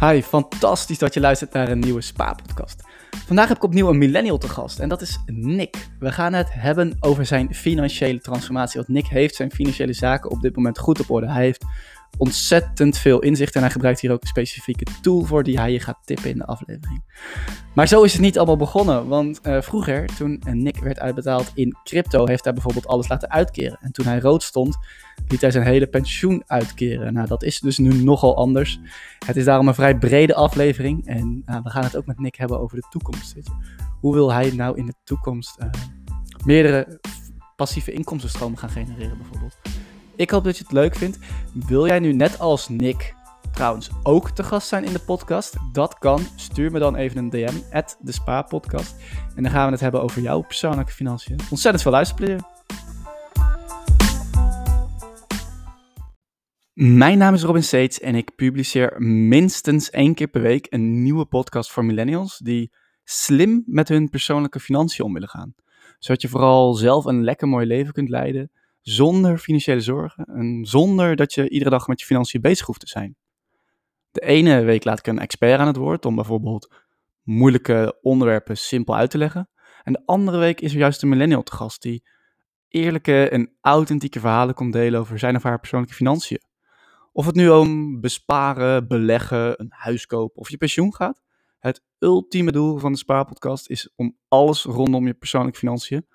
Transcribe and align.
Hi, 0.00 0.22
fantastisch 0.22 0.98
dat 0.98 1.14
je 1.14 1.20
luistert 1.20 1.52
naar 1.52 1.68
een 1.68 1.78
nieuwe 1.78 2.00
Spa-podcast. 2.00 2.82
Vandaag 3.26 3.48
heb 3.48 3.56
ik 3.56 3.62
opnieuw 3.62 3.88
een 3.88 3.98
millennial 3.98 4.38
te 4.38 4.48
gast 4.48 4.78
en 4.78 4.88
dat 4.88 5.00
is 5.00 5.18
Nick. 5.26 5.88
We 5.98 6.12
gaan 6.12 6.32
het 6.32 6.48
hebben 6.50 6.96
over 7.00 7.26
zijn 7.26 7.54
financiële 7.54 8.20
transformatie. 8.20 8.76
Want 8.76 8.88
Nick 8.88 9.06
heeft 9.06 9.34
zijn 9.34 9.50
financiële 9.50 9.92
zaken 9.92 10.30
op 10.30 10.40
dit 10.40 10.56
moment 10.56 10.78
goed 10.78 11.00
op 11.00 11.10
orde. 11.10 11.30
Hij 11.30 11.42
heeft 11.42 11.64
ontzettend 12.18 12.98
veel 12.98 13.20
inzicht 13.20 13.54
en 13.54 13.60
hij 13.60 13.70
gebruikt 13.70 14.00
hier 14.00 14.12
ook 14.12 14.22
een 14.22 14.28
specifieke 14.28 14.84
tool 15.00 15.22
voor 15.22 15.42
die 15.42 15.58
hij 15.58 15.72
je 15.72 15.80
gaat 15.80 15.98
tippen 16.04 16.30
in 16.30 16.38
de 16.38 16.46
aflevering. 16.46 17.04
Maar 17.74 17.88
zo 17.88 18.02
is 18.02 18.12
het 18.12 18.20
niet 18.20 18.36
allemaal 18.36 18.56
begonnen, 18.56 19.08
want 19.08 19.40
uh, 19.46 19.60
vroeger, 19.60 20.06
toen 20.16 20.42
Nick 20.50 20.78
werd 20.78 21.00
uitbetaald 21.00 21.50
in 21.54 21.76
crypto, 21.84 22.26
heeft 22.26 22.44
hij 22.44 22.52
bijvoorbeeld 22.52 22.86
alles 22.86 23.08
laten 23.08 23.30
uitkeren. 23.30 23.78
En 23.80 23.92
toen 23.92 24.06
hij 24.06 24.20
rood 24.20 24.42
stond, 24.42 24.76
liet 25.28 25.40
hij 25.40 25.50
zijn 25.50 25.64
hele 25.64 25.86
pensioen 25.86 26.42
uitkeren. 26.46 27.12
Nou, 27.12 27.26
dat 27.26 27.42
is 27.42 27.60
dus 27.60 27.78
nu 27.78 28.02
nogal 28.02 28.36
anders. 28.36 28.80
Het 29.26 29.36
is 29.36 29.44
daarom 29.44 29.68
een 29.68 29.74
vrij 29.74 29.98
brede 29.98 30.34
aflevering 30.34 31.06
en 31.06 31.42
uh, 31.46 31.62
we 31.62 31.70
gaan 31.70 31.84
het 31.84 31.96
ook 31.96 32.06
met 32.06 32.18
Nick 32.18 32.34
hebben 32.34 32.60
over 32.60 32.76
de 32.76 32.86
toekomst. 32.90 33.34
Hoe 34.00 34.14
wil 34.14 34.32
hij 34.32 34.50
nou 34.50 34.78
in 34.78 34.86
de 34.86 34.94
toekomst 35.04 35.58
meerdere 36.44 37.00
passieve 37.56 37.92
inkomstenstromen 37.92 38.58
gaan 38.58 38.70
genereren 38.70 39.18
bijvoorbeeld? 39.18 39.79
Ik 40.20 40.30
hoop 40.30 40.44
dat 40.44 40.56
je 40.56 40.62
het 40.62 40.72
leuk 40.72 40.96
vindt. 40.96 41.18
Wil 41.52 41.86
jij 41.86 41.98
nu 41.98 42.12
net 42.12 42.38
als 42.38 42.68
Nick 42.68 43.14
trouwens 43.52 43.90
ook 44.02 44.30
te 44.30 44.42
gast 44.42 44.68
zijn 44.68 44.84
in 44.84 44.92
de 44.92 44.98
podcast? 44.98 45.56
Dat 45.72 45.98
kan. 45.98 46.20
Stuur 46.36 46.70
me 46.70 46.78
dan 46.78 46.96
even 46.96 47.18
een 47.18 47.30
DM, 47.30 47.54
at 47.72 47.98
de. 48.00 48.18
En 49.36 49.42
dan 49.42 49.52
gaan 49.52 49.66
we 49.66 49.72
het 49.72 49.80
hebben 49.80 50.02
over 50.02 50.22
jouw 50.22 50.40
persoonlijke 50.40 50.92
financiën. 50.92 51.36
Ontzettend 51.50 51.82
veel 51.82 51.92
luisterplezier. 51.92 52.40
Mijn 56.72 57.18
naam 57.18 57.34
is 57.34 57.42
Robin 57.42 57.64
Seets 57.64 58.00
en 58.00 58.14
ik 58.14 58.34
publiceer 58.34 59.02
minstens 59.02 59.90
één 59.90 60.14
keer 60.14 60.28
per 60.28 60.42
week 60.42 60.66
een 60.70 61.02
nieuwe 61.02 61.24
podcast 61.24 61.70
voor 61.70 61.84
millennials 61.84 62.38
die 62.38 62.72
slim 63.04 63.62
met 63.66 63.88
hun 63.88 64.08
persoonlijke 64.08 64.60
financiën 64.60 65.04
om 65.04 65.12
willen 65.12 65.28
gaan. 65.28 65.54
Zodat 65.98 66.22
je 66.22 66.28
vooral 66.28 66.74
zelf 66.74 67.04
een 67.04 67.24
lekker 67.24 67.48
mooi 67.48 67.66
leven 67.66 67.92
kunt 67.92 68.08
leiden 68.08 68.50
zonder 68.80 69.38
financiële 69.38 69.80
zorgen 69.80 70.24
en 70.24 70.64
zonder 70.64 71.16
dat 71.16 71.34
je 71.34 71.48
iedere 71.48 71.70
dag 71.70 71.86
met 71.86 72.00
je 72.00 72.06
financiën 72.06 72.40
bezig 72.40 72.66
hoeft 72.66 72.80
te 72.80 72.88
zijn. 72.88 73.16
De 74.10 74.20
ene 74.20 74.62
week 74.62 74.84
laat 74.84 74.98
ik 74.98 75.06
een 75.06 75.18
expert 75.18 75.60
aan 75.60 75.66
het 75.66 75.76
woord 75.76 76.04
om 76.04 76.14
bijvoorbeeld 76.14 76.74
moeilijke 77.22 77.98
onderwerpen 78.02 78.56
simpel 78.56 78.96
uit 78.96 79.10
te 79.10 79.18
leggen. 79.18 79.48
En 79.82 79.92
de 79.92 80.02
andere 80.04 80.38
week 80.38 80.60
is 80.60 80.72
er 80.72 80.78
juist 80.78 81.02
een 81.02 81.08
millennial 81.08 81.42
te 81.42 81.54
gast 81.54 81.82
die 81.82 82.02
eerlijke 82.68 83.28
en 83.28 83.52
authentieke 83.60 84.20
verhalen 84.20 84.54
komt 84.54 84.72
delen 84.72 85.00
over 85.00 85.18
zijn 85.18 85.36
of 85.36 85.42
haar 85.42 85.58
persoonlijke 85.58 85.94
financiën. 85.94 86.40
Of 87.12 87.26
het 87.26 87.34
nu 87.34 87.48
om 87.48 88.00
besparen, 88.00 88.88
beleggen, 88.88 89.60
een 89.60 89.70
huis 89.70 90.06
kopen 90.06 90.40
of 90.40 90.50
je 90.50 90.56
pensioen 90.56 90.94
gaat. 90.94 91.22
Het 91.58 91.82
ultieme 91.98 92.52
doel 92.52 92.78
van 92.78 92.92
de 92.92 92.98
Spaarpodcast 92.98 93.70
is 93.70 93.92
om 93.96 94.16
alles 94.28 94.64
rondom 94.64 95.06
je 95.06 95.14
persoonlijke 95.14 95.58
financiën 95.58 96.06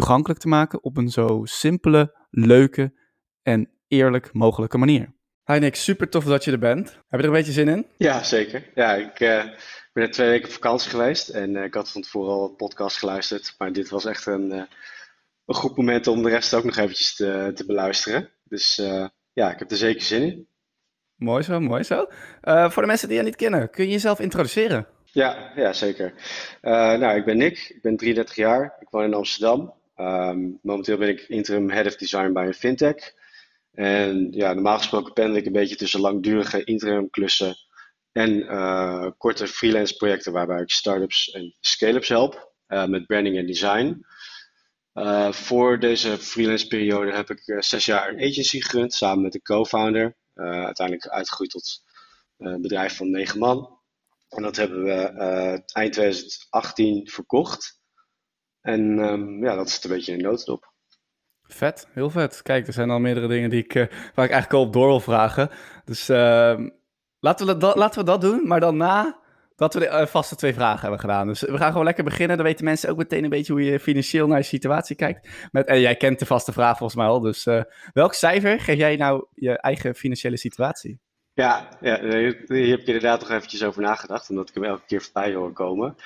toegankelijk 0.00 0.40
te 0.40 0.48
maken 0.48 0.82
op 0.84 0.96
een 0.96 1.08
zo 1.08 1.40
simpele, 1.44 2.14
leuke 2.30 2.92
en 3.42 3.70
eerlijk 3.88 4.32
mogelijke 4.32 4.78
manier. 4.78 5.12
Hi 5.44 5.58
Nick, 5.58 5.74
super 5.74 6.08
tof 6.08 6.24
dat 6.24 6.44
je 6.44 6.52
er 6.52 6.58
bent. 6.58 6.88
Heb 6.88 7.04
je 7.10 7.16
er 7.18 7.24
een 7.24 7.32
beetje 7.32 7.52
zin 7.52 7.68
in? 7.68 7.86
Ja, 7.96 8.22
zeker. 8.22 8.70
Ja, 8.74 8.94
ik 8.94 9.20
uh, 9.20 9.44
ben 9.92 10.04
er 10.04 10.10
twee 10.10 10.28
weken 10.28 10.48
op 10.48 10.54
vakantie 10.54 10.90
geweest 10.90 11.28
en 11.28 11.54
uh, 11.54 11.64
ik 11.64 11.74
had 11.74 11.90
van 11.90 12.02
tevoren 12.02 12.32
al 12.32 12.48
een 12.48 12.56
podcast 12.56 12.98
geluisterd. 12.98 13.54
Maar 13.58 13.72
dit 13.72 13.88
was 13.88 14.04
echt 14.04 14.26
een, 14.26 14.52
uh, 14.52 14.62
een 15.46 15.54
goed 15.54 15.76
moment 15.76 16.06
om 16.06 16.22
de 16.22 16.28
rest 16.28 16.54
ook 16.54 16.64
nog 16.64 16.76
eventjes 16.76 17.14
te, 17.14 17.50
te 17.54 17.66
beluisteren. 17.66 18.28
Dus 18.44 18.76
ja, 19.32 19.52
ik 19.52 19.58
heb 19.58 19.70
er 19.70 19.76
zeker 19.76 20.02
zin 20.02 20.22
in. 20.22 20.48
Mooi 21.16 21.42
zo, 21.42 21.60
mooi 21.60 21.82
zo. 21.82 22.06
voor 22.42 22.82
de 22.82 22.88
mensen 22.88 23.08
die 23.08 23.16
je 23.16 23.22
niet 23.22 23.36
kennen, 23.36 23.70
kun 23.70 23.84
je 23.84 23.90
jezelf 23.90 24.20
introduceren? 24.20 24.86
Ja, 25.04 25.52
ja 25.56 25.72
zeker. 25.72 26.12
nou, 26.62 27.16
ik 27.16 27.24
ben 27.24 27.36
Nick, 27.36 27.58
ik 27.68 27.82
ben 27.82 27.96
33 27.96 28.36
jaar, 28.36 28.76
ik 28.80 28.88
woon 28.90 29.04
in 29.04 29.14
Amsterdam. 29.14 29.78
Um, 30.00 30.58
momenteel 30.62 30.96
ben 30.96 31.08
ik 31.08 31.20
interim 31.20 31.70
head 31.70 31.86
of 31.86 31.96
design 31.96 32.32
bij 32.32 32.46
een 32.46 32.54
fintech. 32.54 33.12
En 33.72 34.32
ja, 34.32 34.52
normaal 34.52 34.76
gesproken 34.76 35.12
pendel 35.12 35.36
ik 35.36 35.46
een 35.46 35.52
beetje 35.52 35.76
tussen 35.76 36.00
langdurige 36.00 36.64
interim 36.64 37.10
klussen 37.10 37.56
en 38.12 38.30
uh, 38.38 39.06
korte 39.18 39.46
freelance 39.46 39.96
projecten 39.96 40.32
waarbij 40.32 40.60
ik 40.60 40.70
startups 40.70 41.30
en 41.30 41.54
scale-ups 41.60 42.08
help 42.08 42.52
uh, 42.68 42.86
met 42.86 43.06
branding 43.06 43.36
en 43.36 43.46
design. 43.46 44.06
Uh, 44.94 45.32
voor 45.32 45.78
deze 45.78 46.18
freelance 46.18 46.66
periode 46.66 47.12
heb 47.12 47.30
ik 47.30 47.62
zes 47.64 47.84
jaar 47.84 48.08
een 48.08 48.20
agency 48.20 48.60
gerund 48.60 48.94
samen 48.94 49.22
met 49.22 49.32
de 49.32 49.42
co-founder. 49.42 50.16
uiteindelijk 50.34 51.08
uitgegroeid 51.08 51.50
tot 51.50 51.82
een 52.38 52.60
bedrijf 52.60 52.96
van 52.96 53.10
negen 53.10 53.38
man. 53.38 53.78
En 54.28 54.42
dat 54.42 54.56
hebben 54.56 54.84
we 54.84 54.92
eind 55.72 55.92
2018 55.92 57.08
verkocht. 57.08 57.79
En 58.60 58.98
um, 58.98 59.44
ja, 59.44 59.54
dat 59.54 59.66
is 59.66 59.74
het 59.74 59.84
een 59.84 59.90
beetje 59.90 60.12
in 60.12 60.22
notendop. 60.22 60.72
Vet, 61.42 61.88
heel 61.92 62.10
vet. 62.10 62.42
Kijk, 62.42 62.66
er 62.66 62.72
zijn 62.72 62.90
al 62.90 62.98
meerdere 62.98 63.28
dingen 63.28 63.50
die 63.50 63.64
ik, 63.64 63.74
uh, 63.74 63.86
waar 64.14 64.24
ik 64.24 64.30
eigenlijk 64.30 64.52
al 64.52 64.66
op 64.66 64.72
door 64.72 64.86
wil 64.86 65.00
vragen. 65.00 65.50
Dus 65.84 66.10
uh, 66.10 66.58
laten, 67.20 67.46
we 67.46 67.56
dat, 67.56 67.76
laten 67.76 68.00
we 68.00 68.06
dat 68.06 68.20
doen, 68.20 68.46
maar 68.46 68.60
dan 68.60 68.76
na 68.76 69.20
dat 69.56 69.74
we 69.74 69.80
de 69.80 69.86
uh, 69.86 70.06
vaste 70.06 70.36
twee 70.36 70.54
vragen 70.54 70.80
hebben 70.80 71.00
gedaan. 71.00 71.26
Dus 71.26 71.40
we 71.40 71.56
gaan 71.56 71.70
gewoon 71.70 71.84
lekker 71.84 72.04
beginnen. 72.04 72.36
Dan 72.36 72.46
weten 72.46 72.64
mensen 72.64 72.90
ook 72.90 72.96
meteen 72.96 73.24
een 73.24 73.30
beetje 73.30 73.52
hoe 73.52 73.64
je 73.64 73.80
financieel 73.80 74.26
naar 74.26 74.38
je 74.38 74.44
situatie 74.44 74.96
kijkt. 74.96 75.28
Met, 75.50 75.66
en 75.66 75.80
jij 75.80 75.96
kent 75.96 76.18
de 76.18 76.26
vaste 76.26 76.52
vraag 76.52 76.76
volgens 76.76 76.98
mij 76.98 77.08
al. 77.08 77.20
Dus 77.20 77.46
uh, 77.46 77.62
welk 77.92 78.14
cijfer 78.14 78.60
geef 78.60 78.76
jij 78.76 78.96
nou 78.96 79.26
je 79.34 79.58
eigen 79.58 79.94
financiële 79.94 80.36
situatie? 80.36 81.00
Ja, 81.32 81.68
ja, 81.80 82.00
hier 82.46 82.70
heb 82.70 82.80
ik 82.80 82.86
inderdaad 82.86 83.20
nog 83.20 83.30
eventjes 83.30 83.64
over 83.64 83.82
nagedacht. 83.82 84.30
Omdat 84.30 84.48
ik 84.48 84.54
hem 84.54 84.64
elke 84.64 84.86
keer 84.86 85.02
voorbij 85.02 85.34
hoor 85.34 85.52
komen. 85.52 85.96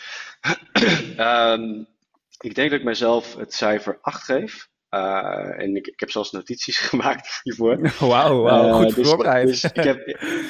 um, 1.19 1.87
ik 2.39 2.55
denk 2.55 2.71
dat 2.71 2.79
ik 2.79 2.85
mezelf 2.85 3.37
het 3.37 3.55
cijfer 3.55 3.99
8 4.01 4.23
geef. 4.23 4.69
Uh, 4.91 5.61
en 5.61 5.77
ik, 5.77 5.87
ik, 5.87 6.01
heb 6.01 6.11
zelfs 6.11 6.31
notities 6.31 6.79
gemaakt 6.89 7.41
hiervoor. 7.43 7.93
Wauw, 7.99 8.37
wow, 8.37 8.67
uh, 8.67 8.75
goed 8.75 8.95
dus, 8.95 9.09
voorbereid. 9.09 9.47
Dus 9.47 9.65
ik, 9.65 9.77
heb, 9.77 10.07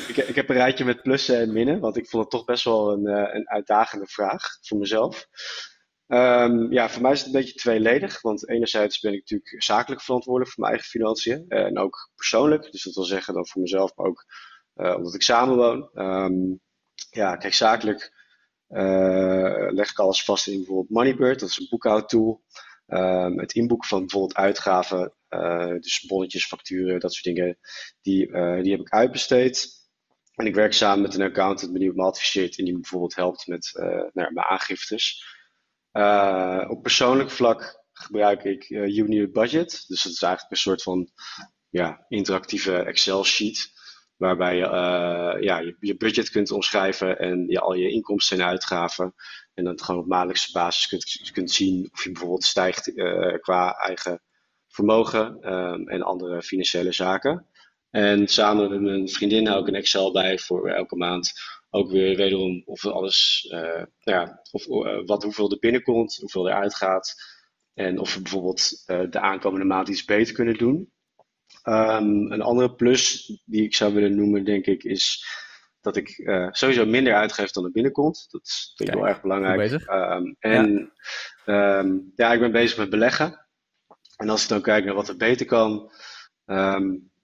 ik, 0.08 0.16
ik, 0.16 0.34
heb 0.34 0.48
een 0.48 0.56
rijtje 0.56 0.84
met 0.84 1.02
plussen 1.02 1.38
en 1.38 1.52
minnen, 1.52 1.80
want 1.80 1.96
ik 1.96 2.08
vond 2.08 2.22
het 2.22 2.32
toch 2.32 2.44
best 2.44 2.64
wel 2.64 2.92
een, 2.92 3.06
uh, 3.06 3.34
een 3.34 3.48
uitdagende 3.48 4.06
vraag 4.06 4.58
voor 4.60 4.78
mezelf. 4.78 5.26
Um, 6.06 6.72
ja, 6.72 6.88
voor 6.88 7.02
mij 7.02 7.12
is 7.12 7.18
het 7.18 7.26
een 7.26 7.40
beetje 7.40 7.54
tweeledig, 7.54 8.20
want 8.20 8.48
enerzijds 8.48 9.00
ben 9.00 9.12
ik 9.12 9.18
natuurlijk 9.18 9.62
zakelijk 9.62 10.02
verantwoordelijk 10.02 10.52
voor 10.52 10.62
mijn 10.62 10.74
eigen 10.74 10.90
financiën 10.90 11.44
en 11.48 11.78
ook 11.78 12.10
persoonlijk. 12.14 12.72
Dus 12.72 12.82
dat 12.82 12.94
wil 12.94 13.04
zeggen 13.04 13.34
dan 13.34 13.46
voor 13.46 13.60
mezelf, 13.60 13.96
maar 13.96 14.06
ook 14.06 14.24
omdat 14.74 15.14
ik 15.14 15.22
samenwoon. 15.22 15.90
Um, 15.94 16.60
ja, 17.10 17.36
kijk, 17.36 17.54
zakelijk 17.54 18.12
leg 19.70 19.90
ik 19.90 19.98
alles 19.98 20.24
vast 20.24 20.46
in 20.46 20.56
bijvoorbeeld 20.56 20.90
Moneybird, 20.90 21.40
dat 21.40 21.48
is 21.48 21.58
een 21.58 21.66
boekhoudtool. 21.70 22.42
Um, 22.86 23.38
het 23.38 23.52
inboeken 23.52 23.88
van 23.88 24.00
bijvoorbeeld 24.00 24.34
uitgaven, 24.34 25.14
uh, 25.30 25.68
dus 25.80 26.04
bonnetjes, 26.06 26.46
facturen, 26.46 27.00
dat 27.00 27.12
soort 27.12 27.36
dingen, 27.36 27.58
die, 28.00 28.28
uh, 28.28 28.62
die 28.62 28.70
heb 28.70 28.80
ik 28.80 28.92
uitbesteed. 28.92 29.68
En 30.34 30.46
ik 30.46 30.54
werk 30.54 30.72
samen 30.72 31.02
met 31.02 31.14
een 31.14 31.22
accountant 31.22 31.74
die 31.74 31.92
me 31.92 32.02
adviseert 32.02 32.58
en 32.58 32.64
die 32.64 32.72
me 32.72 32.80
bijvoorbeeld 32.80 33.14
helpt 33.14 33.46
met 33.46 33.70
nou, 33.74 34.10
mijn 34.12 34.46
aangiftes. 34.46 35.24
op 36.68 36.82
persoonlijk 36.82 37.30
vlak 37.30 37.84
gebruik 37.92 38.44
ik 38.44 38.70
Unit 38.70 39.32
Budget, 39.32 39.84
dus 39.88 40.02
dat 40.02 40.12
is 40.12 40.22
eigenlijk 40.22 40.52
een 40.52 40.58
soort 40.58 40.82
van 40.82 41.10
ja, 41.68 42.04
interactieve 42.08 42.76
Excel-sheet 42.76 43.72
waarbij 44.16 44.56
je, 44.56 44.64
uh, 44.64 45.42
ja, 45.42 45.58
je, 45.58 45.76
je, 45.80 45.96
budget 45.96 46.30
kunt 46.30 46.50
omschrijven 46.50 47.18
en 47.18 47.46
je, 47.48 47.60
al 47.60 47.74
je 47.74 47.90
inkomsten 47.90 48.38
en 48.38 48.46
uitgaven. 48.46 49.14
En 49.54 49.64
dan 49.64 49.80
gewoon 49.80 50.00
op 50.00 50.06
maandelijkse 50.06 50.52
basis 50.52 50.86
kunt, 50.86 51.30
kunt 51.32 51.50
zien 51.50 51.88
of 51.92 52.04
je 52.04 52.10
bijvoorbeeld 52.10 52.44
stijgt 52.44 52.88
uh, 52.88 53.38
qua 53.40 53.72
eigen 53.72 54.22
vermogen 54.68 55.52
um, 55.52 55.88
en 55.88 56.02
andere 56.02 56.42
financiële 56.42 56.92
zaken. 56.92 57.48
En 57.90 58.28
samen 58.28 58.70
met 58.70 58.80
mijn 58.80 59.08
vriendin 59.08 59.46
hou 59.46 59.60
ik 59.60 59.68
een 59.68 59.74
Excel 59.74 60.12
bij 60.12 60.38
voor 60.38 60.68
elke 60.68 60.96
maand. 60.96 61.32
Ook 61.70 61.90
weer 61.90 62.16
wederom 62.16 62.62
of 62.64 62.86
alles, 62.86 63.48
uh, 63.52 63.82
ja, 63.98 64.40
of, 64.50 64.66
wat, 65.06 65.22
hoeveel 65.22 65.50
er 65.50 65.58
binnenkomt, 65.58 66.16
hoeveel 66.16 66.48
er 66.48 66.54
uitgaat. 66.54 67.14
En 67.74 67.98
of 67.98 68.14
we 68.14 68.22
bijvoorbeeld 68.22 68.82
de 68.86 69.20
aankomende 69.20 69.66
maand 69.66 69.88
iets 69.88 70.04
beter 70.04 70.34
kunnen 70.34 70.58
doen. 70.58 70.92
Um, 71.64 72.32
een 72.32 72.42
andere 72.42 72.74
plus 72.74 73.32
die 73.44 73.64
ik 73.64 73.74
zou 73.74 73.94
willen 73.94 74.16
noemen, 74.16 74.44
denk 74.44 74.66
ik, 74.66 74.84
is 74.84 75.24
dat 75.80 75.96
ik 75.96 76.18
uh, 76.18 76.48
sowieso 76.50 76.86
minder 76.86 77.14
uitgeef 77.14 77.50
dan 77.50 77.64
er 77.64 77.70
binnenkomt. 77.70 78.26
Dat 78.30 78.42
is 78.42 78.72
ik 78.76 78.94
wel 78.94 79.08
erg 79.08 79.20
belangrijk. 79.20 79.72
Um, 79.72 80.36
en 80.38 80.92
ja. 81.44 81.78
Um, 81.78 82.12
ja. 82.16 82.32
ik 82.32 82.40
ben 82.40 82.52
bezig 82.52 82.78
met 82.78 82.90
beleggen. 82.90 83.46
En 84.16 84.28
als 84.28 84.42
ik 84.42 84.48
dan 84.48 84.62
kijk 84.62 84.84
naar 84.84 84.94
wat 84.94 85.08
er 85.08 85.16
beter 85.16 85.46
kan. 85.46 85.92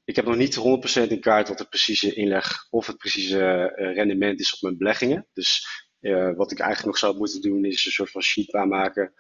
ik 0.05 0.17
heb 0.17 0.25
nog 0.25 0.37
niet 0.37 0.59
100% 1.07 1.09
in 1.09 1.21
kaart 1.21 1.49
wat 1.49 1.59
de 1.59 1.65
precieze 1.65 2.15
inleg 2.15 2.67
of 2.71 2.87
het 2.87 2.97
precieze 2.97 3.73
uh, 3.77 3.95
rendement 3.95 4.41
is 4.41 4.55
op 4.55 4.61
mijn 4.61 4.79
beleggingen. 4.79 5.27
Dus 5.33 5.67
uh, 6.01 6.37
wat 6.37 6.53
ik 6.53 6.59
eigenlijk 6.59 6.89
nog 6.89 6.99
zou 6.99 7.17
moeten 7.17 7.41
doen, 7.41 7.65
is 7.65 7.87
een 7.87 7.93
soort 7.93 8.11
van 8.11 8.23
sheet 8.23 8.55
aanmaken. 8.55 9.13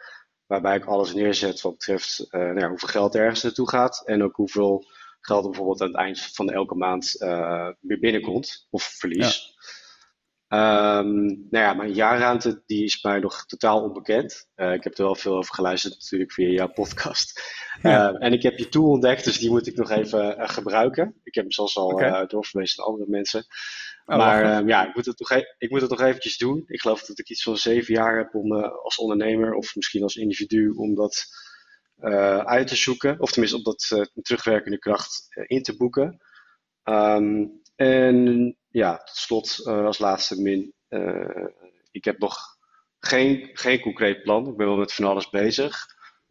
Waarbij 0.46 0.76
ik 0.76 0.84
alles 0.84 1.14
neerzet 1.14 1.61
wat 1.61 1.73
betreft 1.73 2.26
nou 2.31 2.58
ja, 2.58 2.69
hoeveel 2.69 2.88
geld 2.88 3.14
er 3.14 3.23
ergens 3.23 3.43
naartoe 3.43 3.69
gaat. 3.69 4.02
En 4.06 4.23
ook 4.23 4.37
hoeveel 4.37 4.87
geld 5.20 5.44
bijvoorbeeld 5.44 5.81
aan 5.81 5.88
het 5.88 5.96
eind 5.96 6.20
van 6.20 6.50
elke 6.50 6.75
maand 6.75 7.17
uh, 7.19 7.69
weer 7.81 7.99
binnenkomt 7.99 8.67
of 8.70 8.82
verlies. 8.82 9.55
Ehm, 10.50 11.25
nou 11.25 11.49
ja, 11.50 11.75
mijn 11.75 11.93
jaarruimte 11.93 12.62
die 12.67 12.84
is 12.84 13.02
mij 13.02 13.19
nog 13.19 13.46
totaal 13.46 13.82
onbekend. 13.82 14.49
Uh, 14.56 14.72
ik 14.72 14.84
heb 14.84 14.99
er 14.99 15.05
wel 15.05 15.14
veel 15.14 15.37
over 15.37 15.55
geluisterd 15.55 15.94
natuurlijk 15.94 16.32
via 16.32 16.49
jouw 16.49 16.69
podcast. 16.69 17.43
Ja. 17.82 18.11
Uh, 18.11 18.25
en 18.25 18.32
ik 18.32 18.43
heb 18.43 18.58
je 18.58 18.69
tool 18.69 18.90
ontdekt, 18.90 19.25
dus 19.25 19.38
die 19.38 19.50
moet 19.50 19.67
ik 19.67 19.76
nog 19.76 19.90
even 19.90 20.49
gebruiken. 20.49 21.20
Ik 21.23 21.34
heb 21.34 21.44
hem 21.44 21.52
zelfs 21.52 21.76
al 21.76 21.87
okay. 21.87 22.26
doorverwezen 22.26 22.82
aan 22.82 22.88
andere 22.88 23.11
mensen. 23.11 23.44
Oh, 24.05 24.16
maar 24.16 24.44
ehm, 24.44 24.69
ja, 24.69 24.88
ik 24.88 24.94
moet, 24.94 25.06
het 25.06 25.19
nog 25.19 25.31
e 25.31 25.43
ik 25.58 25.70
moet 25.70 25.81
het 25.81 25.90
nog 25.90 26.00
eventjes 26.00 26.38
doen. 26.38 26.64
Ik 26.66 26.81
geloof 26.81 27.05
dat 27.05 27.19
ik 27.19 27.31
iets 27.31 27.43
van 27.43 27.56
zeven 27.56 27.94
jaar 27.94 28.16
heb 28.16 28.34
om 28.34 28.52
als 28.64 28.96
ondernemer 28.96 29.55
of 29.55 29.75
misschien 29.75 30.02
als 30.02 30.16
individu 30.16 30.70
om 30.70 30.94
dat 30.94 31.26
uit 32.44 32.69
te 32.69 32.76
zoeken. 32.76 33.20
Of 33.20 33.31
tenminste 33.31 33.58
om 33.58 33.62
dat 33.62 34.08
terugwerkende 34.23 34.79
kracht 34.79 35.26
in 35.47 35.62
te 35.62 35.76
boeken. 35.76 36.19
Um, 36.85 37.61
en 37.76 38.56
ja, 38.69 38.97
tot 38.97 39.17
slot 39.17 39.67
als 39.67 39.99
laatste 39.99 40.41
min. 40.41 40.75
Ik 41.91 42.05
heb 42.05 42.19
nog 42.19 42.37
geen, 42.99 43.50
geen 43.52 43.81
concreet 43.81 44.23
plan. 44.23 44.49
Ik 44.49 44.56
ben 44.56 44.67
wel 44.67 44.76
met 44.76 44.93
van 44.93 45.05
alles 45.05 45.31
bezig. 45.31 45.87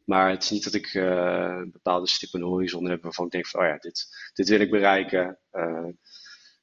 Maar 0.05 0.29
het 0.29 0.43
is 0.43 0.49
niet 0.49 0.63
dat 0.63 0.73
ik 0.73 0.93
een 0.93 1.71
bepaalde 1.71 2.07
stip 2.07 2.35
aan 2.35 2.41
de 2.41 2.47
horizon 2.47 2.89
heb 2.89 3.03
waarvan 3.03 3.25
ik 3.25 3.31
denk 3.31 3.47
van, 3.47 3.61
oh 3.61 3.67
ja, 3.67 3.77
dit, 3.77 4.07
dit 4.33 4.49
wil 4.49 4.59
ik 4.59 4.69
bereiken. 4.69 5.39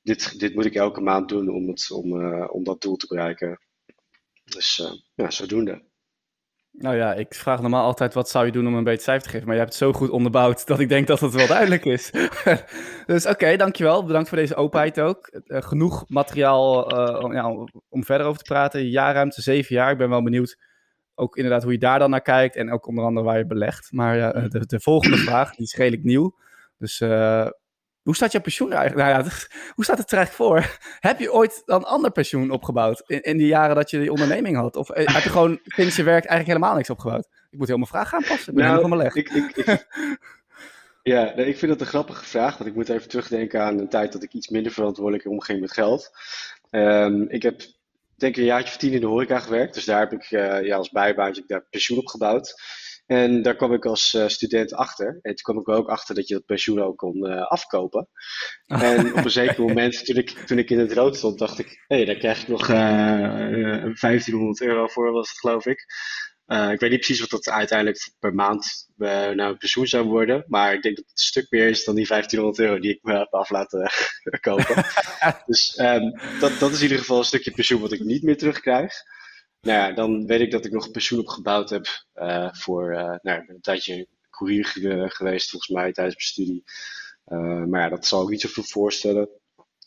dit, 0.02 0.38
dit 0.38 0.54
moet 0.54 0.64
ik 0.64 0.74
elke 0.74 1.00
maand 1.00 1.28
doen 1.28 1.48
om, 1.48 1.68
het, 1.68 1.90
om, 1.90 2.34
om 2.46 2.64
dat 2.64 2.80
doel 2.80 2.96
te 2.96 3.06
bereiken. 3.06 3.60
Dus 4.44 4.82
ja, 5.14 5.30
zodoende. 5.30 5.84
Nou 6.78 6.96
ja, 6.96 7.14
ik 7.14 7.34
vraag 7.34 7.60
normaal 7.60 7.84
altijd 7.84 8.14
wat 8.14 8.28
zou 8.28 8.46
je 8.46 8.52
doen 8.52 8.66
om 8.66 8.74
een 8.74 8.84
beetje 8.84 9.02
cijfer 9.02 9.22
te 9.22 9.28
geven. 9.28 9.46
Maar 9.46 9.54
je 9.54 9.60
hebt 9.60 9.74
het 9.74 9.82
zo 9.82 9.92
goed 9.92 10.10
onderbouwd 10.10 10.66
dat 10.66 10.80
ik 10.80 10.88
denk 10.88 11.06
dat 11.06 11.20
het 11.20 11.34
wel 11.34 11.46
duidelijk 11.46 11.84
is. 11.84 12.10
dus 13.06 13.26
oké, 13.26 13.56
dankjewel. 13.56 14.04
Bedankt 14.04 14.28
voor 14.28 14.38
deze 14.38 14.54
openheid 14.54 15.00
ook. 15.00 15.40
Uh, 15.44 15.62
genoeg 15.62 16.04
materiaal 16.08 16.92
uh, 16.98 17.24
om, 17.24 17.32
ja, 17.32 17.48
om 17.88 18.04
verder 18.04 18.26
over 18.26 18.38
te 18.38 18.52
praten. 18.52 18.88
Jaarruimte, 18.88 19.42
zeven 19.42 19.74
jaar. 19.74 19.90
Ik 19.90 19.98
ben 19.98 20.08
wel 20.08 20.22
benieuwd 20.22 20.58
ook 21.14 21.36
inderdaad 21.36 21.62
hoe 21.62 21.72
je 21.72 21.78
daar 21.78 21.98
dan 21.98 22.10
naar 22.10 22.22
kijkt. 22.22 22.56
En 22.56 22.72
ook 22.72 22.86
onder 22.86 23.04
andere 23.04 23.26
waar 23.26 23.38
je 23.38 23.46
belegt. 23.46 23.92
Maar 23.92 24.16
uh, 24.16 24.50
de, 24.50 24.66
de, 24.66 24.80
volgende 24.80 25.16
vraag, 25.28 25.50
die 25.54 25.66
is 25.66 25.74
redelijk 25.74 26.04
nieuw. 26.04 26.36
Dus 26.78 26.98
hoe 28.06 28.14
staat 28.14 28.32
je 28.32 28.40
pensioen 28.40 28.72
eigenlijk? 28.72 29.08
Nou 29.08 29.24
ja, 29.24 29.30
hoe 29.74 29.84
staat 29.84 29.98
het 29.98 30.12
er 30.12 30.18
eigenlijk 30.18 30.50
voor? 30.50 30.78
Heb 31.00 31.18
je 31.18 31.32
ooit 31.32 31.62
dan 31.64 31.84
ander 31.84 32.10
pensioen 32.10 32.50
opgebouwd 32.50 33.02
in, 33.06 33.22
in 33.22 33.36
die 33.36 33.46
jaren 33.46 33.74
dat 33.74 33.90
je 33.90 33.98
die 33.98 34.10
onderneming 34.10 34.56
had? 34.56 34.76
Of 34.76 34.90
eh, 34.90 35.14
heb 35.14 35.22
je 35.22 35.30
gewoon 35.30 35.60
sinds 35.64 35.96
je 35.96 36.02
werk 36.02 36.24
eigenlijk 36.24 36.58
helemaal 36.58 36.76
niks 36.76 36.90
opgebouwd? 36.90 37.28
Ik 37.50 37.58
moet 37.58 37.66
heel 37.66 37.76
mijn 37.76 37.88
vraag 37.88 38.08
gaan 38.08 38.24
passen. 38.28 38.48
Ik 38.48 38.54
ben 38.54 38.64
nou, 38.64 38.76
helemaal 38.76 39.06
Ik, 39.06 39.14
ik, 39.14 39.56
ik, 39.56 39.86
ja, 41.12 41.32
nee, 41.36 41.46
ik 41.46 41.58
vind 41.58 41.72
dat 41.72 41.80
een 41.80 41.86
grappige 41.86 42.24
vraag, 42.24 42.58
want 42.58 42.70
ik 42.70 42.76
moet 42.76 42.88
even 42.88 43.08
terugdenken 43.08 43.62
aan 43.62 43.78
een 43.78 43.88
tijd 43.88 44.12
dat 44.12 44.22
ik 44.22 44.32
iets 44.32 44.48
minder 44.48 44.72
verantwoordelijk 44.72 45.26
omging 45.26 45.60
met 45.60 45.72
geld. 45.72 46.10
Um, 46.70 47.28
ik 47.28 47.42
heb 47.42 47.60
denk 48.16 48.34
ik 48.34 48.36
een 48.36 48.48
jaartje 48.48 48.72
of 48.72 48.76
tien 48.76 48.92
in 48.92 49.00
de 49.00 49.06
horeca 49.06 49.38
gewerkt, 49.38 49.74
dus 49.74 49.84
daar 49.84 50.00
heb 50.00 50.12
ik 50.12 50.30
uh, 50.30 50.64
ja, 50.64 50.76
als 50.76 50.90
bijbaantje 50.90 51.44
daar 51.46 51.66
pensioen 51.70 51.98
opgebouwd. 51.98 52.54
En 53.06 53.42
daar 53.42 53.56
kwam 53.56 53.72
ik 53.72 53.84
als 53.84 54.14
uh, 54.14 54.28
student 54.28 54.72
achter. 54.74 55.06
En 55.06 55.34
toen 55.34 55.54
kwam 55.54 55.58
ik 55.58 55.68
ook 55.68 55.88
achter 55.88 56.14
dat 56.14 56.28
je 56.28 56.34
dat 56.34 56.44
pensioen 56.44 56.82
ook 56.82 56.96
kon 56.96 57.30
uh, 57.30 57.42
afkopen. 57.42 58.08
En 58.66 59.14
op 59.14 59.24
een 59.24 59.30
zeker 59.30 59.62
moment, 59.62 60.04
toen 60.04 60.16
ik, 60.16 60.30
toen 60.30 60.58
ik 60.58 60.70
in 60.70 60.78
het 60.78 60.92
rood 60.92 61.16
stond, 61.16 61.38
dacht 61.38 61.58
ik: 61.58 61.84
hé, 61.86 61.96
hey, 61.96 62.04
daar 62.04 62.16
krijg 62.16 62.42
ik 62.42 62.48
nog 62.48 62.68
uh, 62.68 63.84
eh, 63.84 63.94
1500 64.00 64.60
euro 64.60 64.86
voor, 64.86 65.12
was 65.12 65.28
het 65.28 65.38
geloof 65.38 65.66
ik. 65.66 65.84
ik 66.46 66.80
weet 66.80 66.90
niet 66.90 67.00
precies 67.00 67.20
wat 67.20 67.30
dat 67.30 67.48
uiteindelijk 67.48 68.14
per 68.18 68.34
maand 68.34 68.88
nou 69.34 69.56
pensioen 69.56 69.86
zou 69.86 70.06
worden. 70.06 70.44
Maar 70.46 70.74
ik 70.74 70.82
denk 70.82 70.96
dat 70.96 71.04
het 71.04 71.18
een 71.18 71.24
stuk 71.24 71.46
meer 71.50 71.68
is 71.68 71.84
dan 71.84 71.94
die 71.94 72.06
1500 72.06 72.68
euro 72.68 72.80
die 72.80 72.94
ik 72.94 73.02
me 73.02 73.18
heb 73.18 73.34
af 73.34 73.50
laten 73.50 73.90
kopen. 74.40 74.84
dus 75.46 75.78
um, 75.78 76.20
dat, 76.40 76.58
dat 76.58 76.70
is 76.70 76.76
in 76.76 76.82
ieder 76.82 76.98
geval 76.98 77.18
een 77.18 77.24
stukje 77.24 77.50
pensioen 77.50 77.80
wat 77.80 77.92
ik 77.92 78.00
niet 78.00 78.22
meer 78.22 78.36
terugkrijg 78.36 78.92
nou 79.66 79.78
ja, 79.78 79.92
dan 79.92 80.26
weet 80.26 80.40
ik 80.40 80.50
dat 80.50 80.64
ik 80.64 80.72
nog 80.72 80.86
een 80.86 80.92
pensioen 80.92 81.20
opgebouwd 81.20 81.70
heb 81.70 81.86
uh, 82.14 82.52
voor, 82.52 82.92
uh, 82.92 82.98
nou, 82.98 83.40
ik 83.40 83.46
ben 83.46 83.54
een 83.54 83.60
tijdje 83.60 84.08
courier 84.30 84.64
geweest 85.10 85.50
volgens 85.50 85.70
mij 85.70 85.92
tijdens 85.92 86.16
mijn 86.16 86.28
studie. 86.28 86.64
Uh, 87.26 87.64
maar 87.64 87.80
ja, 87.80 87.88
dat 87.88 88.06
zal 88.06 88.22
ik 88.22 88.28
niet 88.28 88.40
zoveel 88.40 88.62
voorstellen. 88.62 89.28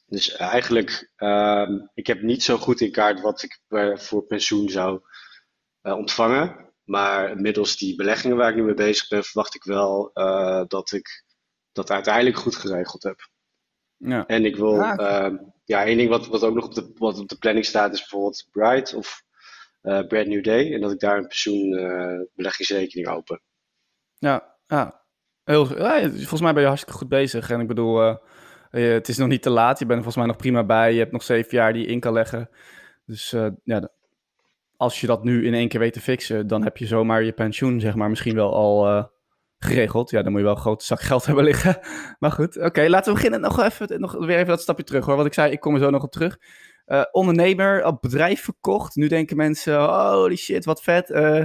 Dus 0.06 0.36
eigenlijk, 0.36 1.12
uh, 1.18 1.70
ik 1.94 2.08
heb 2.08 2.22
niet 2.22 2.44
zo 2.44 2.58
goed 2.58 2.82
in 2.82 2.92
kaart 2.92 3.22
wat 3.22 3.44
ik 3.44 3.60
voor 4.00 4.24
pensioen 4.24 4.70
zou 4.70 5.02
ontvangen. 5.82 6.68
Maar 6.84 7.38
middels 7.38 7.78
die 7.78 7.96
beleggingen 7.96 8.38
waar 8.38 8.50
ik 8.50 8.56
nu 8.56 8.64
mee 8.64 8.74
bezig 8.74 9.08
ben, 9.08 9.24
verwacht 9.24 9.56
ik 9.56 9.64
wel 9.64 10.12
dat 10.68 10.92
ik 10.92 11.24
dat 11.72 11.92
uiteindelijk 11.92 12.38
goed 12.38 12.56
geregeld 12.56 13.04
heb. 13.04 13.30
Ja. 13.98 14.26
En 14.26 14.46
ik 14.46 14.56
wil, 14.56 14.84
ah, 14.84 15.08
ehm, 15.08 15.38
ja, 15.66 15.86
één 15.86 15.98
ding 15.98 16.10
wat, 16.10 16.28
wat 16.28 16.44
ook 16.44 16.54
nog 16.54 16.66
op 16.66 16.74
de, 16.74 16.92
wat 16.96 17.20
op 17.20 17.28
de 17.28 17.38
planning 17.38 17.66
staat 17.66 17.94
is 17.94 18.00
bijvoorbeeld 18.00 18.48
Bright 18.52 18.94
of 18.94 19.24
Brand 19.82 20.28
New 20.28 20.44
Day. 20.44 20.74
En 20.74 20.82
dat 20.82 20.92
ik 20.92 21.00
daar 21.00 21.18
een 21.18 21.28
pensioenbeleggingsrekening 21.28 23.08
uh, 23.08 23.14
open. 23.14 23.42
Ja, 24.18 24.56
ja. 24.68 25.04
Heel, 25.44 25.66
volgens 25.66 26.42
mij 26.42 26.54
ben 26.54 26.62
je 26.62 26.68
hartstikke 26.68 27.00
goed 27.00 27.10
bezig. 27.10 27.50
En 27.50 27.60
ik 27.60 27.68
bedoel, 27.68 28.08
uh, 28.08 28.16
het 28.70 29.08
is 29.08 29.18
nog 29.18 29.28
niet 29.28 29.42
te 29.42 29.50
laat. 29.50 29.80
Je 29.80 29.86
bent 29.86 29.98
er 29.98 30.04
volgens 30.04 30.16
mij 30.16 30.26
nog 30.26 30.36
prima 30.36 30.64
bij. 30.64 30.94
Je 30.94 31.00
hebt 31.00 31.12
nog 31.12 31.24
zeven 31.24 31.58
jaar 31.58 31.74
die 31.74 31.82
je 31.82 31.92
in 31.92 32.00
kan 32.00 32.14
leggen. 32.14 32.50
Dus 33.06 33.36
ja, 33.64 33.92
als 34.78 35.02
je 35.02 35.08
dat 35.08 35.24
nu 35.24 35.46
in 35.46 35.54
één 35.54 35.68
keer 35.68 35.80
weet 35.80 35.94
te 35.94 36.02
fixen, 36.02 36.48
dan 36.48 36.64
heb 36.64 36.78
je 36.78 36.86
zomaar 36.88 37.24
je 37.24 37.32
pensioen, 37.32 37.80
zeg 37.80 37.96
maar, 37.96 38.10
misschien 38.10 38.36
wel 38.36 38.54
al 38.54 39.10
geregeld. 39.60 40.10
Ja, 40.10 40.22
dan 40.22 40.32
moet 40.32 40.40
je 40.40 40.46
wel 40.46 40.56
een 40.56 40.62
grote 40.62 40.86
zak 40.86 41.02
geld 41.10 41.26
hebben 41.26 41.44
liggen. 41.44 41.80
Maar 42.20 42.32
goed, 42.32 42.58
oké, 42.58 42.88
laten 42.88 43.08
we 43.08 43.18
beginnen. 43.18 43.42
Nog 43.42 43.62
even, 43.62 44.00
nog 44.00 44.26
weer 44.26 44.36
even 44.36 44.48
dat 44.48 44.62
stapje 44.62 44.84
terug 44.84 45.06
hoor. 45.06 45.16
Wat 45.16 45.26
ik 45.26 45.34
zei, 45.34 45.52
ik 45.52 45.60
kom 45.60 45.74
er 45.74 45.80
zo 45.80 45.90
nog 45.90 46.04
op 46.04 46.12
terug. 46.12 46.38
Uh, 46.90 47.04
ondernemer, 47.12 47.98
bedrijf 48.00 48.44
verkocht. 48.44 48.96
Nu 48.96 49.08
denken 49.08 49.38
mensen, 49.38 49.84
holy 49.84 50.36
shit, 50.36 50.66
wat 50.66 50.84
vet. 50.84 51.10
Uh, 51.10 51.44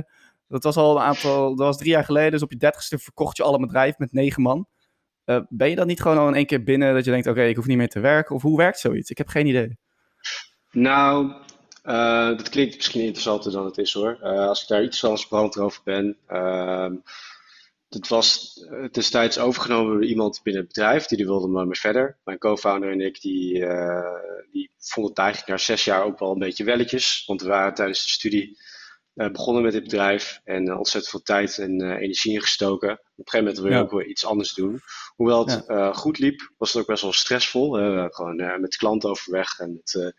dat 0.49 0.63
was 0.63 0.77
al 0.77 0.97
een 0.97 1.03
aantal, 1.03 1.57
dat 1.57 1.67
was 1.67 1.77
drie 1.77 1.91
jaar 1.91 2.05
geleden. 2.05 2.31
Dus 2.31 2.43
op 2.43 2.51
je 2.51 2.57
dertigste 2.57 2.99
verkocht 2.99 3.37
je 3.37 3.43
al 3.43 3.55
een 3.55 3.61
bedrijf 3.61 3.99
met 3.99 4.13
negen 4.13 4.43
man. 4.43 4.67
Uh, 5.27 5.41
ben 5.49 5.71
je 5.71 5.77
dan 5.77 5.87
niet 5.87 6.03
gewoon 6.03 6.19
al 6.19 6.29
in 6.29 6.35
één 6.35 6.47
keer 6.47 6.63
binnen 6.63 6.95
dat 6.95 7.05
je 7.05 7.11
denkt, 7.11 7.27
oké, 7.27 7.43
ik 7.43 7.57
hoef 7.57 7.67
niet 7.67 7.77
meer 7.77 7.89
te 7.89 8.01
werken? 8.01 8.35
Of 8.35 8.43
hoe 8.43 8.57
werkt 8.57 8.79
zoiets? 8.79 9.11
Ik 9.11 9.19
heb 9.19 9.29
geen 9.29 9.47
idee. 9.47 9.79
Nou, 10.71 11.33
dat 12.37 12.49
klinkt 12.49 12.77
misschien 12.77 13.03
interessanter 13.03 13.53
dan 13.53 13.65
het 13.65 13.79
is 13.79 13.93
hoor. 13.93 14.19
als 14.23 14.63
ik 14.63 14.69
daar 14.69 14.83
iets 14.83 15.01
transparant 15.01 15.59
over 15.59 15.81
ben. 15.85 16.17
Het 17.95 18.09
was 18.09 18.57
uh, 18.71 18.89
destijds 18.91 19.39
overgenomen 19.39 19.93
door 19.93 20.05
iemand 20.05 20.41
binnen 20.43 20.63
het 20.63 20.73
bedrijf, 20.73 21.07
die, 21.07 21.17
die 21.17 21.27
wilde 21.27 21.49
maar 21.49 21.67
mee 21.67 21.79
verder. 21.81 22.19
Mijn 22.25 22.39
co-founder 22.39 22.91
en 22.91 23.01
ik, 23.01 23.21
die, 23.21 23.59
uh, 23.59 24.15
die 24.51 24.71
vonden 24.79 25.13
het 25.13 25.21
eigenlijk 25.21 25.51
na 25.51 25.57
zes 25.57 25.85
jaar 25.85 26.05
ook 26.05 26.19
wel 26.19 26.33
een 26.33 26.39
beetje 26.39 26.65
welletjes. 26.65 27.23
Want 27.27 27.43
we 27.43 27.49
waren 27.49 27.75
tijdens 27.75 28.03
de 28.03 28.11
studie 28.11 28.59
uh, 29.15 29.31
begonnen 29.31 29.63
met 29.63 29.73
dit 29.73 29.83
bedrijf 29.83 30.41
en 30.45 30.77
ontzettend 30.77 31.09
veel 31.09 31.23
tijd 31.23 31.59
en 31.59 31.81
energie 31.81 32.33
ingestoken. 32.33 32.91
Op 32.91 32.99
een 32.99 33.25
gegeven 33.25 33.39
moment 33.39 33.59
wil 33.59 33.69
je 33.71 33.77
ja. 33.77 33.81
ook 33.83 33.91
weer 33.91 34.07
iets 34.07 34.27
anders 34.27 34.55
doen. 34.55 34.81
Hoewel 35.17 35.47
het 35.47 35.65
ja. 35.67 35.93
goed 35.93 36.19
liep, 36.19 36.53
was 36.57 36.73
het 36.73 36.83
ook 36.83 36.89
best 36.89 37.03
wel 37.03 37.13
stressvol. 37.13 37.71
gewoon 38.11 38.61
met 38.61 38.77
klanten 38.77 39.11
overweg 39.11 39.59
en 39.59 39.73
met, 39.73 40.15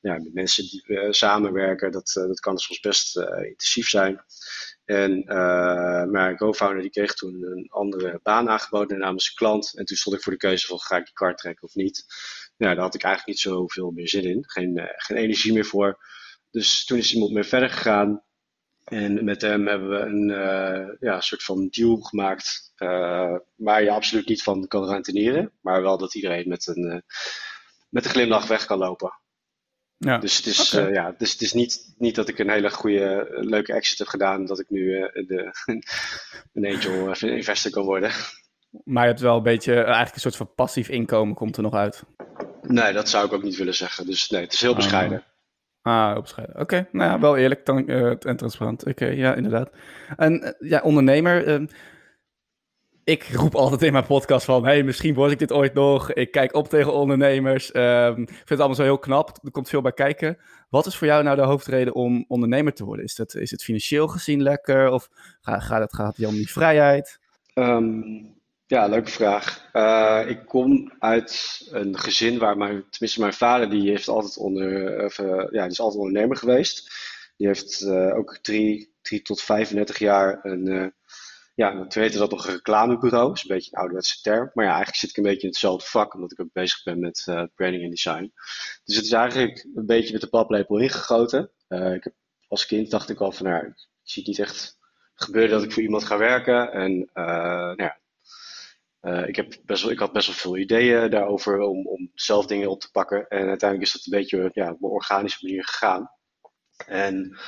ja, 0.00 0.12
met 0.12 0.34
mensen 0.34 0.64
die 0.64 1.12
samenwerken. 1.12 1.92
Dat, 1.92 2.10
dat 2.14 2.40
kan 2.40 2.58
soms 2.58 2.80
best 2.80 3.16
intensief 3.42 3.88
zijn. 3.88 4.24
En 4.88 5.24
uh, 5.26 6.04
mijn 6.04 6.36
co-founder 6.36 6.82
die 6.82 6.90
kreeg 6.90 7.14
toen 7.14 7.42
een 7.42 7.66
andere 7.68 8.20
baan 8.22 8.48
aangeboden 8.48 8.98
namens 8.98 9.28
een 9.28 9.34
klant. 9.34 9.78
En 9.78 9.84
toen 9.84 9.96
stond 9.96 10.16
ik 10.16 10.22
voor 10.22 10.32
de 10.32 10.38
keuze 10.38 10.66
van 10.66 10.78
ga 10.78 10.96
ik 10.96 11.04
die 11.04 11.14
kart 11.14 11.38
trekken 11.38 11.68
of 11.68 11.74
niet. 11.74 12.04
Nou, 12.56 12.74
daar 12.74 12.84
had 12.84 12.94
ik 12.94 13.02
eigenlijk 13.02 13.32
niet 13.32 13.54
zoveel 13.54 13.90
meer 13.90 14.08
zin 14.08 14.24
in. 14.24 14.44
Geen, 14.46 14.76
uh, 14.76 14.84
geen 14.96 15.16
energie 15.16 15.52
meer 15.52 15.64
voor. 15.64 15.98
Dus 16.50 16.84
toen 16.84 16.98
is 16.98 17.14
iemand 17.14 17.32
mee 17.32 17.42
verder 17.42 17.70
gegaan. 17.70 18.22
En 18.84 19.24
met 19.24 19.42
hem 19.42 19.66
hebben 19.66 19.88
we 19.88 19.96
een 19.96 20.28
uh, 20.28 20.96
ja, 21.00 21.20
soort 21.20 21.42
van 21.42 21.68
deal 21.70 21.96
gemaakt. 21.96 22.72
waar 23.56 23.82
je 23.82 23.90
absoluut 23.90 24.28
niet 24.28 24.42
van 24.42 24.66
kan 24.66 24.88
renteneren. 24.88 25.52
Maar 25.60 25.82
wel 25.82 25.98
dat 25.98 26.14
iedereen 26.14 26.48
met 26.48 26.66
een, 26.66 27.02
met 27.88 28.04
een 28.04 28.10
glimlach 28.10 28.46
weg 28.46 28.64
kan 28.64 28.78
lopen. 28.78 29.12
Ja. 29.98 30.18
Dus, 30.18 30.36
het 30.36 30.46
is, 30.46 30.74
okay. 30.74 30.88
uh, 30.88 30.94
ja, 30.94 31.14
dus 31.18 31.32
het 31.32 31.40
is 31.40 31.52
niet, 31.52 31.94
niet 31.98 32.14
dat 32.14 32.28
ik 32.28 32.38
een 32.38 32.50
hele 32.50 32.70
goede, 32.70 33.26
leuke 33.30 33.72
exit 33.72 33.98
heb 33.98 34.06
gedaan, 34.06 34.46
dat 34.46 34.60
ik 34.60 34.70
nu 34.70 34.80
uh, 34.80 35.12
de, 35.12 35.52
een 36.54 36.66
angel 36.66 37.14
investor 37.20 37.70
kan 37.70 37.84
worden. 37.84 38.10
Maar 38.84 39.02
je 39.02 39.08
hebt 39.08 39.20
wel 39.20 39.36
een 39.36 39.42
beetje, 39.42 39.74
eigenlijk 39.74 40.14
een 40.14 40.20
soort 40.20 40.36
van 40.36 40.54
passief 40.54 40.88
inkomen 40.88 41.34
komt 41.34 41.56
er 41.56 41.62
nog 41.62 41.74
uit. 41.74 42.02
Nee, 42.62 42.92
dat 42.92 43.08
zou 43.08 43.26
ik 43.26 43.32
ook 43.32 43.42
niet 43.42 43.56
willen 43.56 43.74
zeggen. 43.74 44.06
Dus 44.06 44.28
nee, 44.28 44.40
het 44.40 44.52
is 44.52 44.60
heel 44.60 44.74
bescheiden. 44.74 45.24
Ah, 45.82 46.12
heel 46.12 46.20
bescheiden. 46.20 46.54
Oké, 46.54 46.62
okay. 46.62 46.88
nou 46.92 47.10
ja, 47.10 47.20
wel 47.20 47.36
eerlijk 47.36 47.66
dan, 47.66 47.90
uh, 47.90 48.14
en 48.20 48.36
transparant. 48.36 48.80
Oké, 48.80 48.90
okay, 48.90 49.16
ja, 49.16 49.34
inderdaad. 49.34 49.70
En 50.16 50.56
ja, 50.58 50.80
ondernemer 50.80 51.46
ehm, 51.46 51.66
ik 53.08 53.28
roep 53.32 53.54
altijd 53.54 53.82
in 53.82 53.92
mijn 53.92 54.06
podcast 54.06 54.44
van, 54.44 54.64
hey, 54.64 54.82
misschien 54.82 55.14
word 55.14 55.32
ik 55.32 55.38
dit 55.38 55.52
ooit 55.52 55.74
nog. 55.74 56.12
Ik 56.12 56.30
kijk 56.30 56.54
op 56.54 56.68
tegen 56.68 56.92
ondernemers. 56.92 57.74
Um, 57.74 58.22
ik 58.22 58.28
vind 58.28 58.48
het 58.48 58.58
allemaal 58.58 58.76
zo 58.76 58.82
heel 58.82 58.98
knap. 58.98 59.38
Er 59.42 59.50
komt 59.50 59.68
veel 59.68 59.80
bij 59.80 59.92
kijken. 59.92 60.38
Wat 60.68 60.86
is 60.86 60.96
voor 60.96 61.06
jou 61.06 61.22
nou 61.22 61.36
de 61.36 61.42
hoofdreden 61.42 61.94
om 61.94 62.24
ondernemer 62.28 62.72
te 62.72 62.84
worden? 62.84 63.04
Is, 63.04 63.14
dat, 63.14 63.34
is 63.34 63.50
het 63.50 63.62
financieel 63.64 64.08
gezien 64.08 64.42
lekker? 64.42 64.90
Of 64.90 65.08
gaat, 65.40 65.62
gaat 65.62 65.80
het, 65.80 65.94
gaat 65.94 66.16
het 66.16 66.26
om 66.26 66.34
die 66.34 66.50
vrijheid? 66.50 67.18
Um, 67.54 68.36
Ja, 68.66 68.86
leuke 68.86 69.10
vraag. 69.10 69.68
Uh, 69.72 70.24
ik 70.26 70.46
kom 70.46 70.92
uit 70.98 71.60
een 71.70 71.98
gezin 71.98 72.38
waar 72.38 72.56
mijn, 72.56 72.84
tenminste 72.90 73.20
mijn 73.20 73.32
vader, 73.32 73.70
die 73.70 73.90
heeft 73.90 74.08
altijd 74.08 74.36
onder, 74.36 75.04
of, 75.04 75.18
uh, 75.18 75.26
ja, 75.50 75.62
die 75.62 75.70
is 75.70 75.80
altijd 75.80 76.02
ondernemer 76.02 76.36
geweest. 76.36 76.90
Die 77.36 77.46
heeft 77.46 77.80
uh, 77.80 78.16
ook 78.16 78.38
drie, 78.42 78.92
drie 79.02 79.22
tot 79.22 79.42
35 79.42 79.98
jaar 79.98 80.38
een, 80.42 80.92
ja, 81.58 81.86
toen 81.86 82.02
heette 82.02 82.18
dat 82.18 82.30
nog 82.30 82.46
een 82.46 82.52
reclamebureau. 82.52 83.32
Is 83.32 83.42
een 83.42 83.54
beetje 83.54 83.70
een 83.72 83.78
ouderwetse 83.78 84.20
term. 84.20 84.50
Maar 84.54 84.64
ja, 84.64 84.70
eigenlijk 84.70 84.98
zit 84.98 85.10
ik 85.10 85.16
een 85.16 85.22
beetje 85.22 85.42
in 85.42 85.48
hetzelfde 85.48 85.86
vak, 85.86 86.14
omdat 86.14 86.32
ik 86.32 86.40
ook 86.40 86.52
bezig 86.52 86.82
ben 86.82 87.00
met 87.00 87.24
branding 87.54 87.82
en 87.82 87.90
design. 87.90 88.32
Dus 88.84 88.96
het 88.96 89.04
is 89.04 89.12
eigenlijk 89.12 89.66
een 89.74 89.86
beetje 89.86 90.12
met 90.12 90.20
de 90.20 90.28
paplepel 90.28 90.78
ingegoten. 90.78 91.50
ik 91.68 92.04
heb, 92.04 92.14
als 92.48 92.66
kind 92.66 92.90
dacht 92.90 93.10
ik 93.10 93.20
al 93.20 93.32
van, 93.32 93.46
nou, 93.46 93.66
ik 93.66 93.88
zie 94.02 94.22
het 94.22 94.30
niet 94.30 94.46
echt 94.46 94.78
gebeuren 95.14 95.50
dat 95.50 95.62
ik 95.62 95.72
voor 95.72 95.82
iemand 95.82 96.04
ga 96.04 96.18
werken. 96.18 96.72
En 96.72 97.10
nou 97.14 97.82
ja, 97.82 97.98
uh, 99.02 99.28
ik, 99.28 99.36
heb 99.36 99.56
best 99.64 99.82
wel, 99.82 99.92
ik 99.92 99.98
had 99.98 100.12
best 100.12 100.26
wel 100.26 100.36
veel 100.36 100.56
ideeën 100.56 101.10
daarover 101.10 101.60
om, 101.60 101.86
om 101.86 102.10
zelf 102.14 102.46
dingen 102.46 102.70
op 102.70 102.80
te 102.80 102.90
pakken. 102.90 103.28
En 103.28 103.48
uiteindelijk 103.48 103.82
is 103.82 103.92
dat 103.92 104.04
een 104.04 104.18
beetje 104.18 104.50
ja, 104.52 104.70
op 104.70 104.82
een 104.82 104.90
organische 104.90 105.46
manier 105.46 105.64
gegaan. 105.64 106.10
En 106.86 107.38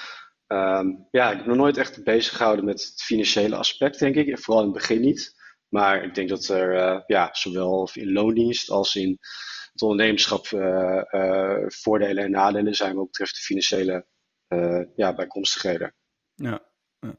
um, 0.52 1.06
ja, 1.10 1.30
ik 1.30 1.36
heb 1.36 1.46
nog 1.46 1.56
nooit 1.56 1.76
echt 1.76 2.04
bezig 2.04 2.36
gehouden 2.36 2.64
met 2.64 2.82
het 2.82 3.02
financiële 3.02 3.56
aspect, 3.56 3.98
denk 3.98 4.14
ik. 4.14 4.38
Vooral 4.38 4.62
in 4.62 4.68
het 4.68 4.78
begin 4.78 5.00
niet. 5.00 5.38
Maar 5.68 6.04
ik 6.04 6.14
denk 6.14 6.28
dat 6.28 6.48
er 6.48 6.74
uh, 6.74 7.00
ja, 7.06 7.28
zowel 7.32 7.90
in 7.92 8.12
loondienst 8.12 8.70
als 8.70 8.96
in 8.96 9.18
het 9.72 9.82
ondernemerschap 9.82 10.46
uh, 10.46 11.02
voordelen 11.66 12.24
en 12.24 12.30
nadelen 12.30 12.74
zijn 12.74 12.94
wat 12.94 13.06
betreft 13.06 13.34
de 13.34 13.40
financiële 13.40 14.06
ja, 14.96 15.14
bijkomstigheden. 15.14 15.94
Ja. 16.34 16.68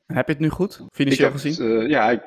Heb 0.06 0.26
je 0.28 0.32
het 0.32 0.40
nu 0.40 0.50
goed, 0.50 0.82
financieel 0.92 1.32
gezien? 1.32 1.90
ja, 1.90 2.10
ik, 2.10 2.24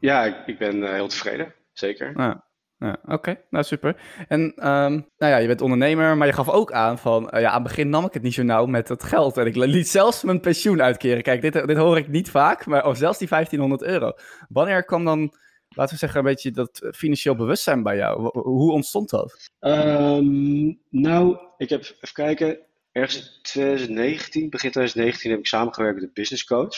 ja, 0.00 0.24
ik, 0.24 0.46
ik 0.46 0.58
ben 0.58 0.94
heel 0.94 1.08
tevreden. 1.08 1.54
Zeker. 1.72 2.12
Ja. 2.16 2.48
Ja, 2.84 2.96
Oké, 3.06 3.40
nou 3.50 3.64
super. 3.64 3.96
En 4.28 4.40
um, 4.40 5.08
nou 5.18 5.32
ja, 5.32 5.36
je 5.36 5.46
bent 5.46 5.60
ondernemer, 5.60 6.16
maar 6.16 6.26
je 6.26 6.32
gaf 6.32 6.48
ook 6.48 6.72
aan 6.72 6.98
van, 6.98 7.30
uh, 7.34 7.40
ja, 7.40 7.48
aan 7.48 7.54
het 7.54 7.62
begin 7.62 7.88
nam 7.88 8.04
ik 8.04 8.12
het 8.12 8.22
niet 8.22 8.34
zo 8.34 8.42
nauw 8.42 8.66
met 8.66 8.88
het 8.88 9.04
geld. 9.04 9.36
En 9.36 9.46
ik 9.46 9.56
liet 9.56 9.88
zelfs 9.88 10.22
mijn 10.22 10.40
pensioen 10.40 10.82
uitkeren. 10.82 11.22
Kijk, 11.22 11.40
dit, 11.40 11.52
dit 11.52 11.76
hoor 11.76 11.96
ik 11.96 12.08
niet 12.08 12.30
vaak, 12.30 12.66
maar 12.66 12.86
of 12.86 12.96
zelfs 12.96 13.18
die 13.18 13.28
1500 13.28 13.82
euro. 13.82 14.12
Wanneer 14.48 14.84
kwam 14.84 15.04
dan, 15.04 15.34
laten 15.68 15.92
we 15.92 15.98
zeggen, 15.98 16.18
een 16.18 16.24
beetje 16.24 16.50
dat 16.50 16.90
financieel 16.94 17.36
bewustzijn 17.36 17.82
bij 17.82 17.96
jou? 17.96 18.30
Hoe 18.32 18.72
ontstond 18.72 19.10
dat? 19.10 19.50
Um, 19.60 20.80
nou, 20.90 21.38
ik 21.56 21.68
heb, 21.68 21.80
even 21.80 22.14
kijken, 22.14 22.58
ergens 22.92 23.16
in 23.16 23.42
2019, 23.42 24.50
begin 24.50 24.70
2019, 24.70 25.30
heb 25.30 25.38
ik 25.38 25.46
samengewerkt 25.46 25.94
met 25.94 26.04
een 26.04 26.14
business 26.14 26.44
coach. 26.44 26.76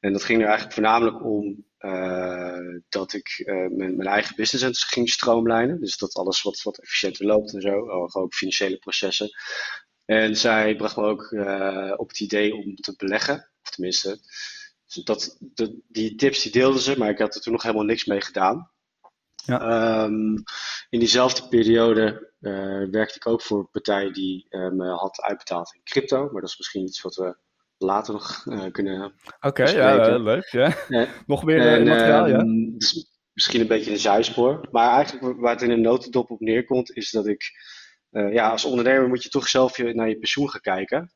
En 0.00 0.12
dat 0.12 0.24
ging 0.24 0.40
er 0.40 0.46
eigenlijk 0.46 0.74
voornamelijk 0.74 1.24
om 1.24 1.64
uh, 1.80 2.80
dat 2.88 3.12
ik 3.12 3.42
uh, 3.46 3.54
mijn, 3.54 3.96
mijn, 3.96 4.08
eigen 4.08 4.36
business 4.36 4.84
ging 4.84 5.08
stroomlijnen. 5.08 5.80
Dus 5.80 5.96
dat 5.96 6.14
alles 6.14 6.42
wat, 6.42 6.62
wat 6.62 6.78
efficiënter 6.78 7.26
loopt 7.26 7.54
en 7.54 7.60
zo, 7.60 7.88
ook 7.88 8.34
financiële 8.34 8.76
processen. 8.76 9.30
En 10.04 10.36
zij 10.36 10.76
bracht 10.76 10.96
me 10.96 11.02
ook 11.02 11.30
uh, 11.30 11.92
op 11.96 12.08
het 12.08 12.20
idee 12.20 12.54
om 12.54 12.74
te 12.74 12.94
beleggen, 12.96 13.50
of 13.62 13.70
tenminste, 13.70 14.18
dus 14.86 15.04
dat, 15.04 15.36
de, 15.40 15.80
die 15.88 16.14
tips 16.14 16.42
die 16.42 16.52
deelden 16.52 16.80
ze, 16.80 16.98
maar 16.98 17.10
ik 17.10 17.18
had 17.18 17.34
er 17.34 17.40
toen 17.40 17.52
nog 17.52 17.62
helemaal 17.62 17.84
niks 17.84 18.04
mee 18.04 18.20
gedaan. 18.20 18.70
Ja. 19.44 20.02
Um, 20.02 20.42
in 20.90 20.98
diezelfde 20.98 21.48
periode 21.48 22.32
werkte 22.90 23.16
ik 23.16 23.26
ook 23.26 23.42
voor 23.42 23.58
een 23.58 23.70
partij 23.70 24.12
die 24.12 24.46
me 24.50 24.88
had 24.88 25.20
uitbetaald 25.20 25.74
in 25.74 25.80
crypto, 25.84 26.28
maar 26.32 26.40
dat 26.40 26.50
is 26.50 26.58
misschien 26.58 26.82
iets 26.82 27.02
wat 27.02 27.14
we 27.14 27.36
later 27.80 28.12
nog 28.12 28.44
uh, 28.48 28.70
kunnen 28.70 29.04
Oké, 29.04 29.46
okay, 29.46 29.74
ja, 29.74 30.18
leuk. 30.18 30.48
Ja. 30.48 30.76
nog 31.26 31.44
meer 31.44 31.60
en, 31.60 31.84
materiaal, 31.84 32.28
ja. 32.28 32.38
Ehm, 32.38 32.78
dus 32.78 33.18
misschien 33.32 33.60
een 33.60 33.66
beetje 33.66 33.90
een 33.90 33.98
zijspoor. 33.98 34.68
Maar 34.70 34.90
eigenlijk 34.90 35.40
waar 35.40 35.52
het 35.52 35.62
in 35.62 35.70
een 35.70 35.80
notendop 35.80 36.30
op 36.30 36.40
neerkomt, 36.40 36.96
is 36.96 37.10
dat 37.10 37.26
ik... 37.26 37.50
Ja, 38.10 38.50
als 38.50 38.64
ondernemer 38.64 39.08
moet 39.08 39.22
je 39.22 39.28
toch 39.28 39.48
zelf 39.48 39.76
je, 39.76 39.94
naar 39.94 40.08
je 40.08 40.18
pensioen 40.18 40.50
gaan 40.50 40.60
kijken. 40.60 41.12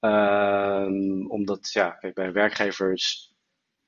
Uh, 0.00 0.86
omdat, 1.28 1.70
ja, 1.72 1.90
kijk, 1.90 2.14
bij 2.14 2.26
een 2.26 2.32
werkgever 2.32 2.92
is, 2.92 3.34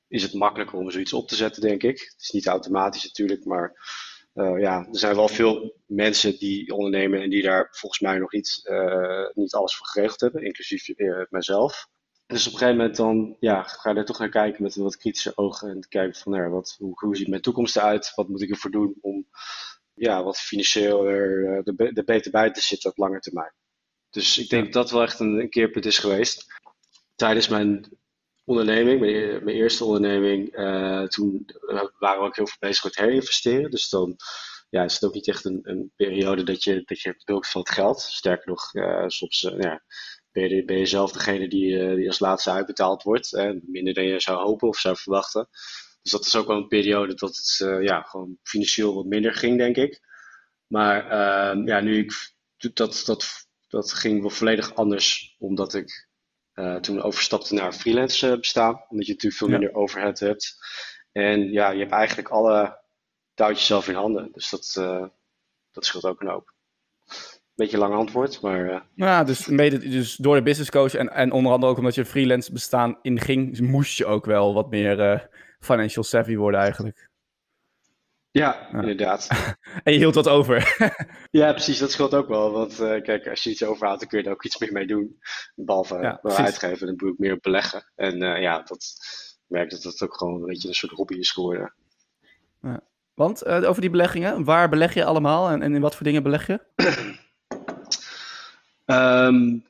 is, 0.08 0.22
het 0.22 0.34
makkelijker 0.34 0.78
om 0.78 0.90
zoiets 0.90 1.12
op 1.12 1.28
te 1.28 1.34
zetten, 1.34 1.62
denk 1.62 1.82
ik. 1.82 1.98
Het 1.98 2.20
is 2.20 2.30
niet 2.30 2.46
automatisch 2.46 3.04
natuurlijk, 3.04 3.44
maar... 3.44 3.74
Uh, 4.34 4.60
ja, 4.60 4.78
er 4.78 4.98
zijn 4.98 5.14
wel 5.14 5.28
veel 5.28 5.80
mensen 5.86 6.38
die 6.38 6.74
ondernemen 6.74 7.22
en 7.22 7.30
die 7.30 7.42
daar 7.42 7.68
volgens 7.70 8.00
mij 8.00 8.18
nog 8.18 8.32
niet, 8.32 8.60
uh, 8.64 9.28
niet 9.32 9.54
alles 9.54 9.76
voor 9.76 9.86
geregeld 9.86 10.20
hebben, 10.20 10.44
inclusief 10.44 10.88
uh, 10.88 11.22
mijzelf. 11.28 11.88
Dus 12.30 12.46
op 12.46 12.52
een 12.52 12.58
gegeven 12.58 12.76
moment 12.76 12.96
dan 12.96 13.36
ja, 13.40 13.62
ga 13.62 13.90
je 13.90 13.96
er 13.96 14.04
toch 14.04 14.18
naar 14.18 14.28
kijken 14.28 14.62
met 14.62 14.76
een 14.76 14.82
wat 14.82 14.96
kritische 14.96 15.36
ogen. 15.36 15.68
En 15.68 15.88
kijken 15.88 16.20
van 16.20 16.32
nou, 16.32 16.50
wat, 16.50 16.76
hoe, 16.78 16.92
hoe 16.94 17.16
ziet 17.16 17.28
mijn 17.28 17.42
toekomst 17.42 17.76
eruit? 17.76 18.12
Wat 18.14 18.28
moet 18.28 18.42
ik 18.42 18.50
ervoor 18.50 18.70
doen 18.70 18.94
om 19.00 19.26
ja, 19.94 20.22
wat 20.22 20.38
financieel 20.38 21.04
er, 21.04 21.44
er, 21.44 21.92
er 21.92 22.04
beter 22.04 22.30
bij 22.30 22.50
te 22.50 22.60
zitten 22.60 22.90
op 22.90 22.96
lange 22.96 23.20
termijn. 23.20 23.52
Dus 24.10 24.38
ik 24.38 24.48
denk 24.48 24.64
dat 24.64 24.72
dat 24.72 24.90
wel 24.90 25.02
echt 25.02 25.20
een, 25.20 25.40
een 25.40 25.50
keerpunt 25.50 25.86
is 25.86 25.98
geweest. 25.98 26.46
Tijdens 27.14 27.48
mijn 27.48 27.98
onderneming, 28.44 29.00
mijn, 29.00 29.44
mijn 29.44 29.56
eerste 29.56 29.84
onderneming, 29.84 30.58
uh, 30.58 31.02
toen 31.02 31.46
waren 31.98 32.20
we 32.20 32.26
ook 32.26 32.36
heel 32.36 32.46
veel 32.46 32.68
bezig 32.68 32.84
met 32.84 32.96
herinvesteren. 32.96 33.70
Dus 33.70 33.88
dan 33.88 34.16
ja, 34.68 34.84
is 34.84 34.94
het 34.94 35.04
ook 35.04 35.14
niet 35.14 35.28
echt 35.28 35.44
een, 35.44 35.60
een 35.62 35.92
periode 35.96 36.42
dat 36.42 36.64
je, 36.64 36.82
dat 36.84 37.00
je 37.00 37.22
bulkt 37.24 37.48
van 37.48 37.60
het 37.60 37.70
geld. 37.70 38.00
Sterker 38.00 38.48
nog, 38.48 38.74
uh, 38.74 39.04
soms 39.06 39.42
uh, 39.42 39.58
ja, 39.58 39.82
ben 40.32 40.48
je, 40.48 40.64
ben 40.64 40.78
je 40.78 40.86
zelf 40.86 41.12
degene 41.12 41.48
die, 41.48 41.72
uh, 41.72 41.94
die 41.94 42.06
als 42.06 42.18
laatste 42.18 42.50
uitbetaald 42.50 43.02
wordt. 43.02 43.30
Hè, 43.30 43.52
minder 43.62 43.94
dan 43.94 44.04
je 44.04 44.20
zou 44.20 44.38
hopen 44.38 44.68
of 44.68 44.78
zou 44.78 44.96
verwachten. 44.96 45.48
Dus 46.02 46.12
dat 46.12 46.26
is 46.26 46.36
ook 46.36 46.46
wel 46.46 46.56
een 46.56 46.68
periode 46.68 47.14
dat 47.14 47.36
het 47.36 47.60
uh, 47.62 47.82
ja, 47.82 48.02
gewoon 48.02 48.38
financieel 48.42 48.94
wat 48.94 49.04
minder 49.04 49.34
ging, 49.34 49.58
denk 49.58 49.76
ik. 49.76 50.00
Maar 50.66 51.04
uh, 51.04 51.66
ja, 51.66 51.80
nu 51.80 51.98
ik, 51.98 52.12
dat, 52.74 53.02
dat, 53.06 53.48
dat 53.68 53.92
ging 53.92 54.20
wel 54.20 54.30
volledig 54.30 54.74
anders, 54.74 55.36
omdat 55.38 55.74
ik 55.74 56.08
uh, 56.54 56.76
toen 56.76 57.02
overstapte 57.02 57.54
naar 57.54 57.72
freelance 57.72 58.38
bestaan. 58.38 58.84
Omdat 58.88 59.06
je 59.06 59.12
natuurlijk 59.12 59.34
veel 59.34 59.48
minder 59.48 59.74
overhead 59.74 60.18
hebt. 60.18 60.56
En 61.12 61.52
ja, 61.52 61.70
je 61.70 61.78
hebt 61.78 61.92
eigenlijk 61.92 62.28
alle 62.28 62.80
touwtjes 63.34 63.66
zelf 63.66 63.88
in 63.88 63.94
handen. 63.94 64.28
Dus 64.32 64.50
dat, 64.50 64.72
dat 65.72 65.84
scheelt 65.84 66.04
ook 66.04 66.20
een 66.20 66.28
hoop 66.28 66.54
beetje 67.60 67.78
lang 67.78 67.94
antwoord, 67.94 68.40
maar... 68.40 68.64
Uh... 68.64 68.80
Ja, 68.94 69.24
dus, 69.24 69.46
mede, 69.46 69.78
dus 69.78 70.16
door 70.16 70.36
de 70.36 70.42
business 70.42 70.70
coach 70.70 70.94
en, 70.94 71.12
en 71.12 71.32
onder 71.32 71.52
andere 71.52 71.72
ook 71.72 71.78
omdat 71.78 71.94
je 71.94 72.04
freelance 72.04 72.52
bestaan 72.52 72.98
inging, 73.02 73.60
moest 73.60 73.96
je 73.96 74.06
ook 74.06 74.24
wel 74.24 74.54
wat 74.54 74.70
meer 74.70 75.12
uh, 75.12 75.20
financial 75.60 76.04
savvy 76.04 76.36
worden 76.36 76.60
eigenlijk. 76.60 77.08
Ja, 78.30 78.68
ja. 78.72 78.78
inderdaad. 78.78 79.28
en 79.84 79.92
je 79.92 79.98
hield 79.98 80.14
wat 80.14 80.28
over. 80.28 80.76
ja, 81.30 81.52
precies, 81.52 81.78
dat 81.78 81.90
scheelt 81.90 82.14
ook 82.14 82.28
wel. 82.28 82.52
Want 82.52 82.80
uh, 82.80 83.02
kijk, 83.02 83.28
als 83.28 83.42
je 83.42 83.50
iets 83.50 83.64
overhoudt, 83.64 84.00
dan 84.00 84.08
kun 84.08 84.18
je 84.18 84.24
er 84.24 84.32
ook 84.32 84.44
iets 84.44 84.58
meer 84.58 84.72
mee 84.72 84.86
doen. 84.86 85.18
Behalve 85.54 85.98
ja, 86.00 86.20
uitgeven, 86.22 86.86
dan 86.86 86.96
moet 86.98 87.12
ik 87.12 87.18
meer 87.18 87.38
beleggen. 87.40 87.90
En 87.94 88.18
ja, 88.18 88.62
dat 88.62 88.94
merk 89.46 89.70
dat 89.70 89.82
dat 89.82 90.02
ook 90.02 90.16
gewoon 90.16 90.40
een 90.40 90.46
beetje 90.46 90.68
een 90.68 90.74
soort 90.74 90.92
hobby 90.92 91.14
is 91.14 91.30
geworden. 91.30 91.74
Ja. 92.62 92.80
Want 93.14 93.44
over 93.44 93.80
die 93.80 93.90
beleggingen, 93.90 94.44
waar 94.44 94.68
beleg 94.68 94.94
je 94.94 95.04
allemaal 95.04 95.48
en, 95.48 95.62
en 95.62 95.74
in 95.74 95.80
wat 95.80 95.94
voor 95.94 96.06
dingen 96.06 96.22
beleg 96.22 96.46
je? 96.46 96.60
Um, 98.90 99.64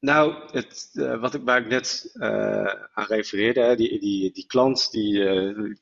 nou, 0.00 0.34
het, 0.50 0.90
uh, 0.92 1.20
wat 1.20 1.34
ik, 1.34 1.42
waar 1.44 1.60
ik 1.60 1.68
net 1.68 2.10
uh, 2.14 2.74
aan 2.92 3.06
refereerde, 3.06 3.60
hè, 3.60 3.76
die, 3.76 4.00
die, 4.00 4.32
die 4.32 4.46
klant 4.46 4.90
die, 4.90 5.12
uh, 5.12 5.74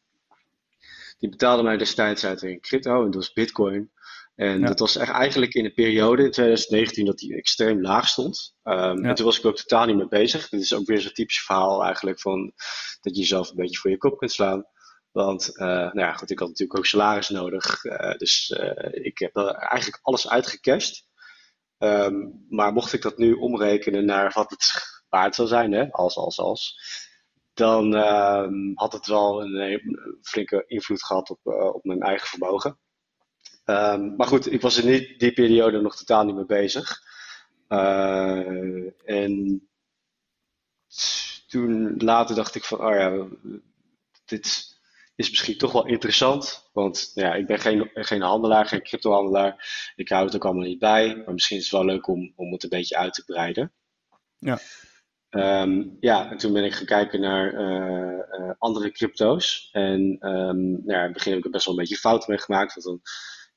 die 1.18 1.28
betaalde 1.28 1.62
mij 1.62 1.76
destijds 1.76 2.24
uit 2.24 2.42
in 2.42 2.60
crypto, 2.60 2.98
en 2.98 3.04
dat 3.04 3.14
was 3.14 3.32
Bitcoin. 3.32 3.90
En 4.34 4.60
ja. 4.60 4.66
dat 4.66 4.78
was 4.78 4.96
eigenlijk 4.96 5.54
in 5.54 5.64
een 5.64 5.74
periode 5.74 6.22
in 6.22 6.30
2019 6.30 7.04
dat 7.04 7.18
die 7.18 7.36
extreem 7.36 7.82
laag 7.82 8.08
stond. 8.08 8.54
Um, 8.64 8.74
ja. 8.74 9.08
En 9.08 9.14
toen 9.14 9.24
was 9.24 9.38
ik 9.38 9.44
ook 9.44 9.56
totaal 9.56 9.86
niet 9.86 9.96
mee 9.96 10.08
bezig. 10.08 10.48
Dit 10.48 10.60
is 10.60 10.74
ook 10.74 10.86
weer 10.86 11.00
zo'n 11.00 11.12
typisch 11.12 11.44
verhaal 11.44 11.84
eigenlijk 11.84 12.20
van 12.20 12.52
dat 13.00 13.14
je 13.14 13.20
jezelf 13.20 13.50
een 13.50 13.56
beetje 13.56 13.78
voor 13.78 13.90
je 13.90 13.96
kop 13.96 14.18
kunt 14.18 14.32
slaan. 14.32 14.64
Want 15.10 15.52
nou 15.56 15.98
ja, 15.98 16.12
goed, 16.12 16.30
ik 16.30 16.38
had 16.38 16.48
natuurlijk 16.48 16.78
ook 16.78 16.86
salaris 16.86 17.28
nodig. 17.28 17.82
dus 18.16 18.54
ik 18.90 19.18
heb 19.18 19.36
eigenlijk 19.36 19.98
alles 20.02 20.28
uitgecashed. 20.28 21.07
Um, 21.78 22.46
maar 22.48 22.72
mocht 22.72 22.92
ik 22.92 23.02
dat 23.02 23.18
nu 23.18 23.32
omrekenen 23.32 24.04
naar 24.04 24.32
wat 24.34 24.50
het 24.50 24.72
waard 25.08 25.34
zou 25.34 25.48
zijn, 25.48 25.72
hè, 25.72 25.90
als, 25.90 26.16
als, 26.16 26.38
als, 26.38 26.80
dan 27.54 27.94
um, 27.94 28.72
had 28.74 28.92
het 28.92 29.06
wel 29.06 29.42
een, 29.42 29.80
flinke 30.22 30.64
invloed 30.66 31.04
gehad 31.04 31.30
op, 31.30 31.40
uh, 31.44 31.74
op 31.74 31.84
mijn 31.84 32.00
eigen 32.00 32.28
vermogen. 32.28 32.78
Um, 33.64 34.16
maar 34.16 34.26
goed, 34.26 34.52
ik 34.52 34.60
was 34.60 34.76
in 34.76 34.86
die, 34.86 35.18
die, 35.18 35.32
periode 35.32 35.80
nog 35.80 35.96
totaal 35.96 36.24
niet 36.24 36.34
mee 36.34 36.46
bezig. 36.46 37.02
Uh, 37.68 39.08
en 39.08 39.62
toen 41.48 41.96
later 41.96 42.34
dacht 42.34 42.54
ik 42.54 42.64
van, 42.64 42.80
oh 42.80 42.94
ja, 42.94 43.26
dit, 44.24 44.67
is 45.18 45.30
misschien 45.30 45.58
toch 45.58 45.72
wel 45.72 45.86
interessant. 45.86 46.68
Want 46.72 47.10
nou 47.14 47.28
ja, 47.28 47.34
ik 47.34 47.46
ben 47.46 47.58
geen, 47.58 47.90
geen 47.94 48.22
handelaar, 48.22 48.66
geen 48.66 48.82
cryptohandelaar. 48.82 49.68
Ik 49.96 50.08
hou 50.08 50.24
het 50.24 50.34
ook 50.34 50.44
allemaal 50.44 50.66
niet 50.66 50.78
bij. 50.78 51.16
Maar 51.16 51.34
misschien 51.34 51.56
is 51.56 51.62
het 51.62 51.72
wel 51.72 51.84
leuk 51.84 52.06
om, 52.06 52.32
om 52.36 52.52
het 52.52 52.62
een 52.62 52.68
beetje 52.68 52.96
uit 52.96 53.14
te 53.14 53.24
breiden. 53.24 53.72
Ja. 54.38 54.58
Ehm, 55.28 55.84
ja, 56.00 56.30
en 56.30 56.36
toen 56.36 56.52
ben 56.52 56.64
ik 56.64 56.74
gaan 56.74 56.86
kijken 56.86 57.20
naar 57.20 58.56
andere 58.58 58.90
crypto's. 58.92 59.68
En 59.72 60.00
um, 60.20 60.70
nou 60.70 60.82
ja, 60.86 60.98
in 60.98 61.04
het 61.04 61.12
begin 61.12 61.30
heb 61.30 61.38
ik 61.38 61.46
er 61.46 61.50
best 61.50 61.64
wel 61.64 61.74
een 61.74 61.80
beetje 61.80 61.96
fouten 61.96 62.30
mee 62.30 62.40
gemaakt. 62.40 62.74
Want 62.74 62.86
dan 62.86 63.00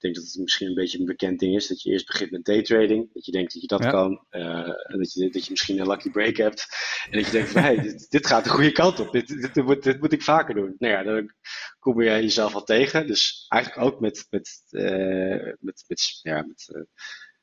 denk 0.01 0.15
dat 0.15 0.23
het 0.23 0.35
misschien 0.35 0.67
een 0.67 0.73
beetje 0.73 0.99
een 0.99 1.05
bekend 1.05 1.39
ding 1.39 1.55
is. 1.55 1.67
Dat 1.67 1.81
je 1.81 1.91
eerst 1.91 2.05
begint 2.05 2.31
met 2.31 2.45
daytrading. 2.45 3.13
Dat 3.13 3.25
je 3.25 3.31
denkt 3.31 3.53
dat 3.53 3.61
je 3.61 3.67
dat 3.67 3.85
kan. 3.85 4.25
Uh, 4.31 4.67
en 4.67 4.97
dat 4.97 5.13
je, 5.13 5.29
dat 5.29 5.45
je 5.45 5.51
misschien 5.51 5.79
een 5.79 5.87
lucky 5.87 6.09
break 6.09 6.37
hebt. 6.37 6.67
En 7.09 7.17
dat 7.17 7.25
je 7.25 7.31
denkt 7.31 7.49
van, 7.49 7.61
hey, 7.61 7.81
dit, 7.81 8.09
dit, 8.09 8.27
gaat 8.27 8.43
de 8.43 8.49
goede 8.49 8.71
kant 8.71 8.99
op. 8.99 9.11
Dit, 9.11 9.27
dit, 9.27 9.53
dit, 9.53 9.65
moet, 9.65 9.83
dit 9.83 9.99
moet 9.99 10.13
ik 10.13 10.21
vaker 10.21 10.55
doen. 10.55 10.75
Nou 10.77 10.93
ja, 10.93 11.03
dan 11.03 11.33
kom 11.79 12.01
je 12.01 12.09
jezelf 12.09 12.55
al 12.55 12.63
tegen. 12.63 13.07
Dus 13.07 13.45
eigenlijk 13.47 13.83
ook 13.83 13.99
met, 13.99 14.27
met, 14.29 14.63
uh, 14.69 15.53
met, 15.59 15.83
met, 15.87 16.19
ja, 16.21 16.41
met 16.41 16.69
uh, 16.75 16.81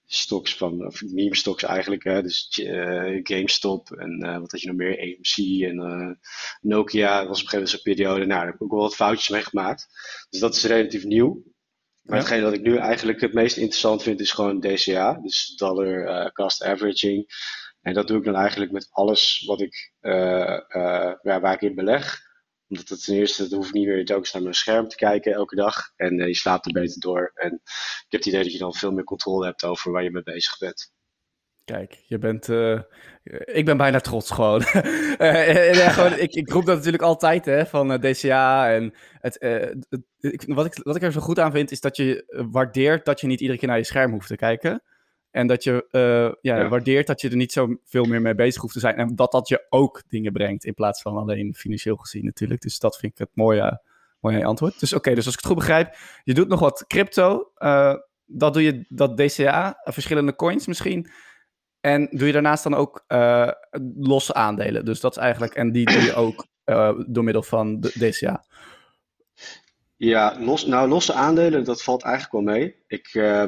stocks 0.04 0.56
van, 0.56 0.86
of 0.86 1.02
meme 1.02 1.36
stocks 1.36 1.62
eigenlijk. 1.62 2.04
Hè? 2.04 2.22
Dus 2.22 2.48
GameStop 3.22 3.90
en 3.90 4.40
wat 4.40 4.50
had 4.50 4.60
je 4.60 4.68
nog 4.68 4.76
meer? 4.76 4.98
AMC 4.98 5.62
en 5.62 6.18
Nokia. 6.60 7.18
Dat 7.18 7.28
was 7.28 7.40
op 7.40 7.44
een 7.44 7.50
gegeven 7.50 7.52
moment 7.52 7.70
zo'n 7.70 7.94
periode. 7.94 8.18
Nou, 8.18 8.28
daar 8.28 8.46
heb 8.46 8.54
ik 8.54 8.62
ook 8.62 8.70
wel 8.70 8.80
wat 8.80 8.96
foutjes 8.96 9.28
mee 9.28 9.42
gemaakt. 9.42 9.86
Dus 10.30 10.40
dat 10.40 10.54
is 10.54 10.64
relatief 10.64 11.04
nieuw. 11.04 11.56
Maar 12.08 12.18
hetgeen 12.18 12.42
wat 12.42 12.52
ik 12.52 12.62
nu 12.62 12.76
eigenlijk 12.76 13.20
het 13.20 13.32
meest 13.32 13.56
interessant 13.56 14.02
vind 14.02 14.20
is 14.20 14.32
gewoon 14.32 14.60
DCA, 14.60 15.12
dus 15.12 15.54
dollar 15.56 15.86
uh, 15.86 16.30
cost 16.30 16.62
averaging. 16.62 17.26
En 17.80 17.94
dat 17.94 18.06
doe 18.06 18.18
ik 18.18 18.24
dan 18.24 18.34
eigenlijk 18.34 18.72
met 18.72 18.88
alles 18.90 19.44
wat 19.46 19.60
ik, 19.60 19.92
uh, 20.00 20.60
uh, 20.68 21.12
ja, 21.22 21.40
waar 21.40 21.54
ik 21.54 21.60
in 21.60 21.74
beleg. 21.74 22.20
Omdat 22.68 22.88
het 22.88 23.04
ten 23.04 23.14
eerste, 23.14 23.48
dan 23.48 23.58
hoef 23.58 23.68
ik 23.68 23.74
niet 23.74 23.86
meer 23.86 24.04
telkens 24.04 24.32
naar 24.32 24.42
mijn 24.42 24.54
scherm 24.54 24.88
te 24.88 24.96
kijken 24.96 25.32
elke 25.32 25.54
dag. 25.54 25.92
En 25.96 26.16
je 26.16 26.34
slaapt 26.34 26.66
er 26.66 26.72
beter 26.72 27.00
door. 27.00 27.32
En 27.34 27.52
ik 27.52 28.06
heb 28.08 28.20
het 28.20 28.26
idee 28.26 28.42
dat 28.42 28.52
je 28.52 28.58
dan 28.58 28.74
veel 28.74 28.92
meer 28.92 29.04
controle 29.04 29.44
hebt 29.44 29.64
over 29.64 29.92
waar 29.92 30.02
je 30.02 30.10
mee 30.10 30.22
bezig 30.22 30.58
bent. 30.58 30.92
Kijk, 31.68 32.02
je 32.06 32.18
bent. 32.18 32.48
Uh, 32.48 32.80
ik 33.44 33.64
ben 33.64 33.76
bijna 33.76 34.00
trots 34.00 34.30
gewoon. 34.30 34.60
uh, 35.18 35.88
gewoon 35.88 36.18
ik, 36.18 36.34
ik 36.34 36.50
roep 36.50 36.64
dat 36.64 36.76
natuurlijk 36.76 37.02
altijd 37.02 37.44
hè, 37.44 37.66
van 37.66 37.92
uh, 37.92 37.98
DCA. 37.98 38.72
En 38.72 38.94
het, 39.20 39.36
het 39.40 40.02
ik, 40.20 40.42
wat, 40.46 40.66
ik, 40.66 40.80
wat 40.82 40.96
ik 40.96 41.02
er 41.02 41.12
zo 41.12 41.20
goed 41.20 41.38
aan 41.38 41.52
vind, 41.52 41.70
is 41.70 41.80
dat 41.80 41.96
je 41.96 42.44
waardeert 42.50 43.04
dat 43.04 43.20
je 43.20 43.26
niet 43.26 43.40
iedere 43.40 43.58
keer 43.58 43.68
naar 43.68 43.76
je 43.76 43.84
scherm 43.84 44.12
hoeft 44.12 44.26
te 44.26 44.36
kijken. 44.36 44.82
En 45.30 45.46
dat 45.46 45.64
je 45.64 45.86
ja, 46.40 46.56
ja, 46.56 46.68
waardeert 46.68 47.06
dat 47.06 47.20
je 47.20 47.28
er 47.28 47.36
niet 47.36 47.52
zo 47.52 47.76
veel 47.84 48.04
meer 48.04 48.22
mee 48.22 48.34
bezig 48.34 48.62
hoeft 48.62 48.74
te 48.74 48.80
zijn. 48.80 48.96
En 48.96 49.14
dat 49.16 49.32
dat 49.32 49.48
je 49.48 49.66
ook 49.68 50.02
dingen 50.08 50.32
brengt 50.32 50.64
in 50.64 50.74
plaats 50.74 51.02
van 51.02 51.16
alleen 51.16 51.54
financieel 51.54 51.96
gezien 51.96 52.24
natuurlijk. 52.24 52.60
Dus 52.60 52.78
dat 52.78 52.98
vind 52.98 53.12
ik 53.12 53.18
het 53.18 53.30
mooie, 53.34 53.82
mooie 54.20 54.44
antwoord. 54.44 54.80
Dus 54.80 54.92
oké, 54.92 55.14
dus 55.14 55.24
als 55.24 55.34
ik 55.34 55.40
het 55.40 55.50
goed 55.50 55.58
begrijp, 55.58 55.96
je 56.24 56.34
doet 56.34 56.48
nog 56.48 56.60
wat 56.60 56.84
crypto. 56.86 57.52
dat 58.26 58.52
doe 58.52 58.62
je, 58.62 58.84
dat 58.88 59.16
DCA, 59.16 59.80
verschillende 59.84 60.34
coins 60.34 60.66
misschien. 60.66 61.10
En 61.80 62.08
doe 62.10 62.26
je 62.26 62.32
daarnaast 62.32 62.62
dan 62.62 62.74
ook 62.74 63.04
uh, 63.08 63.50
losse 63.96 64.34
aandelen. 64.34 64.84
Dus 64.84 65.00
dat 65.00 65.16
is 65.16 65.22
eigenlijk, 65.22 65.54
en 65.54 65.72
die 65.72 65.86
doe 65.86 66.02
je 66.02 66.14
ook 66.14 66.46
uh, 66.64 67.00
door 67.06 67.24
middel 67.24 67.42
van 67.42 67.80
de 67.80 67.88
DCA. 67.88 68.44
Ja, 69.96 70.36
los, 70.40 70.66
nou 70.66 70.88
losse 70.88 71.12
aandelen, 71.12 71.64
dat 71.64 71.82
valt 71.82 72.02
eigenlijk 72.02 72.32
wel 72.32 72.54
mee. 72.54 72.74
Ik, 72.86 73.14
uh, 73.14 73.44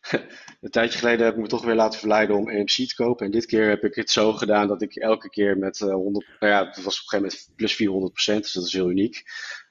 een 0.60 0.70
tijdje 0.70 0.98
geleden 0.98 1.24
heb 1.24 1.34
ik 1.34 1.40
me 1.40 1.48
toch 1.48 1.64
weer 1.64 1.74
laten 1.74 1.98
verleiden 1.98 2.36
om 2.36 2.48
EMC 2.48 2.68
te 2.70 2.94
kopen. 2.94 3.26
En 3.26 3.32
dit 3.32 3.46
keer 3.46 3.68
heb 3.68 3.84
ik 3.84 3.94
het 3.94 4.10
zo 4.10 4.32
gedaan 4.32 4.68
dat 4.68 4.82
ik 4.82 4.96
elke 4.96 5.28
keer 5.28 5.58
met 5.58 5.78
100, 5.78 6.26
nou 6.40 6.52
ja, 6.52 6.66
het 6.66 6.82
was 6.82 7.02
op 7.02 7.12
een 7.12 7.20
gegeven 7.20 7.46
moment 7.46 7.52
plus 7.56 8.34
400% 8.36 8.40
dus 8.40 8.52
dat 8.52 8.64
is 8.64 8.72
heel 8.72 8.90
uniek. 8.90 9.22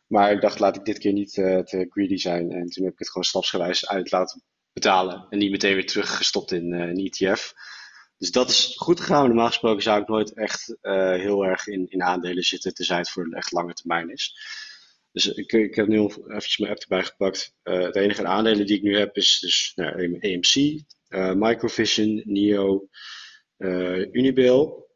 Maar 0.07 0.31
ik 0.31 0.41
dacht, 0.41 0.59
laat 0.59 0.75
ik 0.75 0.85
dit 0.85 0.97
keer 0.97 1.13
niet 1.13 1.33
te 1.33 1.85
greedy 1.89 2.17
zijn. 2.17 2.51
En 2.51 2.69
toen 2.69 2.83
heb 2.83 2.93
ik 2.93 2.99
het 2.99 3.07
gewoon 3.07 3.23
stapsgewijs 3.23 3.87
uit 3.87 4.11
laten 4.11 4.43
betalen. 4.73 5.25
En 5.29 5.37
niet 5.37 5.51
meteen 5.51 5.73
weer 5.73 5.87
teruggestopt 5.87 6.51
in 6.51 6.73
een 6.73 6.97
ETF. 6.97 7.53
Dus 8.17 8.31
dat 8.31 8.49
is 8.49 8.73
goed 8.75 8.99
gegaan. 8.99 9.25
Normaal 9.25 9.47
gesproken 9.47 9.83
zou 9.83 10.01
ik 10.01 10.07
nooit 10.07 10.33
echt 10.33 10.77
uh, 10.81 11.13
heel 11.13 11.45
erg 11.45 11.67
in, 11.67 11.89
in 11.89 12.03
aandelen 12.03 12.43
zitten, 12.43 12.73
tenzij 12.73 12.97
het 12.97 13.09
voor 13.09 13.23
een 13.23 13.33
echt 13.33 13.51
lange 13.51 13.73
termijn 13.73 14.09
is. 14.09 14.35
Dus 15.11 15.27
ik, 15.27 15.51
ik 15.51 15.75
heb 15.75 15.87
nu 15.87 15.99
eventjes 15.99 16.57
mijn 16.57 16.71
app 16.71 16.81
erbij 16.81 17.03
gepakt. 17.03 17.53
Uh, 17.63 17.81
het 17.81 17.95
enige 17.95 18.25
aandelen 18.25 18.65
die 18.65 18.77
ik 18.77 18.83
nu 18.83 18.97
heb 18.97 19.15
is 19.15 19.39
dus 19.39 19.71
nou, 19.75 20.19
AMC, 20.19 20.55
uh, 20.55 20.81
eh, 21.07 21.35
Microvision, 21.35 22.21
NIO, 22.25 22.87
Unibail. 24.11 24.91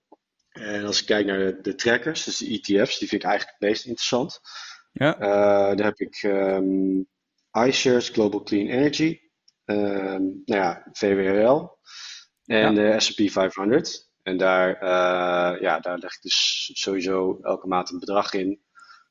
En 0.50 0.86
als 0.86 1.00
ik 1.00 1.06
kijk 1.06 1.26
naar 1.26 1.40
de, 1.40 1.62
de, 1.62 1.76
trackers, 1.76 2.24
dus 2.24 2.38
de 2.38 2.46
ETF's, 2.46 3.00
die 3.00 3.08
vind 3.08 3.24
ik 3.24 3.30
eigenlijk 3.30 3.58
het 3.60 3.70
meest 3.70 3.86
interessant. 3.86 4.40
Ja. 4.92 5.14
dan 5.76 5.86
heb 5.86 5.98
ik 5.98 6.24
um, 6.24 7.08
iShares 7.52 8.10
Global 8.10 8.44
Clean 8.44 8.68
Energy, 8.68 9.20
um, 9.66 10.42
nou 10.46 10.62
ja, 10.62 10.88
VWRL, 10.92 11.78
en 12.48 12.76
de 12.76 13.00
S&P 13.00 13.32
500. 13.32 14.10
En 14.24 14.38
daar, 14.38 14.84
uh, 14.84 15.62
ja, 15.62 15.80
daar 15.80 15.98
leg 15.98 16.16
ik 16.16 16.22
dus 16.22 16.70
sowieso 16.74 17.40
elke 17.42 17.68
maand 17.68 17.90
een 17.90 18.00
bedrag 18.00 18.34
in. 18.34 18.62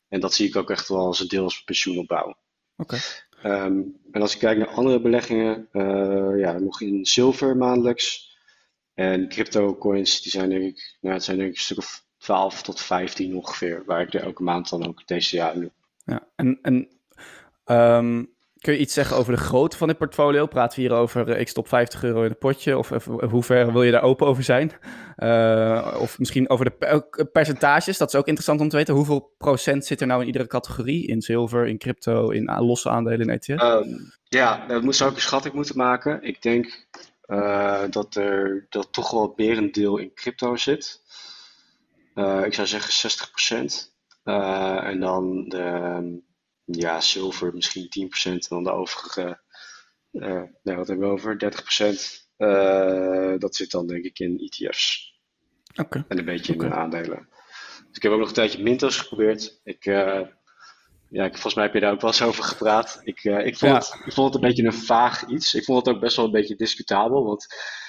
En 0.09 0.21
dat 0.21 0.35
zie 0.35 0.49
ik 0.49 0.57
ook 0.57 0.71
echt 0.71 0.89
wel 0.89 0.99
als 0.99 1.21
een 1.21 1.29
deel 1.29 1.43
als 1.43 1.65
pensioenopbouw. 1.65 2.37
Oké. 2.77 2.95
Okay. 2.95 3.01
Um, 3.45 3.63
ehm, 3.63 3.83
en 4.11 4.21
als 4.21 4.35
ik 4.35 4.41
kijk 4.41 4.59
naar 4.59 4.69
andere 4.69 5.01
beleggingen, 5.01 5.69
uh, 5.73 6.39
ja, 6.39 6.59
nog 6.59 6.81
in 6.81 7.07
zilver 7.07 7.57
maandelijks. 7.57 8.35
En 8.95 9.29
crypto 9.29 9.77
coins, 9.77 10.23
die 10.23 10.31
zijn 10.31 10.51
denk 10.51 10.63
ik, 10.63 10.97
nou, 11.01 11.15
het 11.15 11.25
zijn 11.25 11.37
denk 11.37 11.51
ik 11.51 11.57
een 11.57 11.63
stuk 11.63 11.79
of 11.79 12.05
12 12.19 12.63
tot 12.63 12.81
15 12.81 13.37
ongeveer, 13.37 13.83
waar 13.87 14.01
ik 14.01 14.15
er 14.15 14.23
elke 14.23 14.43
maand 14.43 14.69
dan 14.69 14.87
ook 14.87 15.07
DCA 15.07 15.53
in 15.53 15.61
doe. 15.61 15.73
Ja, 16.05 16.29
en, 16.37 16.59
en 16.63 16.89
um, 17.65 18.36
Kun 18.61 18.73
je 18.73 18.79
iets 18.79 18.95
zeggen 18.95 19.17
over 19.17 19.33
de 19.33 19.39
grootte 19.41 19.77
van 19.77 19.89
dit 19.89 19.99
portfolio? 19.99 20.47
Praten 20.47 20.81
we 20.81 20.87
hier 20.87 20.97
over, 20.97 21.29
eh, 21.29 21.41
ik 21.41 21.49
stop 21.49 21.69
50 21.69 22.03
euro 22.05 22.23
in 22.23 22.29
het 22.31 22.39
potje? 22.39 22.79
Of, 22.79 22.89
hoe 23.05 23.43
ver 23.43 23.73
wil 23.73 23.83
je 23.83 23.91
daar 23.91 24.03
open 24.03 24.27
over 24.27 24.43
zijn? 24.43 24.73
Uh, 25.17 25.97
of 26.01 26.19
misschien 26.19 26.51
over 26.51 26.65
de 26.65 27.29
percentages, 27.33 27.99
dat 27.99 28.09
is 28.09 28.15
ook 28.15 28.27
interessant 28.27 28.61
om 28.61 28.69
te 28.69 28.77
weten. 28.77 28.95
Hoeveel 28.95 29.35
procent 29.39 29.85
zit 29.85 30.01
er 30.01 30.07
nou 30.07 30.21
in 30.21 30.27
iedere 30.27 30.47
categorie? 30.47 31.07
In 31.07 31.23
zilver, 31.23 31.67
in 31.67 31.79
crypto, 31.79 32.31
in 32.31 32.45
losse 32.45 32.91
aandelen 32.91 33.29
in 33.29 33.31
ETF? 33.31 33.61
Ehm, 33.61 33.89
ja, 34.25 34.67
dat 34.67 34.95
zou 34.95 35.11
ik 35.11 35.17
een 35.17 35.23
schatting 35.23 35.55
moeten 35.55 35.77
maken. 35.77 36.23
Ik 36.23 36.43
denk 36.43 36.87
dat 37.91 38.15
er 38.15 38.67
dat 38.69 38.93
toch 38.93 39.11
wel 39.11 39.23
het 39.23 39.37
merendeel 39.37 39.97
in 39.97 40.15
crypto 40.15 40.57
zit. 40.57 41.01
Ik 42.45 42.55
zou 42.55 42.67
zeggen 42.67 42.93
60 42.93 43.31
procent. 43.31 43.95
en 44.25 45.01
dan 45.01 45.45
de 45.49 46.25
ja, 46.67 47.01
zilver 47.01 47.55
misschien 47.55 48.11
10% 48.29 48.33
en 48.33 48.41
dan 48.49 48.65
de 48.65 48.71
overige, 48.71 49.41
uh, 50.13 50.43
nou, 50.63 50.77
wat 50.77 50.89
hebben 50.89 51.07
we 51.07 51.13
over? 51.13 51.39
30%. 51.39 52.25
Uh, 52.39 53.33
eh, 53.33 53.41
dat 53.41 53.57
zit 53.57 53.71
dan 53.71 53.87
denk 53.87 54.05
ik 54.05 54.19
in 54.19 54.39
ETF's. 54.39 55.15
Okay. 55.75 56.05
En 56.09 56.19
een 56.19 56.25
beetje 56.25 56.55
in 56.55 56.73
aandelen. 56.73 57.29
Dus 57.87 57.97
ik 57.97 58.03
heb 58.03 58.13
ook 58.13 58.19
nog 58.19 58.29
een 58.29 58.35
tijdje 58.35 58.63
Mintos 58.63 58.97
geprobeerd. 58.97 59.61
Ik, 59.65 59.87
uh, 59.87 60.21
ja, 61.11 61.25
ik, 61.25 61.33
volgens 61.33 61.55
mij 61.55 61.65
heb 61.65 61.75
je 61.75 61.81
daar 61.81 61.93
ook 61.93 62.01
wel 62.01 62.11
eens 62.11 62.23
over 62.23 62.45
gepraat. 62.45 63.01
Ik, 63.03 63.25
ik, 63.25 63.57
vond 63.57 63.73
het, 63.73 64.01
ik 64.05 64.13
vond 64.13 64.35
het 64.35 64.43
een 64.43 64.49
beetje 64.49 64.65
een 64.65 64.73
vaag 64.73 65.27
iets. 65.27 65.55
Ik 65.55 65.65
vond 65.65 65.87
het 65.87 65.95
ook 65.95 66.01
best 66.01 66.17
wel 66.17 66.25
een 66.25 66.31
beetje 66.31 66.57
discutabel, 66.57 67.25
want 67.25 67.47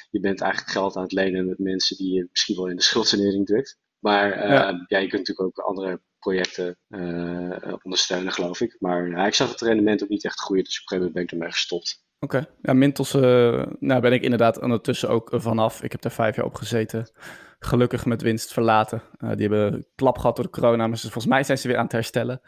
je 0.10 0.20
bent 0.20 0.42
eigenlijk 0.42 0.72
geld 0.72 0.96
aan 0.96 1.04
het 1.04 1.12
lenen 1.12 1.48
met 1.48 1.60
mensen 1.60 1.98
die 1.98 2.13
je 2.13 2.28
misschien 2.30 2.56
wel 2.56 2.68
in 2.70 2.76
de 2.76 2.82
schuldsanering 2.82 3.46
drukt. 3.46 3.78
Maar 4.00 4.48
ja. 4.48 4.86
ja. 4.88 4.98
je 4.98 5.08
kunt 5.08 5.28
natuurlijk 5.28 5.42
ook 5.42 5.66
andere 5.66 6.02
projecten 6.20 6.78
uh, 6.90 7.74
ondersteunen, 7.82 8.32
geloof 8.32 8.62
ik. 8.62 8.76
Maar 8.80 9.08
uh, 9.08 9.26
ik 9.26 9.34
zag 9.34 9.50
het 9.50 9.62
rendement 9.62 10.04
ook 10.04 10.10
niet 10.10 10.26
echt 10.26 10.40
groeien, 10.40 10.64
dus 10.64 10.82
op 10.82 10.82
een 10.82 10.88
gegeven 10.88 10.98
moment 10.98 11.14
ben 11.14 11.24
ik 11.24 11.32
ermee 11.32 11.52
gestopt. 11.52 12.06
Oké, 12.20 12.48
ja, 12.62 12.74
Mintos, 12.74 13.14
uh, 13.14 13.66
nou 13.80 14.02
ben 14.02 14.14
ik 14.14 14.22
inderdaad 14.22 14.62
ondertussen 14.62 15.10
ook 15.10 15.30
vanaf. 15.34 15.84
Ik 15.84 15.92
heb 15.92 16.02
daar 16.02 16.12
vijf 16.12 16.36
jaar 16.36 16.46
op 16.46 16.56
gezeten. 16.56 17.12
Gelukkig 17.60 18.06
met 18.06 18.22
winst 18.22 18.54
verlaten. 18.54 19.02
die 19.18 19.48
hebben 19.48 19.88
klap 19.96 20.18
gehad 20.18 20.36
door 20.36 20.46
de 20.46 20.52
corona, 20.52 20.88
maar 20.88 20.98
volgens 20.98 21.26
mij 21.26 21.44
zijn 21.44 21.58
ze 21.58 21.68
weer 21.68 21.78
aan 21.78 21.84
het 21.84 21.92
herstellen. 21.92 22.42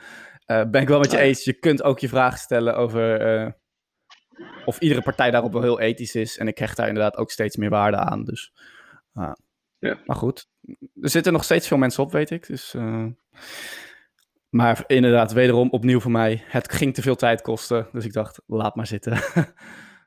ben 0.45 0.81
ik 0.81 0.87
wel 0.87 0.99
met 0.99 1.11
je 1.11 1.17
eens. 1.17 1.43
Je 1.43 1.53
kunt 1.53 1.83
ook 1.83 1.99
je 1.99 2.09
vragen 2.09 2.39
stellen 2.39 2.75
over 2.75 3.55
of 4.65 4.79
iedere 4.79 5.01
partij 5.01 5.31
daarop 5.31 5.53
wel 5.53 5.61
heel 5.61 5.79
ethisch 5.79 6.15
is. 6.15 6.37
En 6.37 6.47
ik 6.47 6.55
krijg 6.55 6.75
daar 6.75 6.87
inderdaad 6.87 7.17
ook 7.17 7.31
steeds 7.31 7.55
meer 7.55 7.69
waarde 7.69 7.97
aan. 7.97 8.23
Dus, 8.23 8.51
ja. 9.79 9.99
Maar 10.05 10.15
goed, 10.15 10.47
er 11.01 11.09
zitten 11.09 11.33
nog 11.33 11.43
steeds 11.43 11.67
veel 11.67 11.77
mensen 11.77 12.03
op, 12.03 12.11
weet 12.11 12.29
ik. 12.29 12.47
Dus 12.47 12.75
maar 14.49 14.83
inderdaad, 14.87 15.31
wederom 15.33 15.69
opnieuw 15.69 15.99
voor 15.99 16.11
mij. 16.11 16.43
Het 16.45 16.73
ging 16.73 16.93
te 16.93 17.01
veel 17.01 17.15
tijd 17.15 17.41
kosten. 17.41 17.87
Dus 17.91 18.05
ik 18.05 18.13
dacht, 18.13 18.41
laat 18.47 18.75
maar 18.75 18.87
zitten. 18.87 19.19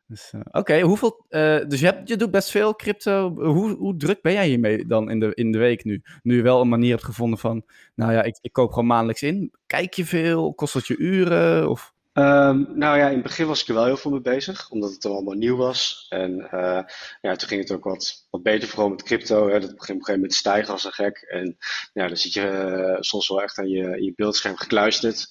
dus, 0.06 0.32
uh, 0.34 0.40
Oké, 0.50 0.80
hoeveel. 0.80 1.26
Uh, 1.28 1.64
dus 1.68 1.80
je, 1.80 2.00
je 2.04 2.16
doet 2.16 2.30
best 2.30 2.50
veel 2.50 2.76
crypto. 2.76 3.34
Hoe, 3.34 3.76
hoe 3.76 3.96
druk 3.96 4.22
ben 4.22 4.32
jij 4.32 4.46
hiermee 4.46 4.86
dan 4.86 5.10
in 5.10 5.20
de, 5.20 5.34
in 5.34 5.52
de 5.52 5.58
week 5.58 5.84
nu? 5.84 6.02
Nu 6.22 6.36
je 6.36 6.42
wel 6.42 6.60
een 6.60 6.68
manier 6.68 6.90
hebt 6.90 7.04
gevonden 7.04 7.38
van. 7.38 7.64
Nou 7.94 8.12
ja, 8.12 8.22
ik, 8.22 8.38
ik 8.40 8.52
koop 8.52 8.70
gewoon 8.70 8.86
maandelijks 8.86 9.22
in. 9.22 9.52
Kijk 9.66 9.94
je 9.94 10.04
veel? 10.04 10.54
Kost 10.54 10.74
dat 10.74 10.86
je 10.86 10.96
uren? 10.96 11.68
Of? 11.70 11.91
Um, 12.14 12.78
nou 12.78 12.98
ja, 12.98 13.06
in 13.06 13.14
het 13.14 13.22
begin 13.22 13.46
was 13.46 13.62
ik 13.62 13.68
er 13.68 13.74
wel 13.74 13.84
heel 13.84 13.96
veel 13.96 14.10
mee 14.10 14.20
bezig, 14.20 14.70
omdat 14.70 14.90
het 14.90 15.04
allemaal 15.04 15.34
nieuw 15.34 15.56
was. 15.56 16.06
En 16.08 16.38
uh, 16.38 16.82
ja, 17.20 17.34
toen 17.36 17.48
ging 17.48 17.60
het 17.60 17.72
ook 17.72 17.84
wat, 17.84 18.26
wat 18.30 18.42
beter, 18.42 18.68
vooral 18.68 18.88
met 18.88 19.02
crypto. 19.02 19.48
Hè. 19.48 19.60
Dat 19.60 19.60
begint 19.60 19.80
op 19.80 19.88
een 19.88 19.88
gegeven 19.88 20.14
moment 20.14 20.34
stijgen 20.34 20.72
als 20.72 20.84
een 20.84 20.92
gek. 20.92 21.18
En 21.18 21.56
ja, 21.92 22.06
dan 22.06 22.16
zit 22.16 22.32
je 22.32 22.40
uh, 22.40 23.00
soms 23.00 23.28
wel 23.28 23.42
echt 23.42 23.58
aan 23.58 23.68
je, 23.68 24.02
je 24.02 24.12
beeldscherm 24.16 24.56
gekluisterd. 24.56 25.28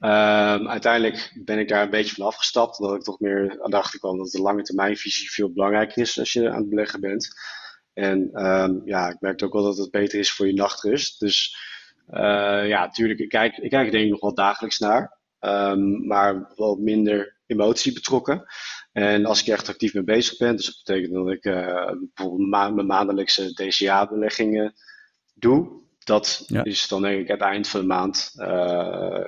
Um, 0.00 0.68
uiteindelijk 0.68 1.32
ben 1.44 1.58
ik 1.58 1.68
daar 1.68 1.82
een 1.82 1.90
beetje 1.90 2.14
van 2.14 2.26
afgestapt, 2.26 2.78
omdat 2.78 2.96
ik 2.96 3.02
toch 3.02 3.20
meer 3.20 3.58
aan 3.62 3.70
de 3.70 3.76
achterkwam 3.76 4.18
dat 4.18 4.30
de 4.30 4.42
lange 4.42 4.62
termijnvisie 4.62 5.30
veel 5.30 5.52
belangrijker 5.52 6.02
is 6.02 6.18
als 6.18 6.32
je 6.32 6.50
aan 6.50 6.60
het 6.60 6.68
beleggen 6.68 7.00
bent. 7.00 7.28
En 7.92 8.30
ehm, 8.32 8.74
ja, 8.84 9.08
ik 9.08 9.20
merk 9.20 9.42
ook 9.42 9.52
wel 9.52 9.62
dat 9.62 9.76
het 9.76 9.90
beter 9.90 10.18
is 10.18 10.32
voor 10.32 10.46
je 10.46 10.54
nachtrust. 10.54 11.20
Dus 11.20 11.56
uh, 12.10 12.68
ja, 12.68 12.80
natuurlijk, 12.80 13.20
ik 13.20 13.28
kijk, 13.28 13.56
ik 13.56 13.70
kijk 13.70 13.86
er 13.86 13.92
denk 13.92 14.04
ik 14.04 14.10
nog 14.10 14.20
wel 14.20 14.34
dagelijks 14.34 14.78
naar. 14.78 15.18
Um, 15.40 16.06
maar 16.06 16.52
wel 16.56 16.76
minder 16.76 17.38
emotie 17.46 17.92
betrokken. 17.92 18.44
En 18.92 19.24
als 19.24 19.40
ik 19.40 19.46
echt 19.46 19.68
actief 19.68 19.94
mee 19.94 20.04
bezig 20.04 20.38
ben, 20.38 20.56
dus 20.56 20.66
dat 20.66 20.82
betekent 20.84 21.14
dat 21.14 21.30
ik 21.30 21.44
uh, 21.44 21.92
bijvoorbeeld 22.14 22.48
ma 22.48 22.70
mijn 22.70 22.86
maandelijkse 22.86 23.52
DCA-beleggingen 23.52 24.74
doe. 25.34 25.78
Dat 25.98 26.46
is 26.62 26.88
dan 26.88 27.02
denk 27.02 27.20
ik 27.20 27.28
het 27.28 27.40
eind 27.40 27.68
van 27.68 27.80
de 27.80 27.86
maand. 27.86 28.32
Uh, 28.36 29.26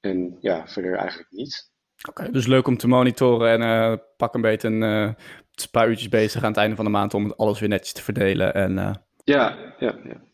en 0.00 0.36
ja, 0.40 0.68
verder 0.68 0.96
eigenlijk 0.96 1.30
niet. 1.30 1.70
Oké, 2.08 2.30
dus 2.30 2.46
leuk 2.46 2.66
om 2.66 2.76
te 2.76 2.88
monitoren 2.88 3.60
en 3.60 4.02
pak 4.16 4.34
een 4.34 4.40
beetje 4.40 4.68
een 4.68 5.16
paar 5.70 5.88
uurtjes 5.88 6.08
bezig 6.08 6.42
aan 6.42 6.48
het 6.48 6.58
einde 6.58 6.76
van 6.76 6.84
de 6.84 6.90
maand 6.90 7.14
om 7.14 7.32
alles 7.36 7.60
weer 7.60 7.68
netjes 7.68 7.92
te 7.92 8.02
verdelen. 8.02 8.54
En, 8.54 9.04
Ja, 9.24 9.74
ja, 9.78 9.98
ja 10.04 10.31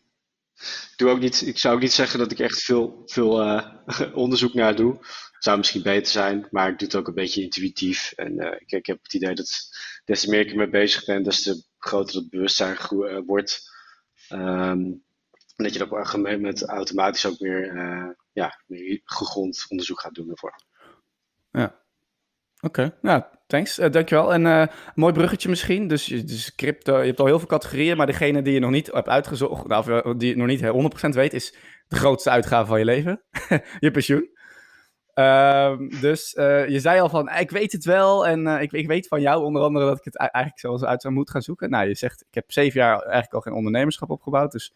doe 0.95 1.09
ook 1.09 1.19
niet, 1.19 1.47
ik 1.47 1.57
zou 1.57 1.75
ook 1.75 1.81
niet 1.81 1.91
zeggen 1.91 2.19
dat 2.19 2.31
ik 2.31 2.39
echt 2.39 2.63
veel, 2.63 3.01
veel 3.05 3.43
uh, 3.45 3.71
onderzoek 4.13 4.53
naar 4.53 4.75
doe. 4.75 4.99
Zou 5.39 5.57
misschien 5.57 5.81
beter 5.81 6.11
zijn, 6.11 6.47
maar 6.51 6.69
ik 6.69 6.79
doe 6.79 6.87
het 6.87 6.97
ook 6.97 7.07
een 7.07 7.13
beetje 7.13 7.41
intuïtief. 7.41 8.11
En 8.11 8.33
uh, 8.33 8.51
ik, 8.59 8.71
ik, 8.71 8.85
heb 8.85 8.99
het 9.03 9.13
idee 9.13 9.35
dat 9.35 9.69
des 10.05 10.21
te 10.21 10.29
meer 10.29 10.39
ik 10.39 10.49
ermee 10.49 10.69
bezig 10.69 11.05
ben, 11.05 11.23
des 11.23 11.41
te 11.41 11.63
groter 11.77 12.15
het 12.15 12.29
bewustzijn 12.29 12.77
uh, 12.91 13.19
wordt. 13.25 13.77
Um, 14.33 15.03
dat 15.55 15.73
je 15.73 15.83
op 15.83 16.13
een 16.13 16.21
moment 16.21 16.65
automatisch 16.65 17.25
ook 17.25 17.39
meer, 17.39 17.75
ja, 18.31 18.63
meer 18.67 19.01
gegrond 19.03 19.65
onderzoek 19.69 19.99
gaat 19.99 20.13
doen 20.13 20.29
ervoor. 20.29 20.55
Ja, 21.51 21.81
Oké, 22.61 22.97
nou, 23.01 23.23
thanks. 23.47 23.79
Uh, 23.79 23.89
dankjewel. 23.89 24.33
En 24.33 24.45
uh, 24.45 24.65
mooi 24.95 25.13
bruggetje 25.13 25.49
misschien. 25.49 25.87
Dus, 25.87 26.05
dus 26.05 26.55
crypto, 26.55 26.99
je 26.99 27.05
hebt 27.05 27.19
al 27.19 27.25
heel 27.25 27.39
veel 27.39 27.47
categorieën, 27.47 27.97
maar 27.97 28.05
degene 28.05 28.41
die 28.41 28.53
je 28.53 28.59
nog 28.59 28.71
niet 28.71 28.91
hebt 28.91 29.09
uitgezocht, 29.09 29.67
nou, 29.67 30.01
of 30.03 30.15
die 30.15 30.29
je 30.29 30.35
nog 30.35 30.47
niet 30.47 30.61
100% 31.05 31.09
weet, 31.09 31.33
is 31.33 31.55
de 31.87 31.95
grootste 31.95 32.29
uitgave 32.29 32.67
van 32.67 32.79
je 32.79 32.85
leven. 32.85 33.21
je 33.79 33.91
pensioen. 33.91 34.37
Uh, 35.15 35.77
dus 36.01 36.31
je 36.67 36.79
zei 36.79 36.99
al 36.99 37.09
van, 37.09 37.29
ik 37.29 37.51
weet 37.51 37.71
het 37.71 37.85
wel 37.85 38.27
en 38.27 38.47
ik, 38.47 38.71
ik, 38.71 38.87
weet 38.87 39.07
van 39.07 39.21
jou 39.21 39.43
onder 39.43 39.61
andere 39.61 39.85
dat 39.85 39.97
ik 39.97 40.03
het 40.03 40.17
eigenlijk 40.17 40.59
zelfs 40.59 40.83
uit 40.83 41.01
zou 41.01 41.13
moeten 41.13 41.33
gaan 41.33 41.41
zoeken. 41.41 41.69
Nou, 41.69 41.87
je 41.87 41.95
zegt, 41.95 42.21
ik 42.21 42.35
heb 42.35 42.51
zeven 42.51 42.79
jaar 42.79 42.99
eigenlijk 42.99 43.33
al 43.33 43.41
geen 43.41 43.53
ondernemerschap 43.53 44.09
opgebouwd, 44.09 44.51
dus, 44.51 44.73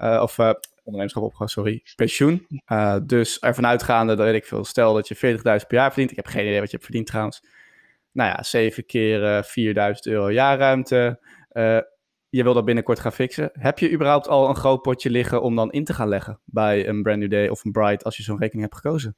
of 0.00 0.38
ondernemerschap 0.84 1.22
opgebouwd, 1.22 1.50
sorry, 1.50 1.82
pensioen. 1.96 2.46
Uh, 2.68 2.96
dus 3.02 3.38
ervan 3.38 3.66
uitgaande, 3.66 4.14
dat 4.14 4.26
weet 4.26 4.34
ik 4.34 4.44
veel, 4.44 4.64
stel 4.64 4.94
dat 4.94 5.08
je 5.08 5.16
40.000 5.16 5.20
per 5.42 5.64
jaar 5.68 5.92
verdient. 5.92 6.10
Ik 6.10 6.16
heb 6.16 6.26
geen 6.26 6.46
idee 6.46 6.60
wat 6.60 6.70
je 6.70 6.76
hebt 6.76 6.84
verdiend 6.84 7.06
trouwens. 7.06 7.42
Nou 8.12 8.30
ja, 8.30 8.42
7 8.42 8.86
keer 8.86 9.22
uh, 9.22 9.92
4.000 9.94 10.00
euro 10.02 10.32
jaarruimte. 10.32 11.18
Je 12.30 12.42
wil 12.42 12.54
dat 12.54 12.64
binnenkort 12.64 13.00
gaan 13.00 13.12
fixen. 13.12 13.50
Heb 13.52 13.78
je 13.78 13.92
überhaupt 13.92 14.28
al 14.28 14.48
een 14.48 14.56
groot 14.56 14.82
potje 14.82 15.10
liggen 15.10 15.42
om 15.42 15.56
dan 15.56 15.72
in 15.72 15.84
te 15.84 15.94
gaan 15.94 16.08
leggen 16.08 16.40
bij 16.44 16.88
een 16.88 17.02
Brand 17.02 17.18
New 17.18 17.30
Day 17.30 17.48
of 17.48 17.64
een 17.64 17.72
Bright 17.72 18.04
als 18.04 18.16
je 18.16 18.22
zo'n 18.22 18.38
rekening 18.38 18.62
hebt 18.62 18.80
gekozen? 18.80 19.16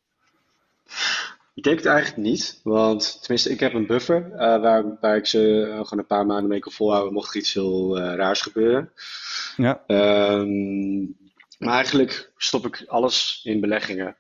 Ik 1.55 1.63
denk 1.63 1.77
het 1.77 1.87
eigenlijk 1.87 2.23
niet, 2.29 2.61
want 2.63 3.19
tenminste, 3.21 3.51
ik 3.51 3.61
heb 3.61 3.75
een 3.75 3.87
buffer 3.87 4.31
uh, 4.33 4.39
waar, 4.39 4.99
waar 5.01 5.17
ik 5.17 5.27
ze 5.27 5.67
uh, 5.67 5.73
gewoon 5.73 5.99
een 5.99 6.07
paar 6.07 6.27
maanden 6.27 6.49
mee 6.49 6.59
kan 6.59 6.73
volhouden 6.73 7.13
mocht 7.13 7.35
er 7.35 7.41
iets 7.41 7.55
heel 7.55 7.99
uh, 7.99 8.15
raars 8.15 8.41
gebeuren. 8.41 8.93
Ja. 9.57 9.85
Um, 9.87 11.17
maar 11.59 11.75
eigenlijk 11.75 12.33
stop 12.37 12.67
ik 12.67 12.85
alles 12.87 13.41
in 13.43 13.61
beleggingen. 13.61 14.17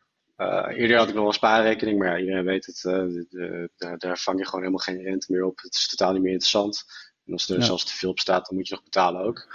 Eerder 0.69 0.97
had 0.97 1.09
ik 1.09 1.15
nog 1.15 1.27
een 1.27 1.33
spaarrekening, 1.33 1.99
maar 1.99 2.09
ja, 2.09 2.19
iedereen 2.19 2.45
weet 2.45 2.67
het. 2.67 2.81
De, 2.83 3.27
de, 3.31 3.71
daar, 3.77 3.99
daar, 3.99 4.19
vang 4.19 4.39
je 4.39 4.45
gewoon 4.45 4.61
helemaal 4.61 4.85
geen 4.85 5.03
rente 5.03 5.33
meer 5.33 5.45
op. 5.45 5.61
Het 5.61 5.75
is 5.75 5.89
totaal 5.89 6.13
niet 6.13 6.23
meer 6.23 6.33
interessant. 6.33 6.85
En 7.27 7.33
als 7.33 7.49
er 7.49 7.59
ja. 7.59 7.65
zelfs 7.65 7.85
te 7.85 7.97
veel 7.97 8.11
op 8.11 8.19
staat, 8.19 8.47
dan 8.49 8.57
moet 8.57 8.69
je 8.69 8.75
nog 8.75 8.85
betalen 8.85 9.23
ook. 9.23 9.55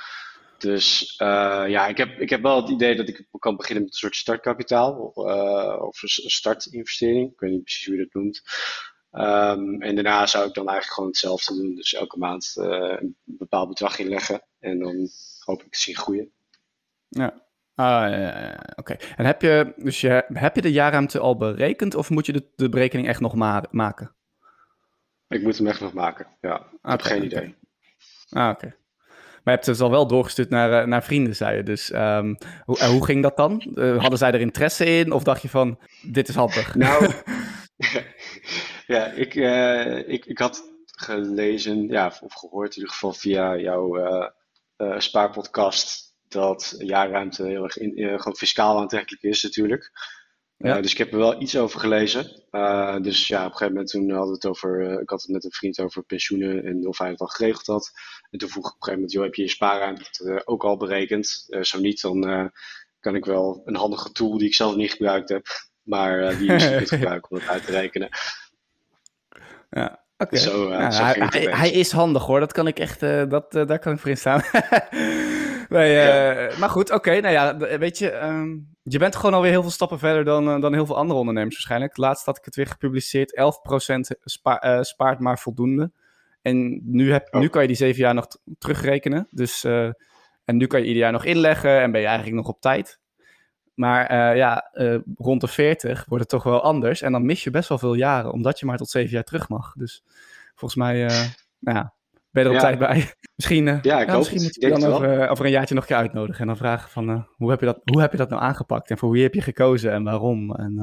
Dus 0.58 1.18
uh, 1.22 1.64
ja, 1.68 1.88
ik 1.88 1.98
heb, 1.98 2.20
ik 2.20 2.30
heb 2.30 2.42
wel 2.42 2.62
het 2.62 2.70
idee 2.70 2.96
dat 2.96 3.08
ik 3.08 3.28
kan 3.40 3.56
beginnen 3.56 3.84
met 3.84 3.94
een 3.94 4.00
soort 4.00 4.16
startkapitaal 4.16 4.94
of 5.80 6.02
een 6.02 6.30
startinvestering. 6.30 7.32
Ik 7.32 7.40
weet 7.40 7.52
niet 7.52 7.64
precies 7.64 7.86
hoe 7.86 7.96
je 7.96 8.04
dat 8.04 8.14
noemt. 8.14 8.42
Um, 9.12 9.82
en 9.82 9.96
daarna 9.96 10.26
zou 10.26 10.48
ik 10.48 10.54
dan 10.54 10.68
eigenlijk 10.68 10.94
gewoon 10.94 11.10
hetzelfde 11.10 11.56
doen. 11.56 11.76
Dus 11.76 11.94
elke 11.94 12.18
maand 12.18 12.54
een 12.56 13.18
bepaald 13.24 13.70
bedrag 13.70 14.00
inleggen 14.00 14.42
en 14.60 14.80
dan 14.80 15.10
hoop 15.40 15.64
ik 15.64 15.72
te 15.72 15.80
zien 15.80 15.96
groeien. 15.96 16.32
Ja, 17.08 17.48
Ah, 17.78 18.10
ja, 18.10 18.60
oké. 18.76 18.96
En 19.16 19.26
heb 19.26 19.42
je, 19.42 19.74
dus 19.76 20.02
je, 20.02 20.26
heb 20.34 20.56
je 20.56 20.62
de 20.62 20.72
jaarruimte 20.72 21.20
al 21.20 21.38
berekend 21.38 21.96
of 21.96 22.10
moet 22.10 22.26
je 22.26 22.34
de, 22.34 22.48
de 22.56 22.70
berekening 22.70 23.08
echt 23.08 23.20
nog 23.20 23.36
ma 23.36 23.64
maken? 23.72 24.16
Ik 25.28 25.42
moet 25.42 25.58
hem 25.58 25.68
echt 25.68 25.82
nog 25.82 25.94
maken, 25.94 26.28
ja. 26.42 26.58
Ik 26.60 26.90
heb 26.90 27.02
geen 27.02 27.24
idee. 27.24 27.56
Ah, 28.30 28.50
oké. 28.50 28.76
Maar 29.48 29.56
je 29.56 29.62
hebt 29.62 29.78
het 29.78 29.88
al 29.88 29.96
wel 29.96 30.08
doorgestuurd 30.08 30.50
naar, 30.50 30.82
eh, 30.82 30.88
naar 30.88 31.04
vrienden, 31.04 31.36
zei 31.36 31.56
je. 31.56 31.64
Dus 31.64 31.94
um, 31.94 32.38
hoe, 32.66 32.86
hoe 32.86 33.06
ging 33.06 33.24
dat 33.24 33.38
dan? 33.38 33.72
Uh, 33.76 34.00
hadden 34.00 34.18
zij 34.18 34.32
er 34.32 34.40
interesse 34.40 34.86
in? 34.86 35.12
Of 35.12 35.24
dacht 35.24 35.42
je 35.42 35.50
van, 35.50 35.80
dit 36.02 36.28
is 36.28 36.36
handig? 36.36 36.76
Nou, 36.76 37.14
ja, 38.96 39.06
ik, 39.06 39.36
uh, 39.36 40.10
ik, 40.10 40.26
ik 40.26 40.38
had 40.38 40.72
gelezen, 40.86 41.88
ja, 41.88 42.06
of 42.22 42.34
gehoord 42.34 42.70
in 42.70 42.76
ieder 42.76 42.94
geval 42.94 43.14
via 43.14 43.58
jouw 43.58 43.98
spaarpodcast 44.98 46.16
dat 46.28 46.76
jaarruimte 46.78 47.44
heel 47.44 47.64
erg 47.64 47.78
in, 47.78 47.94
gewoon 47.96 48.36
fiscaal 48.36 48.80
aantrekkelijk 48.80 49.24
is 49.24 49.44
natuurlijk. 49.44 49.92
Ja. 50.58 50.76
Uh, 50.76 50.82
dus 50.82 50.92
ik 50.92 50.98
heb 50.98 51.12
er 51.12 51.18
wel 51.18 51.42
iets 51.42 51.58
over 51.58 51.80
gelezen. 51.80 52.44
Uh, 52.52 53.00
dus 53.02 53.28
ja, 53.28 53.40
op 53.40 53.46
een 53.46 53.52
gegeven 53.52 53.74
moment 53.74 53.90
toen 53.90 54.10
hadden 54.10 54.28
we 54.28 54.34
het 54.34 54.46
over, 54.46 55.02
ik 55.02 55.10
had 55.10 55.22
het 55.22 55.32
met 55.32 55.44
een 55.44 55.52
vriend 55.52 55.80
over 55.80 56.04
pensioenen 56.04 56.66
en 56.66 56.88
of 56.88 56.98
hij 56.98 57.10
het 57.10 57.20
al 57.20 57.28
geregeld 57.28 57.66
had. 57.66 57.92
En 58.30 58.40
toen 58.40 58.50
vroeg 58.50 58.66
ik 58.66 58.74
op 58.74 58.78
een 58.78 58.84
gegeven 58.84 58.94
moment, 58.94 59.12
joh, 59.12 59.24
heb 59.24 59.36
je 59.36 59.42
je 59.42 59.50
spaarruimte 59.50 60.42
ook 60.46 60.64
al 60.64 60.78
berekend? 60.78 61.48
zo 61.62 61.80
niet, 61.80 62.02
dan 62.02 62.52
kan 63.00 63.16
ik 63.16 63.26
wel 63.26 63.62
een 63.66 63.76
handige 63.76 64.12
tool 64.12 64.38
die 64.38 64.48
ik 64.48 64.56
zelf 64.56 64.76
niet 64.76 64.92
gebruikt 64.92 65.30
heb, 65.30 65.48
maar 65.82 66.38
die 66.38 66.52
je 66.52 66.70
kunt 66.78 66.90
gebruiken 66.90 67.32
om 67.32 67.38
het 67.38 67.48
uit 67.48 67.66
te 67.66 67.72
rekenen. 67.72 68.10
Ja, 69.70 70.06
Oké. 70.18 70.40
Okay. 70.50 71.28
hij, 71.30 71.42
hij, 71.42 71.72
is 71.72 71.92
handig 71.92 72.26
hoor, 72.26 72.40
dat 72.40 72.54
kan 72.54 72.68
ik 72.68 72.80
echt, 72.80 73.00
dat, 73.00 73.52
daar 73.52 73.80
kan 73.80 73.94
ik 73.94 74.00
voor 74.00 74.10
instaan. 74.10 74.42
Nee, 75.70 75.96
uh, 75.96 76.58
Maar 76.58 76.70
goed, 76.70 76.92
oké. 76.92 77.20
nou 77.20 77.34
ja, 77.34 77.58
weet 77.78 77.98
je, 77.98 78.14
um, 78.24 78.68
je 78.84 78.98
bent 78.98 79.16
gewoon 79.16 79.34
alweer 79.34 79.52
heel 79.52 79.62
veel 79.62 79.72
stappen 79.72 80.00
verder 80.00 80.24
dan, 80.24 80.48
uh, 80.48 80.62
dan 80.62 80.74
heel 80.74 80.86
veel 80.86 80.98
andere 80.98 81.20
ondernemers 81.20 81.54
waarschijnlijk. 81.54 81.98
Laatst 81.98 82.26
had 82.26 82.38
ik 82.38 82.46
het 82.46 82.56
weer 82.56 82.68
gepubliceerd. 82.68 83.40
11% 84.16 84.18
spa 84.24 84.66
uh, 84.66 84.82
spaart 84.82 85.20
maar 85.20 85.40
voldoende. 85.40 85.92
En 86.42 86.82
nu, 86.84 87.12
heb, 87.12 87.28
oh. 87.34 87.42
nu 87.42 87.48
kan 87.48 87.62
je 87.62 87.68
die 87.68 87.78
zeven 87.78 88.02
jaar 88.02 88.14
nog 88.14 88.28
terugrekenen. 88.58 89.28
Dus, 89.32 89.64
en 89.64 90.58
nu 90.58 90.68
kan 90.68 90.80
je 90.80 90.86
ieder 90.86 91.02
jaar 91.02 91.12
nog 91.12 91.26
inleggen 91.26 91.82
en 91.82 91.92
ben 91.92 92.02
je 92.02 92.08
eigenlijk 92.08 92.38
nog 92.38 92.48
op 92.48 92.62
tijd. 92.62 93.00
Maar 93.74 94.36
ja, 94.36 94.72
rond 95.16 95.42
de 95.42 95.48
40 95.48 96.06
wordt 96.06 96.24
het 96.24 96.34
toch 96.34 96.44
wel 96.44 96.62
anders. 96.62 97.02
En 97.02 97.12
dan 97.12 97.26
mis 97.26 97.44
je 97.44 97.50
best 97.50 97.70
wel 97.70 97.78
veel 97.78 97.94
jaren, 97.94 98.32
omdat 98.32 98.60
je 98.60 98.66
maar 98.66 98.78
tot 98.78 98.90
zeven 98.90 99.12
jaar 99.12 99.24
terug 99.24 99.50
mag. 99.50 99.74
Dus 99.74 100.04
volgens 100.56 100.76
mij, 100.76 101.06
nou 101.60 101.78
ja, 101.78 101.94
ben 102.32 102.44
je 102.44 102.50
er 102.50 102.56
op 102.56 102.62
tijd 102.62 102.80
bij. 102.80 103.14
Misschien, 103.38 103.68
uh, 103.68 103.78
ja, 103.82 104.02
ik 104.02 104.08
ja, 104.08 104.18
misschien 104.18 104.42
moet 104.42 104.56
je 104.56 104.70
dan 104.70 104.84
over, 104.84 105.24
uh, 105.24 105.32
over, 105.32 105.46
een 105.46 105.52
jaartje 105.52 105.76
nog 105.76 105.84
een 105.84 105.90
keer 105.90 105.98
uitnodigen. 105.98 106.42
En 106.42 106.48
dan 106.48 106.58
vragen 106.58 106.90
van, 106.90 107.10
uh, 107.10 107.24
hoe, 107.36 107.50
heb 107.50 107.60
je 107.60 107.66
dat, 107.66 107.82
hoe 107.84 108.02
heb 108.02 108.12
je 108.12 108.18
dat 108.18 108.30
nou 108.30 108.42
aangepakt? 108.42 108.90
En 108.90 108.98
voor 108.98 109.12
wie 109.12 109.24
heb 109.24 109.34
je 109.34 109.42
gekozen 109.42 109.92
en 109.92 110.04
waarom? 110.04 110.56
En, 110.56 110.74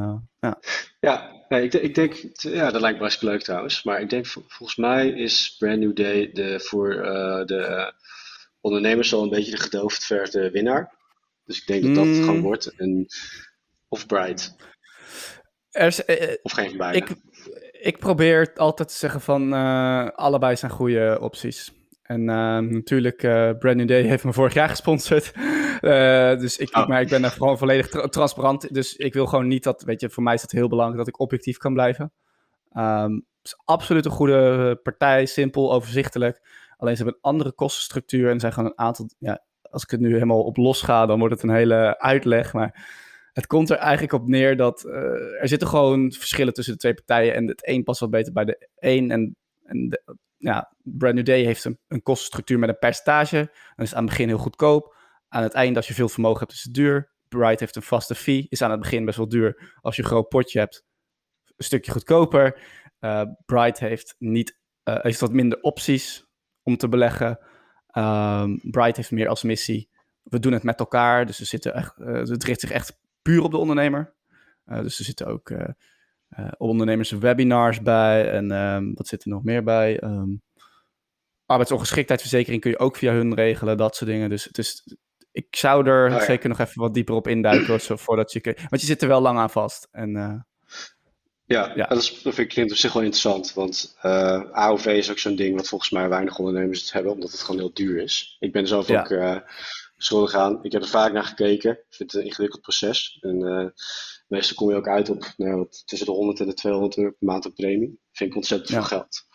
ja, 0.40 0.58
ja 1.00 1.44
nee, 1.48 1.62
ik, 1.62 1.74
ik, 1.74 1.94
denk, 1.94 2.14
ja, 2.32 2.70
dat 2.70 2.80
lijkt 2.80 2.98
me 2.98 3.04
best 3.04 3.22
leuk 3.22 3.42
trouwens. 3.42 3.82
Maar 3.82 4.00
ik 4.00 4.10
denk, 4.10 4.26
volgens 4.26 4.76
mij 4.76 5.08
is 5.08 5.56
Brand 5.58 5.78
New 5.78 5.96
Day 5.96 6.30
de, 6.32 6.60
voor 6.60 6.90
de 7.46 7.92
ondernemers 8.60 9.14
al 9.14 9.22
een 9.22 9.30
beetje 9.30 9.50
de 9.50 9.60
gedoofd 9.60 10.04
verde 10.04 10.50
winnaar. 10.50 10.94
Dus 11.44 11.60
ik 11.60 11.66
denk 11.66 11.82
dat 11.82 11.94
dat 11.94 12.06
het 12.06 12.16
gewoon 12.16 12.36
mm. 12.36 12.42
wordt. 12.42 12.74
En, 12.76 13.06
of 13.88 14.06
Bright. 14.06 14.56
Er 15.70 15.86
is, 15.86 16.04
of 16.42 16.52
geen 16.52 16.68
van 16.68 16.76
beide. 16.76 16.98
Ik, 16.98 17.16
ik 17.72 17.98
probeer 17.98 18.52
altijd 18.54 18.88
te 18.88 18.94
zeggen 18.94 19.20
van 19.20 19.52
allebei 20.12 20.56
zijn 20.56 20.70
goede 20.70 21.18
opties. 21.20 21.72
En 22.04 22.20
uh, 22.20 22.58
natuurlijk, 22.58 23.22
uh, 23.22 23.50
Brand 23.58 23.76
New 23.76 23.88
Day 23.88 24.02
heeft 24.02 24.24
me 24.24 24.32
vorig 24.32 24.54
jaar 24.54 24.68
gesponsord. 24.68 25.32
dus 26.42 26.58
ik, 26.58 26.76
oh. 26.76 26.86
maar 26.86 27.00
ik 27.00 27.08
ben 27.08 27.22
daar 27.22 27.30
gewoon 27.30 27.58
volledig 27.58 27.88
tra 27.88 28.08
transparant. 28.08 28.74
Dus 28.74 28.96
ik 28.96 29.14
wil 29.14 29.26
gewoon 29.26 29.46
niet 29.46 29.62
dat, 29.62 29.82
weet 29.82 30.00
je, 30.00 30.10
voor 30.10 30.22
mij 30.22 30.34
is 30.34 30.42
het 30.42 30.52
heel 30.52 30.68
belangrijk 30.68 30.98
dat 30.98 31.08
ik 31.08 31.20
objectief 31.20 31.56
kan 31.56 31.72
blijven. 31.72 32.12
Um, 32.76 33.14
het 33.14 33.52
is 33.52 33.60
absoluut 33.64 34.04
een 34.04 34.10
goede 34.10 34.76
partij, 34.82 35.26
simpel, 35.26 35.72
overzichtelijk. 35.72 36.42
Alleen 36.76 36.96
ze 36.96 37.02
hebben 37.02 37.20
een 37.22 37.30
andere 37.30 37.52
kostenstructuur 37.52 38.30
en 38.30 38.40
zijn 38.40 38.52
gewoon 38.52 38.68
een 38.68 38.78
aantal, 38.78 39.08
ja, 39.18 39.44
als 39.70 39.82
ik 39.82 39.90
het 39.90 40.00
nu 40.00 40.12
helemaal 40.12 40.42
op 40.42 40.56
los 40.56 40.82
ga, 40.82 41.06
dan 41.06 41.18
wordt 41.18 41.34
het 41.34 41.42
een 41.42 41.56
hele 41.56 41.98
uitleg. 41.98 42.52
Maar 42.52 42.86
het 43.32 43.46
komt 43.46 43.70
er 43.70 43.76
eigenlijk 43.76 44.12
op 44.12 44.28
neer 44.28 44.56
dat 44.56 44.84
er 45.40 45.48
zitten 45.48 45.68
gewoon 45.68 46.12
verschillen 46.12 46.52
tussen 46.52 46.72
de 46.72 46.80
twee 46.80 46.94
partijen. 46.94 47.34
En 47.34 47.46
het 47.46 47.68
een 47.68 47.82
past 47.82 48.00
wat 48.00 48.10
beter 48.10 48.32
bij 48.32 48.44
de 48.44 48.68
een. 48.78 49.10
En, 49.10 49.36
en 49.64 49.88
de, 49.88 50.16
ja, 50.44 50.72
Brand 50.83 51.14
New 51.14 51.24
Day 51.24 51.42
heeft 51.42 51.64
een, 51.64 52.02
kostenstructuur 52.02 52.59
met 52.59 52.68
een 52.68 52.78
percentage. 52.78 53.50
Dat 53.76 53.87
is 53.87 53.94
aan 53.94 54.02
het 54.02 54.11
begin 54.11 54.28
heel 54.28 54.38
goedkoop. 54.38 54.96
Aan 55.28 55.42
het 55.42 55.52
eind, 55.52 55.76
als 55.76 55.88
je 55.88 55.94
veel 55.94 56.09
vermogen 56.09 56.38
hebt, 56.38 56.52
is 56.52 56.62
het 56.62 56.74
duur. 56.74 57.12
Bright 57.28 57.61
heeft 57.61 57.76
een 57.76 57.83
vaste 57.83 58.14
fee. 58.14 58.46
Is 58.48 58.62
aan 58.62 58.70
het 58.70 58.80
begin 58.80 59.04
best 59.04 59.16
wel 59.16 59.28
duur. 59.28 59.76
Als 59.80 59.96
je 59.96 60.02
een 60.02 60.09
groot 60.09 60.28
potje 60.28 60.59
hebt, 60.59 60.85
een 61.57 61.64
stukje 61.64 61.92
goedkoper. 61.92 62.61
Uh, 63.00 63.22
Bright 63.46 63.78
heeft, 63.78 64.14
niet, 64.18 64.59
uh, 64.85 64.98
heeft 65.00 65.20
wat 65.20 65.33
minder 65.33 65.61
opties 65.61 66.26
om 66.62 66.76
te 66.76 66.88
beleggen. 66.88 67.38
Um, 67.92 68.61
Bright 68.70 68.96
heeft 68.96 69.11
meer 69.11 69.28
als 69.28 69.42
missie. 69.42 69.88
We 70.22 70.38
doen 70.38 70.52
het 70.52 70.62
met 70.62 70.78
elkaar. 70.78 71.26
Dus 71.26 71.38
we 71.38 71.44
zitten 71.44 71.74
echt, 71.74 71.98
uh, 71.98 72.14
het 72.14 72.44
richt 72.44 72.61
zich 72.61 72.70
echt 72.70 73.00
puur 73.22 73.42
op 73.42 73.50
de 73.50 73.57
ondernemer. 73.57 74.14
Dus 74.64 74.98
er 74.98 75.04
zitten 75.04 75.26
ook 75.26 75.52
uh, 76.38 76.48
ondernemers 76.56 77.10
webinars 77.10 77.82
bij. 77.82 78.30
En 78.30 78.50
um, 78.50 78.94
wat 78.94 79.08
zit 79.08 79.24
er 79.24 79.30
nog 79.30 79.44
meer 79.44 79.62
bij? 79.62 80.02
Um, 80.02 80.42
arbeidsongeschiktheidsverzekering 81.46 82.60
kun 82.60 82.70
je 82.70 82.78
ook 82.78 82.96
via 82.96 83.12
hun 83.12 83.34
regelen. 83.34 83.76
Dat 83.76 83.96
soort 83.96 84.10
dingen. 84.10 84.30
Dus 84.30 84.44
het 84.44 84.58
is, 84.58 84.96
ik 85.32 85.56
zou 85.56 85.86
er 85.86 86.06
oh, 86.06 86.18
ja. 86.18 86.24
zeker 86.24 86.48
nog 86.48 86.58
even 86.58 86.80
wat 86.80 86.94
dieper 86.94 87.14
op 87.14 87.28
induiken. 87.28 87.80
zo, 87.80 87.96
voordat 87.96 88.32
je, 88.32 88.40
want 88.68 88.80
je 88.80 88.86
zit 88.86 89.02
er 89.02 89.08
wel 89.08 89.20
lang 89.20 89.38
aan 89.38 89.50
vast. 89.50 89.88
En, 89.90 90.44
ja, 91.46 91.72
ja. 91.74 91.86
Dat, 91.86 91.98
is, 91.98 92.22
dat 92.22 92.34
vind 92.34 92.56
ik 92.56 92.70
op 92.70 92.76
zich 92.76 92.92
wel 92.92 93.02
interessant. 93.02 93.52
Want 93.52 93.96
uh, 94.02 94.50
AOV 94.50 94.86
is 94.86 95.10
ook 95.10 95.18
zo'n 95.18 95.36
ding 95.36 95.56
wat 95.56 95.68
volgens 95.68 95.90
mij 95.90 96.08
weinig 96.08 96.38
ondernemers 96.38 96.80
het 96.80 96.92
hebben, 96.92 97.12
omdat 97.12 97.30
het 97.30 97.40
gewoon 97.40 97.60
heel 97.60 97.74
duur 97.74 98.02
is. 98.02 98.36
Ik 98.40 98.52
ben 98.52 98.66
zelf 98.66 98.88
ja. 98.88 99.00
ook 99.00 99.10
uh, 99.10 99.36
schuldig 99.96 100.34
aan. 100.34 100.58
Ik 100.62 100.72
heb 100.72 100.82
er 100.82 100.88
vaak 100.88 101.12
naar 101.12 101.24
gekeken. 101.24 101.70
Ik 101.70 101.84
vind 101.88 102.12
het 102.12 102.20
een 102.20 102.26
ingewikkeld 102.26 102.62
proces. 102.62 103.18
En 103.20 103.40
uh, 103.40 103.68
meestal 104.34 104.56
kom 104.56 104.70
je 104.70 104.76
ook 104.76 104.88
uit 104.88 105.08
op 105.08 105.32
nou, 105.36 105.66
tussen 105.84 106.06
de 106.06 106.12
100 106.12 106.40
en 106.40 106.46
de 106.46 106.54
200 106.54 106.96
euro 106.96 107.10
per 107.10 107.26
maand 107.28 107.46
op 107.46 107.54
premie. 107.54 108.00
Vind 108.12 108.30
ik 108.30 108.36
ontzettend 108.36 108.70
ja. 108.70 108.74
veel 108.76 108.98
geld. 108.98 109.26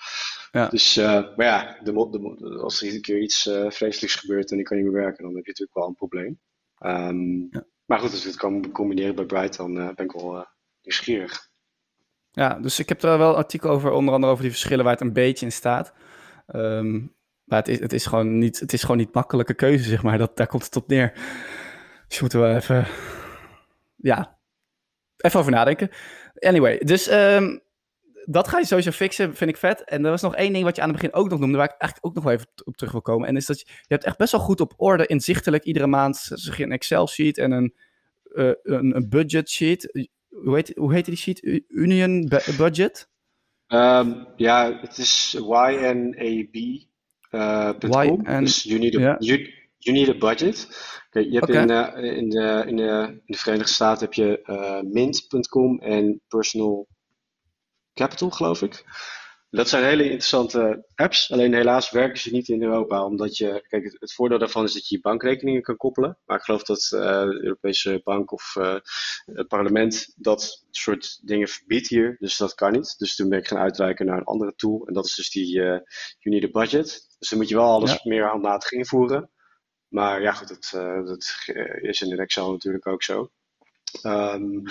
Ja. 0.51 0.67
Dus, 0.67 0.95
maar 0.95 1.43
ja, 1.43 1.79
de, 1.83 1.91
de, 1.91 2.59
als 2.61 2.81
er 2.81 2.93
een 2.93 3.01
keer 3.01 3.21
iets 3.21 3.41
vreselijks 3.69 4.15
gebeurt 4.15 4.51
en 4.51 4.59
ik 4.59 4.65
kan 4.65 4.77
niet 4.77 4.85
meer 4.85 5.01
werken, 5.01 5.23
dan 5.23 5.35
heb 5.35 5.43
je 5.45 5.49
natuurlijk 5.49 5.77
wel 5.77 5.87
een 5.87 5.95
probleem. 5.95 6.39
Um, 6.85 7.49
maar 7.85 7.99
goed, 7.99 8.11
als 8.11 8.23
we 8.23 8.29
het 8.29 8.37
kan 8.37 8.71
combineren 8.71 9.15
bij 9.15 9.25
Bright, 9.25 9.57
dan 9.57 9.73
ben 9.73 10.05
ik 10.05 10.11
wel 10.11 10.47
nieuwsgierig. 10.81 11.49
Ja, 12.31 12.59
dus 12.59 12.79
ik 12.79 12.89
heb 12.89 13.03
er 13.03 13.17
wel 13.17 13.29
een 13.29 13.35
artikel 13.35 13.69
over, 13.69 13.91
onder 13.91 14.13
andere 14.13 14.31
over 14.31 14.43
die 14.43 14.53
verschillen 14.53 14.83
waar 14.83 14.93
het 14.93 15.01
een 15.01 15.13
beetje 15.13 15.45
in 15.45 15.51
staat. 15.51 15.93
Um, 16.55 17.15
maar 17.43 17.59
het 17.59 17.67
is, 17.67 17.79
het, 17.79 17.93
is 17.93 18.05
gewoon 18.05 18.37
niet, 18.37 18.59
het 18.59 18.73
is 18.73 18.81
gewoon 18.81 18.97
niet 18.97 19.13
makkelijke 19.13 19.53
keuze, 19.53 19.89
zeg 19.89 20.03
maar. 20.03 20.17
Dat, 20.17 20.37
daar 20.37 20.47
komt 20.47 20.63
het 20.63 20.75
op 20.75 20.87
neer. 20.87 21.13
Dus 22.07 22.19
moeten 22.19 22.41
we 22.41 22.55
even, 22.55 22.87
ja, 23.95 24.38
even 25.21 25.39
over 25.39 25.51
nadenken. 25.51 25.89
Anyway, 26.39 26.77
dus 26.77 27.11
um, 27.11 27.61
dat 28.25 28.47
ga 28.47 28.57
je 28.57 28.65
sowieso 28.65 28.91
fixen, 28.91 29.35
vind 29.35 29.49
ik 29.49 29.57
vet. 29.57 29.83
En 29.83 30.05
er 30.05 30.11
was 30.11 30.21
nog 30.21 30.35
één 30.35 30.53
ding 30.53 30.63
wat 30.63 30.75
je 30.75 30.81
aan 30.81 30.89
het 30.89 30.97
begin 30.97 31.13
ook 31.13 31.29
nog 31.29 31.39
noemde, 31.39 31.57
waar 31.57 31.69
ik 31.73 31.81
eigenlijk 31.81 32.05
ook 32.05 32.15
nog 32.15 32.23
wel 32.23 32.33
even 32.33 32.47
op 32.63 32.77
terug 32.77 32.91
wil 32.91 33.01
komen. 33.01 33.27
En 33.27 33.35
is 33.35 33.45
dat 33.45 33.59
je, 33.59 33.65
je 33.67 33.93
hebt 33.93 34.03
echt 34.03 34.17
best 34.17 34.31
wel 34.31 34.41
goed 34.41 34.61
op 34.61 34.73
orde, 34.77 35.05
inzichtelijk, 35.05 35.63
iedere 35.63 35.87
maand 35.87 36.29
zeg 36.33 36.57
je 36.57 36.63
een 36.63 36.71
Excel-sheet 36.71 37.37
en 37.37 37.51
een, 37.51 37.73
uh, 38.33 38.51
een, 38.63 38.95
een 38.95 39.09
budget 39.09 39.49
sheet 39.49 40.09
hoe 40.43 40.55
heet, 40.55 40.71
hoe 40.75 40.93
heet 40.93 41.05
die 41.05 41.15
sheet? 41.15 41.63
Union 41.67 42.31
Budget? 42.57 43.09
Um, 43.67 44.27
ja, 44.35 44.79
het 44.81 44.97
is 44.97 45.37
YNAB. 45.39 46.55
Uh, 47.31 47.69
.com. 47.79 48.23
Dus 48.23 48.63
you 48.63 48.79
need, 48.79 48.95
a, 48.95 48.99
yeah. 48.99 49.15
you, 49.19 49.53
you 49.79 49.97
need 49.97 50.09
a 50.09 50.17
budget. 50.17 50.67
Okay, 51.07 51.23
je 51.23 51.37
hebt 51.39 51.49
okay. 51.49 51.61
in, 51.61 51.71
uh, 51.71 52.17
in, 52.17 52.29
de, 52.29 52.63
in, 52.67 52.75
de, 52.75 53.21
in 53.25 53.31
de 53.33 53.37
Verenigde 53.37 53.73
Staten 53.73 54.03
heb 54.05 54.13
je 54.13 54.39
uh, 54.45 54.81
mint.com 54.81 55.79
en 55.79 56.21
personal 56.27 56.87
capital, 57.93 58.29
geloof 58.29 58.61
ik. 58.61 58.83
Dat 59.51 59.69
zijn 59.69 59.83
hele 59.83 60.03
interessante 60.03 60.85
apps. 60.95 61.31
Alleen 61.31 61.53
helaas 61.53 61.91
werken 61.91 62.19
ze 62.19 62.31
niet 62.31 62.47
in 62.47 62.63
Europa. 62.63 63.05
Omdat 63.05 63.37
je, 63.37 63.65
kijk, 63.67 63.83
het, 63.83 63.95
het 63.99 64.13
voordeel 64.13 64.37
daarvan 64.37 64.63
is 64.63 64.73
dat 64.73 64.87
je 64.87 64.95
je 64.95 65.01
bankrekeningen 65.01 65.61
kan 65.61 65.77
koppelen. 65.77 66.17
Maar 66.25 66.37
ik 66.37 66.43
geloof 66.43 66.63
dat 66.63 66.89
uh, 66.93 66.99
de 67.01 67.39
Europese 67.43 68.01
bank 68.03 68.31
of 68.31 68.55
uh, 68.57 68.75
het 69.25 69.47
parlement 69.47 70.13
dat 70.15 70.65
soort 70.71 71.19
dingen 71.23 71.47
verbiedt 71.47 71.87
hier. 71.87 72.15
Dus 72.19 72.37
dat 72.37 72.53
kan 72.53 72.71
niet. 72.71 72.95
Dus 72.97 73.15
toen 73.15 73.29
ben 73.29 73.39
ik 73.39 73.47
gaan 73.47 73.57
uitwijken 73.57 74.05
naar 74.05 74.17
een 74.17 74.23
andere 74.23 74.53
tool. 74.55 74.87
En 74.87 74.93
dat 74.93 75.05
is 75.05 75.15
dus 75.15 75.31
die 75.31 75.57
uh, 75.57 75.63
You 76.19 76.35
Need 76.35 76.43
a 76.43 76.59
Budget. 76.59 77.15
Dus 77.19 77.29
dan 77.29 77.39
moet 77.39 77.49
je 77.49 77.55
wel 77.55 77.71
alles 77.71 77.91
ja. 77.91 77.99
meer 78.03 78.27
handmatig 78.27 78.71
invoeren. 78.71 79.29
Maar 79.89 80.21
ja, 80.21 80.31
goed, 80.31 80.47
dat, 80.47 80.69
dat 81.05 81.45
is 81.81 82.01
in 82.01 82.19
Excel 82.19 82.51
natuurlijk 82.51 82.87
ook 82.87 83.03
zo. 83.03 83.31
Um, 84.03 84.63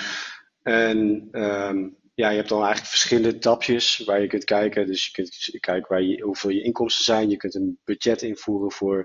en 0.63 1.29
um, 1.33 1.97
ja, 2.15 2.29
je 2.29 2.37
hebt 2.37 2.49
dan 2.49 2.59
eigenlijk 2.59 2.91
verschillende 2.91 3.39
tapjes 3.39 3.99
waar 3.99 4.21
je 4.21 4.27
kunt 4.27 4.45
kijken. 4.45 4.87
Dus 4.87 5.07
je 5.07 5.13
kunt 5.13 5.59
kijken 5.61 5.89
waar 5.89 6.03
je, 6.03 6.23
hoeveel 6.23 6.51
je 6.51 6.63
inkomsten 6.63 7.05
zijn. 7.05 7.31
Je 7.31 7.37
kunt 7.37 7.55
een 7.55 7.79
budget 7.85 8.23
invoeren 8.23 8.73
voor 8.73 8.97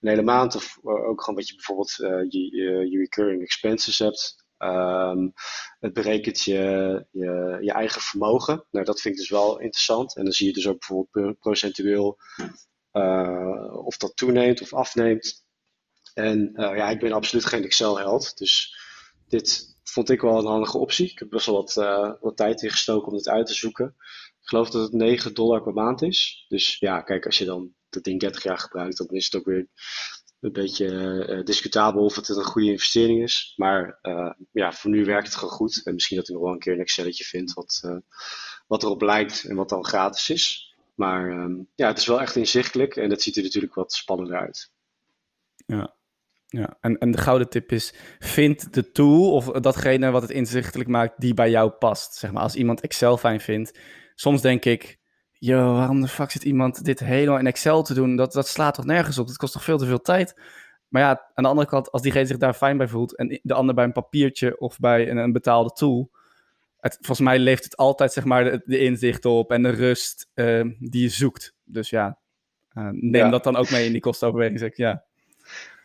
een 0.00 0.08
hele 0.08 0.22
maand. 0.22 0.54
Of 0.54 0.78
ook 0.82 1.20
gewoon 1.20 1.34
wat 1.38 1.48
je 1.48 1.54
bijvoorbeeld 1.54 1.98
uh, 1.98 2.30
je, 2.30 2.56
je, 2.90 2.98
recurring 2.98 3.42
expenses 3.42 3.98
hebt. 3.98 4.46
Um, 4.58 5.32
het 5.78 5.92
berekent 5.92 6.42
je, 6.42 7.06
je, 7.10 7.58
je, 7.60 7.72
eigen 7.72 8.00
vermogen. 8.00 8.66
Nou, 8.70 8.84
dat 8.84 9.00
vind 9.00 9.14
ik 9.14 9.20
dus 9.20 9.30
wel 9.30 9.60
interessant. 9.60 10.16
En 10.16 10.24
dan 10.24 10.32
zie 10.32 10.46
je 10.46 10.52
dus 10.52 10.68
ook 10.68 10.78
bijvoorbeeld 10.78 11.38
procentueel 11.38 12.18
of 13.72 13.96
dat 13.96 14.16
toeneemt 14.16 14.62
of 14.62 14.72
afneemt. 14.72 15.46
En 16.18 16.52
uh, 16.54 16.76
ja, 16.76 16.88
ik 16.88 17.00
ben 17.00 17.12
absoluut 17.12 17.44
geen 17.44 17.64
Excel-held. 17.64 18.38
Dus 18.38 18.76
dit 19.28 19.76
vond 19.82 20.10
ik 20.10 20.20
wel 20.20 20.38
een 20.38 20.46
handige 20.46 20.78
optie. 20.78 21.10
Ik 21.10 21.18
heb 21.18 21.28
best 21.28 21.46
wel 21.46 21.54
wat, 21.54 21.76
uh, 21.76 22.12
wat 22.20 22.36
tijd 22.36 22.62
ingestoken 22.62 23.08
om 23.08 23.16
dit 23.16 23.28
uit 23.28 23.46
te 23.46 23.54
zoeken. 23.54 23.94
Ik 24.40 24.48
geloof 24.48 24.70
dat 24.70 24.82
het 24.82 24.92
9 24.92 25.34
dollar 25.34 25.62
per 25.62 25.72
maand 25.72 26.02
is. 26.02 26.44
Dus 26.48 26.76
ja, 26.78 27.00
kijk, 27.00 27.26
als 27.26 27.38
je 27.38 27.44
dan 27.44 27.72
dat 27.88 28.04
ding 28.04 28.20
30 28.20 28.42
jaar 28.42 28.58
gebruikt, 28.58 28.96
dan 28.96 29.06
is 29.08 29.24
het 29.24 29.34
ook 29.34 29.44
weer 29.44 29.66
een 30.40 30.52
beetje 30.52 30.86
uh, 31.28 31.44
discutabel 31.44 32.04
of 32.04 32.16
het 32.16 32.28
een 32.28 32.44
goede 32.44 32.70
investering 32.70 33.22
is. 33.22 33.52
Maar 33.56 33.98
ja, 34.52 34.72
voor 34.72 34.90
nu 34.90 35.04
werkt 35.04 35.26
het 35.26 35.36
gewoon 35.36 35.54
goed. 35.54 35.80
En 35.84 35.94
misschien 35.94 36.16
dat 36.16 36.28
ik 36.28 36.34
nog 36.34 36.44
wel 36.44 36.52
een 36.52 36.58
keer 36.58 36.72
een 36.72 36.80
Excelletje 36.80 37.24
vind 37.24 37.52
wat, 37.52 37.82
wat 38.66 38.82
erop 38.82 39.02
lijkt 39.02 39.44
en 39.44 39.56
wat 39.56 39.68
dan 39.68 39.84
gratis 39.84 40.30
is. 40.30 40.76
Maar 40.94 41.30
um, 41.30 41.68
ja, 41.74 41.88
het 41.88 41.98
is 41.98 42.06
wel 42.06 42.20
echt 42.20 42.36
inzichtelijk 42.36 42.96
en 42.96 43.10
het 43.10 43.22
ziet 43.22 43.36
er 43.36 43.42
natuurlijk 43.42 43.74
wat 43.74 43.92
spannender 43.92 44.36
uit. 44.36 44.70
Ja, 45.66 45.96
ja, 46.50 46.76
en, 46.80 46.98
en 46.98 47.10
de 47.10 47.18
gouden 47.18 47.48
tip 47.48 47.72
is: 47.72 47.94
vind 48.18 48.74
de 48.74 48.92
tool 48.92 49.32
of 49.32 49.50
datgene 49.50 50.10
wat 50.10 50.22
het 50.22 50.30
inzichtelijk 50.30 50.88
maakt 50.88 51.20
die 51.20 51.34
bij 51.34 51.50
jou 51.50 51.70
past. 51.70 52.14
Zeg 52.14 52.32
maar, 52.32 52.42
als 52.42 52.54
iemand 52.54 52.80
Excel 52.80 53.16
fijn 53.16 53.40
vindt. 53.40 53.78
Soms 54.14 54.42
denk 54.42 54.64
ik: 54.64 54.98
yo, 55.32 55.72
waarom 55.72 56.00
de 56.00 56.08
fuck 56.08 56.30
zit 56.30 56.44
iemand 56.44 56.84
dit 56.84 57.00
helemaal 57.00 57.38
in 57.38 57.46
Excel 57.46 57.82
te 57.82 57.94
doen? 57.94 58.16
Dat, 58.16 58.32
dat 58.32 58.48
slaat 58.48 58.74
toch 58.74 58.84
nergens 58.84 59.18
op? 59.18 59.26
Dat 59.26 59.36
kost 59.36 59.52
toch 59.52 59.64
veel 59.64 59.78
te 59.78 59.86
veel 59.86 60.00
tijd? 60.00 60.40
Maar 60.88 61.02
ja, 61.02 61.30
aan 61.34 61.44
de 61.44 61.50
andere 61.50 61.68
kant, 61.68 61.90
als 61.90 62.02
diegene 62.02 62.26
zich 62.26 62.36
daar 62.36 62.54
fijn 62.54 62.76
bij 62.76 62.88
voelt 62.88 63.16
en 63.16 63.40
de 63.42 63.54
ander 63.54 63.74
bij 63.74 63.84
een 63.84 63.92
papiertje 63.92 64.58
of 64.58 64.78
bij 64.78 65.10
een, 65.10 65.16
een 65.16 65.32
betaalde 65.32 65.70
tool. 65.70 66.10
Het, 66.80 66.94
volgens 66.94 67.20
mij 67.20 67.38
leeft 67.38 67.64
het 67.64 67.76
altijd 67.76 68.12
zeg 68.12 68.24
maar 68.24 68.44
de, 68.44 68.62
de 68.64 68.78
inzicht 68.78 69.24
op 69.24 69.52
en 69.52 69.62
de 69.62 69.70
rust 69.70 70.30
uh, 70.34 70.64
die 70.78 71.02
je 71.02 71.08
zoekt. 71.08 71.54
Dus 71.64 71.90
ja, 71.90 72.18
uh, 72.72 72.88
neem 72.90 73.24
ja. 73.24 73.28
dat 73.28 73.44
dan 73.44 73.56
ook 73.56 73.70
mee 73.70 73.86
in 73.86 73.92
die 73.92 74.00
kostenoverweging. 74.00 74.58
Zeg, 74.58 74.76
ja. 74.76 75.04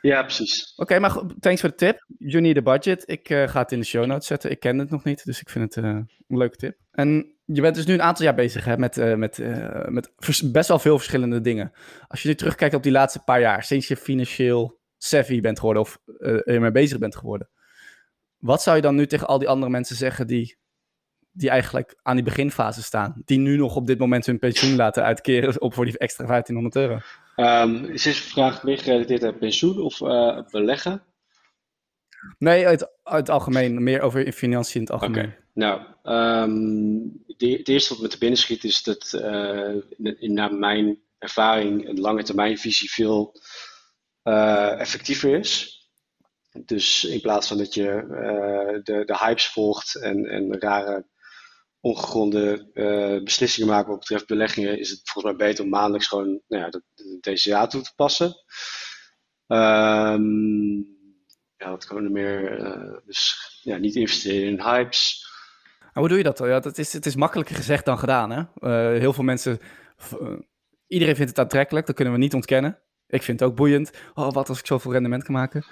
Ja, 0.04 0.24
precies. 0.24 0.74
Oké, 0.76 1.00
maar 1.00 1.22
thanks 1.40 1.62
voor 1.62 1.70
de 1.70 1.76
tip. 1.76 2.06
You 2.18 2.42
need 2.42 2.58
a 2.58 2.62
budget. 2.62 3.04
Ik 3.06 3.30
uh, 3.30 3.48
ga 3.48 3.62
het 3.62 3.72
in 3.72 3.80
de 3.80 3.86
show 3.86 4.06
notes 4.06 4.28
zetten. 4.28 4.52
Ik 4.52 4.60
ken 4.60 4.78
het 4.78 4.90
nog 4.90 5.04
niet, 5.04 5.26
dus 5.26 5.42
ik 5.42 5.50
vind 5.50 5.76
het 5.76 5.86
uh, 5.86 5.92
een 5.92 6.38
leuke 6.38 6.56
tip. 6.56 6.78
En 6.92 7.36
je 7.46 7.62
bent 7.62 7.76
dus 7.76 7.86
nu 7.86 7.94
een 7.94 8.02
aantal 8.02 8.26
jaar 8.26 8.36
bezig 8.36 8.66
hè, 8.66 8.78
met, 8.78 8.98
uh, 8.98 9.16
met, 9.16 9.38
met 9.90 10.12
best 10.52 10.68
wel 10.68 10.80
veel 10.80 10.98
verschillende 10.98 11.42
dingen. 11.42 11.72
Als 12.08 12.22
je 12.22 12.28
nu 12.28 12.36
terugkijkt 12.36 12.76
op 12.76 12.84
die 12.84 12.92
laatste 12.92 13.24
paar 13.24 13.40
jaar, 13.40 13.64
sinds 13.64 13.88
je 13.88 13.98
financieel 13.98 14.80
savvy 14.98 15.42
bent 15.42 15.60
geworden 15.60 15.82
of 15.82 16.00
ermee 16.44 16.72
bezig 16.72 16.98
bent 16.98 17.16
geworden. 17.16 17.50
Wat 18.38 18.62
zou 18.62 18.76
je 18.76 18.82
dan 18.82 18.96
nu 18.96 19.08
tegen 19.08 19.28
al 19.28 19.40
die 19.40 19.50
andere 19.50 19.72
mensen 19.72 19.96
zeggen 19.96 20.28
die, 20.28 20.58
die 21.34 21.50
eigenlijk 21.50 21.96
aan 22.02 22.16
die 22.16 22.26
beginfase 22.26 22.84
staan? 22.84 23.22
Die 23.26 23.38
nu 23.38 23.58
nog 23.58 23.76
op 23.76 23.88
dit 23.88 24.00
moment 24.00 24.26
hun 24.26 24.40
pensioen 24.40 24.76
laten 24.76 25.04
uitkeren 25.04 25.62
op 25.62 25.74
voor 25.74 25.86
die 25.86 25.98
extra 25.98 26.26
1500 26.26 26.76
euro? 26.76 27.00
Um, 27.36 27.86
is 27.86 28.04
deze 28.04 28.24
vraag 28.24 28.64
meer 28.64 28.78
gerelateerd 28.78 29.24
aan 29.24 29.38
pensioen 29.38 29.82
of 29.82 30.00
uh, 30.00 30.40
beleggen? 30.52 31.04
Nee, 32.38 32.66
het 33.04 33.30
algemeen. 33.30 33.84
Meer 33.84 34.02
over 34.02 34.32
financiën 34.32 34.76
in 34.76 34.82
het 34.82 34.92
algemeen. 34.92 35.24
Okay. 35.24 35.38
Nou, 35.54 35.82
um, 36.04 37.24
de, 37.38 37.52
het 37.52 37.68
eerste 37.68 37.94
wat 37.94 38.02
me 38.02 38.08
te 38.08 38.18
binnen 38.18 38.40
schiet 38.40 38.64
is 38.64 38.84
dat 38.84 39.14
uh, 39.16 39.76
in, 40.20 40.34
naar 40.34 40.54
mijn 40.54 41.00
ervaring 41.18 41.88
een 41.88 42.00
lange 42.00 42.24
termijn 42.24 42.58
visie 42.58 42.92
veel 42.92 43.40
uh, 44.24 44.80
effectiever 44.80 45.36
is. 45.36 45.82
Dus 46.66 47.04
in 47.04 47.22
plaats 47.22 47.48
van 47.48 47.58
dat 47.58 47.74
je 47.74 48.06
de, 48.84 49.04
de 49.06 49.18
hypes 49.18 49.48
volgt 49.48 49.96
en, 49.96 50.26
en 50.26 50.60
rare 50.60 51.06
ongegronde 51.84 52.70
uh, 52.74 53.24
beslissingen 53.24 53.70
maken 53.70 53.90
wat 53.90 54.00
betreft 54.00 54.28
beleggingen, 54.28 54.80
is 54.80 54.90
het 54.90 55.02
volgens 55.04 55.36
mij 55.36 55.48
beter 55.48 55.64
om 55.64 55.70
maandelijks 55.70 56.08
gewoon 56.08 56.42
nou 56.48 56.64
ja, 56.64 56.70
de, 56.70 56.84
de 56.96 57.34
TCA 57.34 57.68
toe 57.68 57.82
te 57.82 57.94
passen. 57.96 58.36
Um, 59.48 60.88
ja, 61.58 61.70
wat 61.70 61.86
kan 61.86 62.04
er 62.04 62.12
meer? 62.12 62.60
Uh, 62.60 62.98
dus 63.06 63.60
ja, 63.62 63.78
niet 63.78 63.96
investeren 63.96 64.48
in 64.48 64.62
hypes. 64.62 65.28
Hoe 65.94 66.08
doe 66.08 66.18
je 66.18 66.24
dat? 66.24 66.38
Ja, 66.38 66.60
dat 66.60 66.78
is, 66.78 66.94
het 66.94 67.06
is 67.06 67.16
makkelijker 67.16 67.56
gezegd 67.56 67.86
dan 67.86 68.00
gedaan. 68.00 68.32
Hè? 68.32 68.40
Uh, 68.40 69.00
heel 69.00 69.14
veel 69.14 69.24
mensen, 69.24 69.60
iedereen 70.88 71.16
vindt 71.16 71.30
het 71.30 71.40
aantrekkelijk, 71.40 71.86
dat 71.86 71.96
kunnen 71.96 72.14
we 72.14 72.20
niet 72.20 72.34
ontkennen. 72.34 72.80
Ik 73.08 73.24
vind 73.24 73.40
het 73.40 73.50
ook 73.50 73.56
boeiend. 73.56 73.92
Oh, 74.14 74.32
wat 74.32 74.50
als 74.50 74.60
ik 74.60 74.66
zoveel 74.66 74.92
rendement 74.92 75.24
kan 75.24 75.34
maken? 75.34 75.66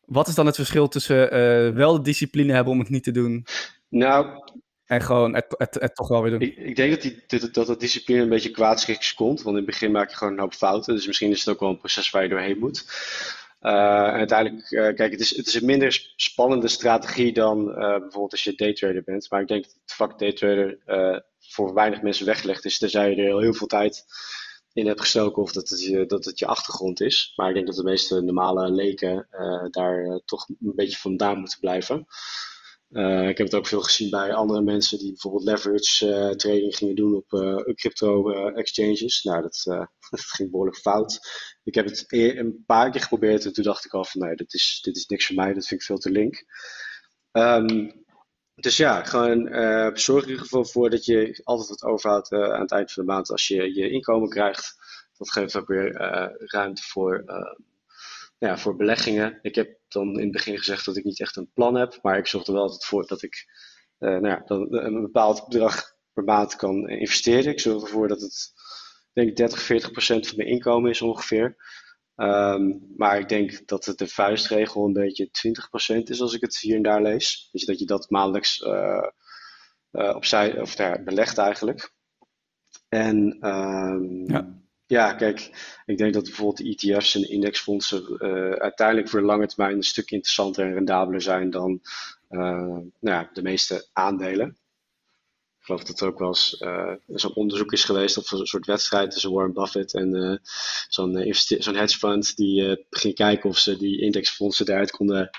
Wat 0.00 0.28
is 0.28 0.34
dan 0.34 0.46
het 0.46 0.56
verschil 0.56 0.88
tussen 0.88 1.74
wel 1.74 1.92
de 1.92 2.02
discipline 2.02 2.52
hebben 2.52 2.72
om 2.72 2.78
het 2.78 2.88
niet 2.88 3.04
te 3.04 3.10
doen? 3.10 3.46
Nou, 3.88 4.26
En 4.86 5.02
gewoon 5.02 5.34
het, 5.34 5.46
het, 5.48 5.74
het 5.74 5.94
toch 5.94 6.08
wel 6.08 6.22
weer 6.22 6.30
doen. 6.30 6.40
Ik, 6.40 6.56
ik 6.56 6.76
denk 6.76 6.90
dat, 6.90 7.02
die, 7.02 7.50
dat, 7.52 7.66
dat 7.66 7.80
discipline 7.80 8.22
een 8.22 8.28
beetje 8.28 8.50
kwaadschiks 8.50 9.14
komt. 9.14 9.42
Want 9.42 9.56
in 9.56 9.62
het 9.62 9.70
begin 9.70 9.90
maak 9.90 10.10
je 10.10 10.16
gewoon 10.16 10.32
een 10.32 10.38
hoop 10.38 10.54
fouten. 10.54 10.94
Dus 10.94 11.06
misschien 11.06 11.30
is 11.30 11.38
het 11.38 11.48
ook 11.48 11.60
wel 11.60 11.68
een 11.68 11.78
proces 11.78 12.10
waar 12.10 12.22
je 12.22 12.28
doorheen 12.28 12.58
moet. 12.58 12.84
Uh, 13.60 13.70
en 14.06 14.12
uiteindelijk, 14.12 14.70
uh, 14.70 14.94
kijk, 14.94 15.12
het 15.12 15.20
is, 15.20 15.36
het 15.36 15.46
is 15.46 15.54
een 15.54 15.64
minder 15.64 16.12
spannende 16.16 16.68
strategie 16.68 17.32
dan 17.32 17.68
uh, 17.68 17.76
bijvoorbeeld 17.76 18.32
als 18.32 18.44
je 18.44 18.54
daytrader 18.54 19.02
bent. 19.04 19.30
Maar 19.30 19.40
ik 19.40 19.48
denk 19.48 19.62
dat 19.64 19.72
het 19.72 19.94
vak 19.94 20.18
daytrader 20.18 20.78
voor 21.38 21.74
weinig 21.74 22.02
mensen 22.02 22.26
weggelegd 22.26 22.64
is. 22.64 22.78
Tenzij 22.78 23.10
je 23.10 23.16
er 23.16 23.40
heel 23.40 23.54
veel 23.54 23.66
tijd 23.66 24.04
in 24.72 24.86
hebt 24.86 25.00
gestoken 25.00 25.42
of 25.42 25.52
dat 25.52 25.68
het, 25.68 25.84
je, 25.84 26.06
dat 26.06 26.24
het 26.24 26.38
je 26.38 26.46
achtergrond 26.46 27.00
is. 27.00 27.32
Maar 27.36 27.48
ik 27.48 27.54
denk 27.54 27.66
dat 27.66 27.76
de 27.76 27.82
meeste 27.82 28.20
normale 28.20 28.70
leken 28.70 29.26
daar 29.70 30.20
toch 30.24 30.48
een 30.48 30.72
beetje 30.74 30.98
vandaan 30.98 31.38
moeten 31.38 31.60
blijven. 31.60 32.06
Uh, 32.94 33.28
ik 33.28 33.38
heb 33.38 33.46
het 33.46 33.54
ook 33.54 33.66
veel 33.66 33.80
gezien 33.80 34.10
bij 34.10 34.34
andere 34.34 34.62
mensen 34.62 34.98
die 34.98 35.08
bijvoorbeeld 35.08 35.44
leverage 35.44 36.06
uh, 36.06 36.30
trading 36.30 36.76
gingen 36.76 36.94
doen 36.94 37.14
op 37.14 37.32
uh, 37.32 37.74
crypto 37.74 38.30
exchanges. 38.52 39.22
Nou, 39.22 39.42
dat, 39.42 39.86
ging 40.10 40.50
behoorlijk 40.50 40.76
fout. 40.76 41.18
Ik 41.64 41.74
heb 41.74 41.84
het 41.84 42.04
een 42.08 42.62
paar 42.66 42.90
keer 42.90 43.00
geprobeerd 43.00 43.44
en 43.44 43.52
toen 43.52 43.64
dacht 43.64 43.84
ik 43.84 43.92
al 43.92 44.04
van 44.04 44.20
nee, 44.20 44.36
dit 44.36 44.54
is, 44.54 44.78
dit 44.82 44.96
is 44.96 45.06
niks 45.06 45.26
voor 45.26 45.34
mij, 45.34 45.52
dat 45.54 45.66
vind 45.66 45.80
ik 45.80 45.86
veel 45.86 45.98
te 45.98 46.10
link. 46.10 46.44
Um, 47.32 48.04
dus 48.54 48.76
ja, 48.76 49.04
gewoon 49.04 49.48
zorg 49.98 50.22
er 50.22 50.22
in 50.22 50.28
ieder 50.28 50.42
geval 50.42 50.64
voor 50.64 50.90
dat 50.90 51.04
je 51.04 51.40
altijd 51.44 51.68
wat 51.68 51.84
overhoudt 51.84 52.32
aan 52.32 52.60
het 52.60 52.72
eind 52.72 52.92
van 52.92 53.04
de 53.06 53.12
maand 53.12 53.30
als 53.30 53.48
je 53.48 53.74
je 53.74 53.90
inkomen 53.90 54.28
krijgt. 54.28 54.74
Dat 55.16 55.30
geeft 55.30 55.56
ook 55.56 55.68
weer 55.68 55.92
ruimte 56.38 56.82
voor 56.82 57.24
ja, 58.38 58.58
voor 58.58 58.76
beleggingen. 58.76 59.38
Ik 59.42 59.54
heb 59.54 59.78
dan 59.88 60.08
in 60.08 60.22
het 60.22 60.32
begin 60.32 60.58
gezegd 60.58 60.84
dat 60.84 60.96
ik 60.96 61.04
niet 61.04 61.20
echt 61.20 61.36
een 61.36 61.50
plan 61.52 61.74
heb, 61.74 61.98
maar 62.02 62.18
ik 62.18 62.26
zorg 62.26 62.46
er 62.46 62.52
wel 62.52 62.62
altijd 62.62 62.84
voor 62.84 63.06
dat 63.06 63.22
ik 63.22 63.46
uh, 63.98 64.10
nou 64.10 64.28
ja, 64.28 64.42
dan 64.46 64.74
een 64.74 65.02
bepaald 65.02 65.48
bedrag 65.48 65.94
per 66.12 66.24
maand 66.24 66.56
kan 66.56 66.88
investeren. 66.88 67.52
Ik 67.52 67.60
zorg 67.60 67.82
ervoor 67.82 68.08
dat 68.08 68.20
het, 68.20 68.52
denk 69.12 69.28
ik, 69.28 69.36
30, 69.36 69.62
40 69.62 69.90
procent 69.90 70.26
van 70.26 70.36
mijn 70.36 70.48
inkomen 70.48 70.90
is 70.90 71.02
ongeveer. 71.02 71.56
Um, 72.16 72.92
maar 72.96 73.18
ik 73.18 73.28
denk 73.28 73.66
dat 73.66 73.84
het 73.84 73.98
de 73.98 74.06
vuistregel 74.06 74.86
een 74.86 74.92
beetje 74.92 75.30
20 75.30 75.68
procent 75.68 76.10
is 76.10 76.20
als 76.20 76.34
ik 76.34 76.40
het 76.40 76.58
hier 76.58 76.76
en 76.76 76.82
daar 76.82 77.02
lees. 77.02 77.48
Dus 77.52 77.64
dat 77.64 77.78
je 77.78 77.86
dat 77.86 78.10
maandelijks 78.10 78.60
uh, 78.60 79.08
opzij, 79.90 80.60
of 80.60 80.74
daar 80.74 81.02
belegt 81.02 81.38
eigenlijk. 81.38 81.92
En 82.88 83.48
um, 83.48 84.30
ja. 84.30 84.63
Ja, 84.86 85.14
kijk, 85.14 85.50
ik 85.86 85.98
denk 85.98 86.14
dat 86.14 86.22
bijvoorbeeld 86.22 86.56
de 86.56 86.92
ETF's 86.92 87.14
en 87.14 87.30
indexfondsen 87.30 88.16
uh, 88.18 88.50
uiteindelijk 88.50 89.08
voor 89.08 89.20
de 89.20 89.26
lange 89.26 89.46
termijn 89.46 89.76
een 89.76 89.82
stuk 89.82 90.10
interessanter 90.10 90.64
en 90.66 90.72
rendabeler 90.72 91.22
zijn 91.22 91.50
dan 91.50 91.80
uh, 92.30 92.40
nou 92.40 92.90
ja, 93.00 93.30
de 93.32 93.42
meeste 93.42 93.88
aandelen. 93.92 94.48
Ik 95.58 95.70
geloof 95.70 95.84
dat 95.84 96.00
er 96.00 96.06
ook 96.06 96.18
wel 96.18 96.28
eens 96.28 96.60
uh, 96.60 96.92
zo'n 97.06 97.34
onderzoek 97.34 97.72
is 97.72 97.84
geweest 97.84 98.18
of 98.18 98.30
een 98.30 98.46
soort 98.46 98.66
wedstrijd 98.66 99.10
tussen 99.10 99.32
Warren 99.32 99.52
Buffett 99.52 99.94
en 99.94 100.40
zo'n 100.88 101.34
zo'n 101.58 101.74
hedge 101.74 101.98
fund 101.98 102.36
die 102.36 102.86
ging 102.90 103.14
kijken 103.14 103.50
of 103.50 103.58
ze 103.58 103.76
die 103.76 104.00
indexfondsen 104.00 104.68
eruit 104.68 104.90
konden 104.90 105.30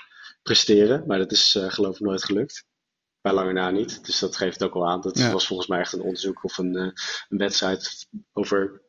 presteren. 0.42 1.04
Maar 1.06 1.18
dat 1.18 1.32
is 1.32 1.58
geloof 1.68 1.94
ik 1.94 2.06
nooit 2.06 2.24
gelukt 2.24 2.64
bij 3.20 3.32
lange 3.32 3.52
na 3.52 3.70
niet. 3.70 4.04
Dus 4.04 4.18
dat 4.18 4.36
geeft 4.36 4.62
ook 4.62 4.74
al 4.74 4.88
aan. 4.88 5.00
Dat 5.00 5.18
ja. 5.18 5.32
was 5.32 5.46
volgens 5.46 5.68
mij 5.68 5.80
echt 5.80 5.92
een 5.92 6.00
onderzoek 6.00 6.44
of 6.44 6.58
een, 6.58 6.74
een 6.74 7.38
wedstrijd 7.38 8.06
over 8.32 8.85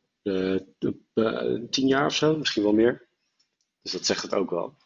tien 1.69 1.87
jaar 1.87 2.05
of 2.05 2.13
zo, 2.13 2.37
misschien 2.37 2.63
wel 2.63 2.73
meer. 2.73 3.07
Dus 3.81 3.91
dat 3.91 4.05
zegt 4.05 4.21
het 4.21 4.33
ook 4.33 4.49
wel. 4.49 4.77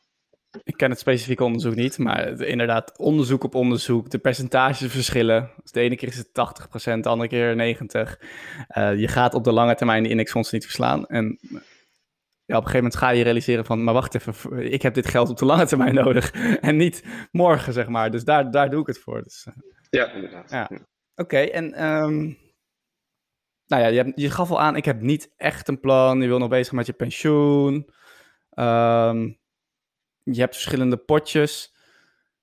Ik 0.64 0.78
ken 0.78 0.90
het 0.90 1.00
specifieke 1.00 1.44
onderzoek 1.44 1.76
niet, 1.76 1.98
maar 1.98 2.42
inderdaad, 2.42 2.98
onderzoek 2.98 3.44
op 3.44 3.56
onderzoek, 3.56 4.10
de 4.10 4.18
percentages 4.18 4.92
verschillen. 4.92 5.52
Dus 5.62 5.72
de 5.72 5.80
ene 5.80 5.96
keer 5.96 6.08
is 6.08 6.18
het 6.18 6.28
80%, 6.28 7.00
de 7.00 7.10
andere 7.10 7.30
keer 7.30 7.76
90%. 7.76 7.82
Uh, 8.78 9.00
je 9.00 9.08
gaat 9.08 9.34
op 9.34 9.44
de 9.44 9.52
lange 9.52 9.76
termijn 9.76 10.04
de 10.04 10.10
indexfondsen 10.10 10.56
niet 10.56 10.66
verslaan. 10.66 11.08
En 11.08 11.40
ja, 12.46 12.58
op 12.58 12.64
een 12.64 12.70
gegeven 12.70 12.74
moment 12.74 12.96
ga 12.96 13.10
je 13.10 13.24
realiseren 13.24 13.66
van, 13.66 13.84
maar 13.84 13.94
wacht 13.94 14.16
even, 14.16 14.72
ik 14.72 14.82
heb 14.82 14.94
dit 14.94 15.08
geld 15.08 15.30
op 15.30 15.38
de 15.38 15.46
lange 15.46 15.66
termijn 15.66 15.94
nodig 15.94 16.32
en 16.62 16.78
niet 16.78 17.04
morgen, 17.32 17.74
zeg 17.74 17.88
maar. 17.88 18.12
Dus 18.12 18.24
daar, 18.24 18.52
daar 18.52 18.70
doe 18.70 18.82
ik 18.82 18.88
het 18.88 19.00
voor. 19.00 19.24
Dus, 19.24 19.48
ja, 19.90 20.12
inderdaad. 20.12 20.50
Ja. 20.50 20.68
ja. 20.70 20.76
Oké, 20.76 21.36
okay, 21.36 21.48
en 21.48 21.86
um, 21.86 22.38
nou 23.72 23.84
ja, 23.84 23.88
je, 23.88 24.12
je 24.16 24.30
gaf 24.30 24.52
al 24.52 24.62
aan, 24.62 24.76
ik 24.76 24.86
heb 24.86 25.02
niet 25.02 25.32
echt 25.38 25.68
een 25.68 25.80
plan. 25.80 26.22
Je 26.22 26.28
wil 26.28 26.38
nog 26.38 26.50
bezig 26.50 26.74
met 26.74 26.86
je 26.86 26.94
pensioen. 26.94 27.74
Um, 28.56 29.38
je 30.24 30.40
hebt 30.40 30.54
verschillende 30.54 30.98
potjes. 30.98 31.74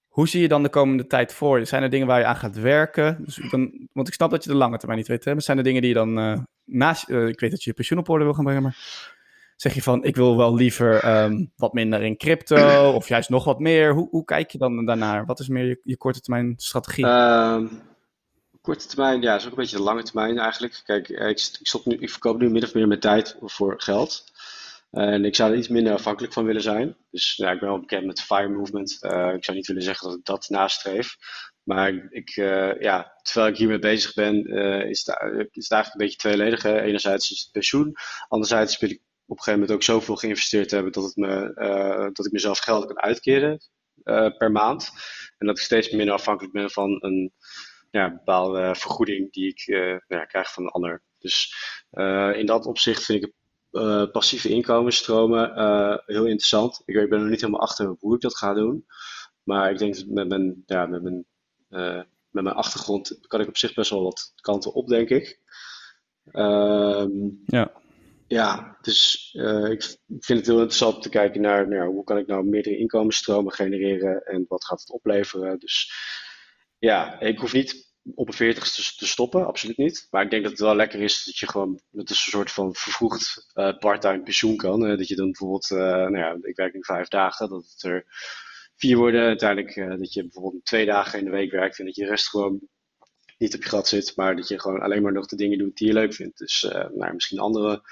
Hoe 0.09 0.29
zie 0.29 0.41
je 0.41 0.49
dan 0.49 0.63
de 0.63 0.69
komende 0.69 1.07
tijd 1.07 1.33
voor? 1.33 1.67
Zijn 1.67 1.83
er 1.83 1.91
dingen 1.91 2.07
waar 2.07 2.19
je 2.19 2.25
aan 2.25 2.37
gaat 2.37 2.57
werken? 2.57 3.25
Dus 3.25 3.41
dan, 3.51 3.89
want 3.93 4.09
ik 4.09 4.15
snap 4.15 4.31
dat 4.31 4.45
je 4.45 4.51
de 4.51 4.57
lange 4.57 4.77
termijn 4.77 4.99
niet 4.99 5.09
weet. 5.09 5.25
Hè? 5.25 5.33
Maar 5.33 5.43
zijn 5.43 5.59
er 5.59 5.65
dingen 5.65 5.81
die 5.81 5.91
je 5.91 5.97
dan 5.97 6.19
uh, 6.19 6.39
naast... 6.65 7.09
Uh, 7.09 7.29
ik 7.29 7.41
weet 7.41 7.51
dat 7.51 7.63
je 7.63 7.71
je 7.71 7.77
pensioen 7.77 7.99
op 7.99 8.09
orde 8.09 8.25
wil 8.25 8.35
gaan 8.35 8.45
brengen, 8.45 8.63
maar... 8.63 9.17
Zeg 9.57 9.75
je 9.75 9.83
van, 9.83 10.05
ik 10.05 10.17
wil 10.17 10.37
wel 10.37 10.55
liever 10.55 11.23
um, 11.23 11.53
wat 11.57 11.73
minder 11.73 12.03
in 12.03 12.17
crypto 12.17 12.93
of 12.93 13.09
juist 13.09 13.29
nog 13.29 13.45
wat 13.45 13.59
meer. 13.59 13.95
Hoe, 13.95 14.09
hoe 14.11 14.25
kijk 14.25 14.51
je 14.51 14.59
dan 14.59 14.85
daarnaar? 14.85 15.25
Wat 15.25 15.41
is 15.41 15.49
meer 15.49 15.65
je, 15.65 15.81
je 15.83 15.97
korte 15.97 16.21
termijn 16.21 16.55
strategie? 16.57 17.07
Um, 17.07 17.81
korte 18.69 18.87
termijn, 18.87 19.23
ja, 19.23 19.35
is 19.35 19.45
ook 19.45 19.51
een 19.51 19.57
beetje 19.57 19.77
de 19.77 19.83
lange 19.83 20.03
termijn 20.03 20.39
eigenlijk. 20.39 20.81
Kijk, 20.85 21.09
ik, 21.09 21.19
ik, 21.61 21.67
stop 21.67 21.87
nu, 21.87 21.97
ik 21.97 22.11
verkoop 22.11 22.39
nu 22.39 22.51
min 22.51 22.65
of 22.65 22.75
meer 22.75 22.87
mijn 22.87 23.01
tijd 23.01 23.37
voor 23.41 23.81
geld. 23.81 24.25
En 24.91 25.25
ik 25.25 25.35
zou 25.37 25.53
er 25.53 25.59
iets 25.59 25.69
minder 25.69 25.93
afhankelijk 25.93 26.33
van 26.33 26.45
willen 26.45 26.63
zijn. 26.63 26.97
Dus 27.11 27.35
ja, 27.37 27.51
ik 27.51 27.61
ben 27.61 27.69
wel 27.69 27.81
bekend 27.81 28.07
met 28.07 28.17
de 28.17 28.23
FIRE 28.23 28.49
movement. 28.49 28.99
Uh, 29.01 29.35
ik 29.35 29.45
zou 29.45 29.57
niet 29.57 29.67
willen 29.67 29.83
zeggen 29.83 30.09
dat 30.09 30.19
ik 30.19 30.25
dat 30.25 30.49
nastreef. 30.49 31.17
Maar 31.63 32.09
ik, 32.11 32.37
uh, 32.37 32.81
ja, 32.81 33.13
terwijl 33.23 33.53
ik 33.53 33.59
hiermee 33.59 33.79
bezig 33.79 34.15
ben, 34.15 34.47
is, 34.89 35.07
het, 35.07 35.57
is 35.57 35.69
eigenlijk 35.69 35.93
een 35.93 36.07
beetje 36.07 36.17
tweeledig. 36.17 36.65
Enerzijds 36.65 37.31
is 37.31 37.39
het 37.39 37.53
pensioen. 37.53 37.97
Anderzijds 38.29 38.79
wil 38.79 38.91
ik 38.91 39.01
op 39.27 39.37
een 39.37 39.43
gegeven 39.43 39.61
moment 39.61 39.71
ook 39.79 39.83
zoveel 39.83 40.17
geïnvesteerd 40.17 40.71
hebben 40.71 40.93
dat, 40.93 41.05
het 41.05 41.17
me, 41.17 42.11
dat 42.13 42.27
ik 42.27 42.33
mezelf 42.33 42.59
geld 42.59 42.87
kan 42.87 43.01
uitkeren 43.01 43.61
per 44.39 44.53
maand. 44.53 44.91
En 45.39 45.47
dat 45.47 45.59
ik 45.59 45.65
steeds 45.65 45.91
minder 45.91 46.15
afhankelijk 46.15 46.53
ben 46.53 46.71
van 46.71 46.97
een 47.01 47.33
ja, 47.91 48.13
bepaalde 48.13 48.75
vergoeding 48.75 49.33
die 49.33 49.49
ik 49.49 49.67
uh, 49.67 49.97
ja, 50.07 50.25
krijg 50.25 50.53
van 50.53 50.63
een 50.63 50.71
ander. 50.71 51.03
Dus 51.19 51.55
uh, 51.93 52.37
in 52.37 52.47
dat 52.47 52.67
opzicht 52.67 53.05
vind 53.05 53.25
ik 53.25 53.33
uh, 53.71 54.11
passieve 54.11 54.49
inkomensstromen 54.49 55.53
heel 56.07 56.25
interessant. 56.25 56.83
Ik, 56.85 56.97
ik 56.97 57.09
ben 57.09 57.21
er 57.21 57.29
niet 57.29 57.41
helemaal 57.41 57.61
achter 57.61 57.97
hoe 57.99 58.15
ik 58.15 58.21
dat 58.21 58.37
ga 58.37 58.55
doen. 58.55 58.87
Maar 59.43 59.71
ik 59.71 59.79
denk 59.79 59.97
dat 59.97 60.07
met 60.07 60.29
mijn, 60.29 60.63
ja, 60.67 60.87
met 60.87 61.03
mijn, 61.03 61.27
met 62.31 62.45
mijn 62.45 62.57
achtergrond 62.57 63.19
kan 63.27 63.41
ik 63.41 63.49
op 63.49 63.57
zich 63.57 63.75
best 63.75 63.91
wel 63.91 64.03
wat 64.03 64.33
kanten 64.41 64.73
op, 64.75 64.89
denk 64.89 65.09
ik. 65.09 65.41
Um, 66.33 67.43
ja. 67.47 67.73
Ja, 68.27 68.79
dus 68.81 69.31
ik 69.71 69.83
vind 70.09 70.39
het 70.39 70.47
heel 70.47 70.57
interessant 70.57 70.95
om 70.95 71.01
te 71.01 71.09
kijken 71.09 71.41
naar 71.41 71.69
nou, 71.69 71.91
hoe 71.91 72.05
kan 72.05 72.19
ik 72.19 72.27
nou 72.27 72.45
meerdere 72.45 72.77
inkomensstromen 72.77 73.53
genereren 73.53 74.23
en 74.27 74.45
wat 74.49 74.65
gaat 74.65 74.81
het 74.81 74.91
opleveren. 74.91 75.59
Dus 75.59 75.93
ja, 76.79 77.21
ik 77.21 77.39
hoef 77.39 77.53
niet 77.53 77.89
op 78.15 78.29
een 78.29 78.35
40 78.35 78.73
te, 78.97 79.07
stoppen, 79.07 79.47
absoluut 79.47 79.77
niet. 79.77 80.07
Maar 80.11 80.25
ik 80.25 80.31
denk 80.31 80.43
dat 80.43 80.53
het 80.53 80.61
wel 80.61 80.77
lekker 80.77 81.01
is 81.01 81.25
dat 81.25 81.39
je 81.39 81.49
gewoon 81.49 81.81
met 81.91 82.11
een 82.11 82.17
soort 82.17 82.51
van 82.51 82.75
vervroegd 82.75 83.53
uh, 83.55 83.79
part-time 83.79 84.23
pensioen 84.23 84.57
kan. 84.57 84.81
Dat 84.81 85.09
je 85.09 85.17
dan 85.17 85.27
bijvoorbeeld, 85.27 85.71
uh, 85.71 85.79
nou 85.79 86.19
ja, 86.19 86.37
ik 86.41 86.57
werk 86.57 86.75
nu 86.75 86.85
vijf 86.85 87.09
dagen, 87.09 87.49
dat 87.49 87.71
het 87.71 87.83
er 87.83 88.05
vier 88.77 88.97
worden. 88.97 89.23
Uiteindelijk 89.23 89.99
dat 89.99 90.13
je 90.13 90.23
bijvoorbeeld 90.23 90.65
twee 90.65 90.87
dagen 90.87 91.19
in 91.19 91.25
de 91.25 91.31
week 91.31 91.51
werkt 91.51 91.79
en 91.79 91.85
dat 91.85 91.95
je 91.95 92.03
de 92.03 92.11
rest 92.11 92.29
gewoon 92.29 92.61
niet 93.39 93.55
op 93.55 93.63
je 93.63 93.69
gat 93.69 93.89
zit, 93.89 94.13
maar 94.17 94.37
dat 94.37 94.49
je 94.49 94.61
gewoon 94.61 94.81
alleen 94.81 95.03
maar 95.03 95.13
nog 95.13 95.27
de 95.27 95.37
dingen 95.37 95.59
doet 95.59 95.77
die 95.77 95.87
je 95.87 95.93
leuk 95.93 96.15
vindt. 96.15 96.39
Dus 96.39 96.63
nou, 96.95 97.15
misschien 97.15 97.39
andere 97.39 97.83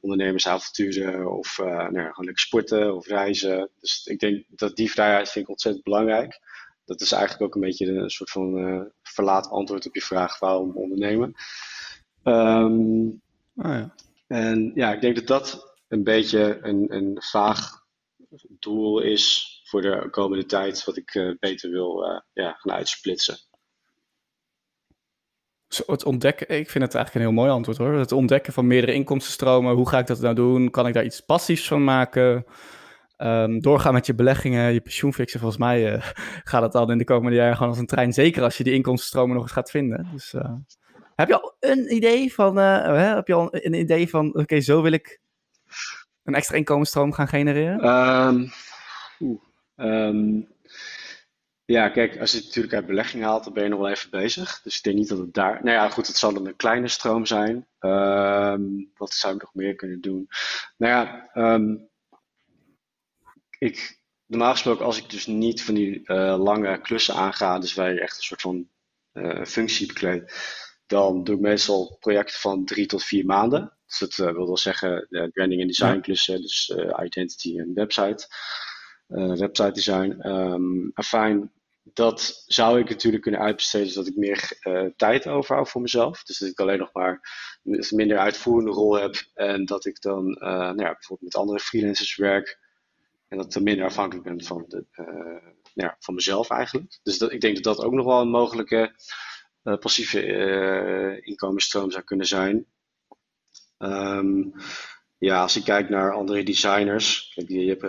ondernemersavonturen 0.00 1.32
of 1.38 1.58
nou, 1.58 1.90
gewoon 1.90 2.24
lekker 2.24 2.38
sporten 2.38 2.94
of 2.94 3.06
reizen. 3.06 3.70
Dus 3.80 4.06
ik 4.06 4.18
denk 4.18 4.44
dat 4.48 4.76
die 4.76 4.90
vrijheid 4.90 5.30
vind 5.30 5.44
ik 5.44 5.50
ontzettend 5.50 5.84
belangrijk 5.84 6.40
dat 6.84 7.00
is 7.00 7.12
eigenlijk 7.12 7.42
ook 7.42 7.54
een 7.54 7.68
beetje 7.68 7.86
een 7.86 8.10
soort 8.10 8.30
van 8.30 8.58
uh, 8.58 8.82
verlaat 9.02 9.50
antwoord 9.50 9.86
op 9.86 9.94
je 9.94 10.02
vraag 10.02 10.38
waarom 10.38 10.76
ondernemen. 10.76 11.34
Um, 12.22 13.06
oh 13.56 13.64
ja. 13.64 13.94
En 14.26 14.72
ja, 14.74 14.92
ik 14.92 15.00
denk 15.00 15.14
dat 15.14 15.26
dat 15.26 15.74
een 15.88 16.04
beetje 16.04 16.58
een, 16.62 16.94
een 16.94 17.16
vaag 17.22 17.82
doel 18.58 19.00
is 19.00 19.52
voor 19.64 19.82
de 19.82 20.08
komende 20.10 20.46
tijd, 20.46 20.84
wat 20.84 20.96
ik 20.96 21.14
uh, 21.14 21.34
beter 21.38 21.70
wil 21.70 22.10
uh, 22.10 22.20
ja, 22.32 22.52
gaan 22.52 22.72
uitsplitsen. 22.72 23.36
Het 25.86 26.04
ontdekken, 26.04 26.48
ik 26.48 26.70
vind 26.70 26.84
het 26.84 26.94
eigenlijk 26.94 27.14
een 27.14 27.32
heel 27.32 27.42
mooi 27.42 27.50
antwoord 27.50 27.78
hoor. 27.78 27.92
Het 27.92 28.12
ontdekken 28.12 28.52
van 28.52 28.66
meerdere 28.66 28.92
inkomstenstromen. 28.92 29.74
Hoe 29.74 29.88
ga 29.88 29.98
ik 29.98 30.06
dat 30.06 30.20
nou 30.20 30.34
doen? 30.34 30.70
Kan 30.70 30.86
ik 30.86 30.94
daar 30.94 31.04
iets 31.04 31.20
passiefs 31.20 31.68
van 31.68 31.84
maken? 31.84 32.46
Um, 33.16 33.60
doorgaan 33.60 33.92
met 33.92 34.06
je 34.06 34.14
beleggingen, 34.14 34.72
je 34.72 34.80
pensioen 34.80 35.14
fixen. 35.14 35.40
Volgens 35.40 35.60
mij 35.60 35.94
uh, 35.94 36.02
gaat 36.50 36.62
het 36.62 36.72
dan 36.72 36.90
in 36.90 36.98
de 36.98 37.04
komende 37.04 37.36
jaren 37.36 37.54
gewoon 37.54 37.68
als 37.68 37.78
een 37.78 37.86
trein. 37.86 38.12
Zeker 38.12 38.42
als 38.42 38.56
je 38.56 38.64
die 38.64 38.74
inkomstenstromen 38.74 39.34
nog 39.34 39.42
eens 39.42 39.52
gaat 39.52 39.70
vinden. 39.70 40.08
Dus, 40.12 40.32
uh, 40.32 40.52
heb 41.16 41.28
je 41.28 41.40
al 41.40 41.56
een 41.60 41.94
idee 41.94 42.34
van, 42.34 42.58
uh, 42.58 43.14
heb 43.14 43.26
je 43.26 43.34
al 43.34 43.48
een 43.50 43.74
idee 43.74 44.08
van, 44.08 44.34
oké, 44.34 44.60
zo 44.60 44.82
wil 44.82 44.92
ik 44.92 45.20
een 46.24 46.34
extra 46.34 46.56
inkomensstroom 46.56 47.12
gaan 47.12 47.28
genereren? 47.28 47.86
Um, 47.88 48.52
um, 49.76 50.48
Ja, 51.64 51.88
kijk, 51.88 52.18
als 52.18 52.30
je 52.30 52.36
het 52.36 52.46
natuurlijk 52.46 52.74
uit 52.74 52.86
belegging 52.86 53.22
haalt, 53.22 53.44
dan 53.44 53.52
ben 53.52 53.62
je 53.62 53.68
nog 53.68 53.78
wel 53.78 53.90
even 53.90 54.10
bezig. 54.10 54.60
Dus 54.62 54.76
ik 54.76 54.82
denk 54.82 54.96
niet 54.96 55.08
dat 55.08 55.18
het 55.18 55.34
daar. 55.34 55.60
Nou 55.62 55.76
ja, 55.76 55.88
goed, 55.88 56.06
het 56.06 56.16
zal 56.16 56.34
dan 56.34 56.46
een 56.46 56.56
kleine 56.56 56.88
stroom 56.88 57.26
zijn. 57.26 57.66
Ehm, 57.78 58.62
wat 58.96 59.12
zou 59.12 59.34
ik 59.34 59.40
nog 59.40 59.54
meer 59.54 59.74
kunnen 59.74 60.00
doen? 60.00 60.28
Nou 60.76 60.92
ja, 60.92 61.30
ehm, 61.32 61.74
ik, 63.64 64.00
normaal 64.26 64.52
gesproken, 64.52 64.84
als 64.84 64.98
ik 64.98 65.10
dus 65.10 65.26
niet 65.26 65.62
van 65.62 65.74
die 65.74 66.00
uh, 66.04 66.36
lange 66.38 66.80
klussen 66.80 67.14
aanga, 67.14 67.58
dus 67.58 67.74
waar 67.74 67.92
je 67.92 68.00
echt 68.00 68.16
een 68.16 68.22
soort 68.22 68.40
van 68.40 68.68
uh, 69.12 69.44
functie 69.44 69.86
bekleedt, 69.86 70.32
dan 70.86 71.24
doe 71.24 71.34
ik 71.34 71.40
meestal 71.40 71.96
projecten 72.00 72.40
van 72.40 72.64
drie 72.64 72.86
tot 72.86 73.04
vier 73.04 73.24
maanden. 73.24 73.72
Dus 73.86 73.98
dat 73.98 74.18
uh, 74.18 74.34
wil 74.34 74.46
wel 74.46 74.56
zeggen 74.56 75.06
branding 75.32 75.60
en 75.60 75.66
design 75.66 76.00
klussen, 76.00 76.40
dus 76.40 76.74
identity 77.02 77.58
en 77.58 77.74
website. 77.74 78.26
website 79.36 79.72
design. 79.72 80.28
Um, 80.28 80.90
afijn, 80.94 81.52
dat 81.92 82.42
zou 82.46 82.80
ik 82.80 82.88
natuurlijk 82.88 83.22
kunnen 83.22 83.40
uitbesteden 83.40 83.88
zodat 83.88 84.08
ik 84.08 84.16
meer 84.16 84.58
uh, 84.60 84.86
tijd 84.96 85.26
overhoud 85.26 85.68
voor 85.68 85.80
mezelf. 85.80 86.22
Dus 86.22 86.38
dat 86.38 86.48
ik 86.48 86.60
alleen 86.60 86.78
nog 86.78 86.92
maar 86.92 87.20
een 87.64 87.86
minder 87.90 88.18
uitvoerende 88.18 88.70
rol 88.70 88.94
heb 88.94 89.24
en 89.34 89.64
dat 89.64 89.84
ik 89.84 90.00
dan 90.00 90.28
uh, 90.28 90.48
nou 90.48 90.82
ja, 90.82 90.92
bijvoorbeeld 90.92 91.20
met 91.32 91.36
andere 91.36 91.58
freelancers 91.58 92.16
werk 92.16 92.58
en 93.34 93.40
dat 93.40 93.52
dan 93.52 93.62
minder 93.62 93.84
afhankelijk 93.84 94.26
ben 94.26 94.44
van, 94.44 94.64
de, 94.68 94.86
uh, 94.92 95.06
nou 95.74 95.88
ja, 95.88 95.96
van 95.98 96.14
mezelf 96.14 96.50
eigenlijk. 96.50 96.98
Dus 97.02 97.18
ik 97.18 97.40
denk 97.40 97.54
dat 97.54 97.76
dat 97.76 97.84
ook 97.84 97.92
nog 97.92 98.06
wel 98.06 98.20
een 98.20 98.28
mogelijke 98.28 98.94
passieve 99.62 101.20
inkomensstroom 101.20 101.90
zou 101.90 102.04
kunnen 102.04 102.26
zijn. 102.26 102.66
Um, 103.78 104.52
ja, 105.18 105.42
als 105.42 105.56
ik 105.56 105.64
kijk 105.64 105.88
naar 105.88 106.14
andere 106.14 106.42
designers, 106.42 107.32
kijk, 107.34 107.48
je 107.48 107.76
hebt 107.78 107.82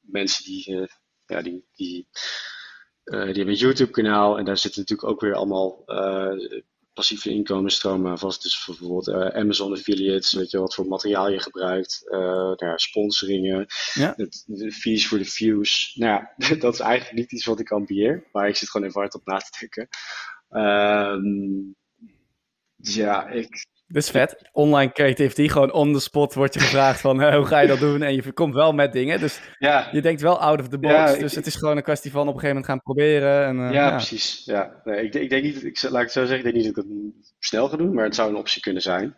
mensen 0.00 0.44
die, 0.44 0.88
ja, 1.26 1.42
die, 1.42 1.66
die 1.72 2.08
uh, 3.04 3.18
die 3.18 3.34
hebben 3.34 3.48
een 3.48 3.60
YouTube-kanaal 3.60 4.38
en 4.38 4.44
daar 4.44 4.56
zitten 4.56 4.80
natuurlijk 4.80 5.08
ook 5.08 5.20
weer 5.20 5.34
allemaal 5.34 5.82
uh, 5.86 6.60
passieve 7.00 7.30
inkomensstromen 7.30 8.18
vast. 8.18 8.42
Dus 8.42 8.64
bijvoorbeeld 8.66 9.08
uh, 9.08 9.40
Amazon 9.40 9.72
affiliates, 9.72 10.32
weet 10.32 10.50
je 10.50 10.58
wat 10.58 10.74
voor 10.74 10.86
materiaal 10.86 11.30
je 11.30 11.40
gebruikt, 11.40 12.02
nou 12.10 12.66
ja, 12.66 12.76
sponsoringen, 12.76 13.66
ja. 13.94 14.12
Het, 14.16 14.44
de 14.46 14.72
fees 14.72 15.06
voor 15.06 15.18
de 15.18 15.24
views. 15.24 15.94
Nou 15.94 16.12
ja, 16.12 16.34
dat 16.64 16.74
is 16.74 16.80
eigenlijk 16.80 17.18
niet 17.18 17.32
iets 17.32 17.44
wat 17.44 17.60
ik 17.60 17.70
ambieer, 17.70 18.28
maar 18.32 18.48
ik 18.48 18.56
zit 18.56 18.70
gewoon 18.70 18.86
even 18.86 19.00
hard 19.00 19.14
op 19.14 19.26
na 19.26 19.36
te 19.38 19.56
denken. 19.58 19.88
Um, 20.50 21.74
ja, 22.76 23.28
ik, 23.28 23.66
dat 23.92 24.02
is 24.02 24.10
vet. 24.10 24.48
Online 24.52 24.92
creativity, 24.92 25.48
gewoon 25.48 25.72
on 25.72 25.92
the 25.92 26.00
spot 26.00 26.34
wordt 26.34 26.54
je 26.54 26.60
gevraagd 26.68 27.00
van 27.00 27.34
hoe 27.34 27.46
ga 27.46 27.60
je 27.60 27.68
dat 27.68 27.78
doen? 27.78 28.02
En 28.02 28.14
je 28.14 28.32
komt 28.32 28.54
wel 28.54 28.72
met 28.72 28.92
dingen. 28.92 29.20
Dus 29.20 29.40
ja. 29.58 29.88
je 29.92 30.00
denkt 30.00 30.20
wel 30.20 30.40
out 30.40 30.60
of 30.60 30.68
the 30.68 30.78
box. 30.78 31.18
dus 31.18 31.34
het 31.34 31.46
is 31.46 31.54
gewoon 31.54 31.76
een 31.76 31.82
kwestie 31.82 32.10
van 32.10 32.28
op 32.28 32.34
een 32.34 32.40
gegeven 32.40 32.56
moment 32.56 32.66
gaan 32.66 32.82
proberen. 32.82 33.44
En, 33.46 33.56
uh, 33.56 33.72
ja, 33.72 33.86
ja, 33.86 33.90
precies. 33.90 34.44
Ja. 34.44 34.80
Nee, 34.84 35.04
ik, 35.04 35.14
ik, 35.14 35.30
denk 35.30 35.42
niet, 35.42 35.64
ik, 35.64 35.82
laat 35.82 35.92
ik 35.92 36.00
het 36.00 36.12
zo 36.12 36.24
zeggen, 36.24 36.38
ik 36.38 36.52
denk 36.52 36.64
niet 36.64 36.74
dat 36.74 36.84
ik 36.84 36.90
het 36.90 37.34
snel 37.38 37.68
ga 37.68 37.76
doen, 37.76 37.94
maar 37.94 38.04
het 38.04 38.14
zou 38.14 38.28
een 38.28 38.36
optie 38.36 38.62
kunnen 38.62 38.82
zijn. 38.82 39.14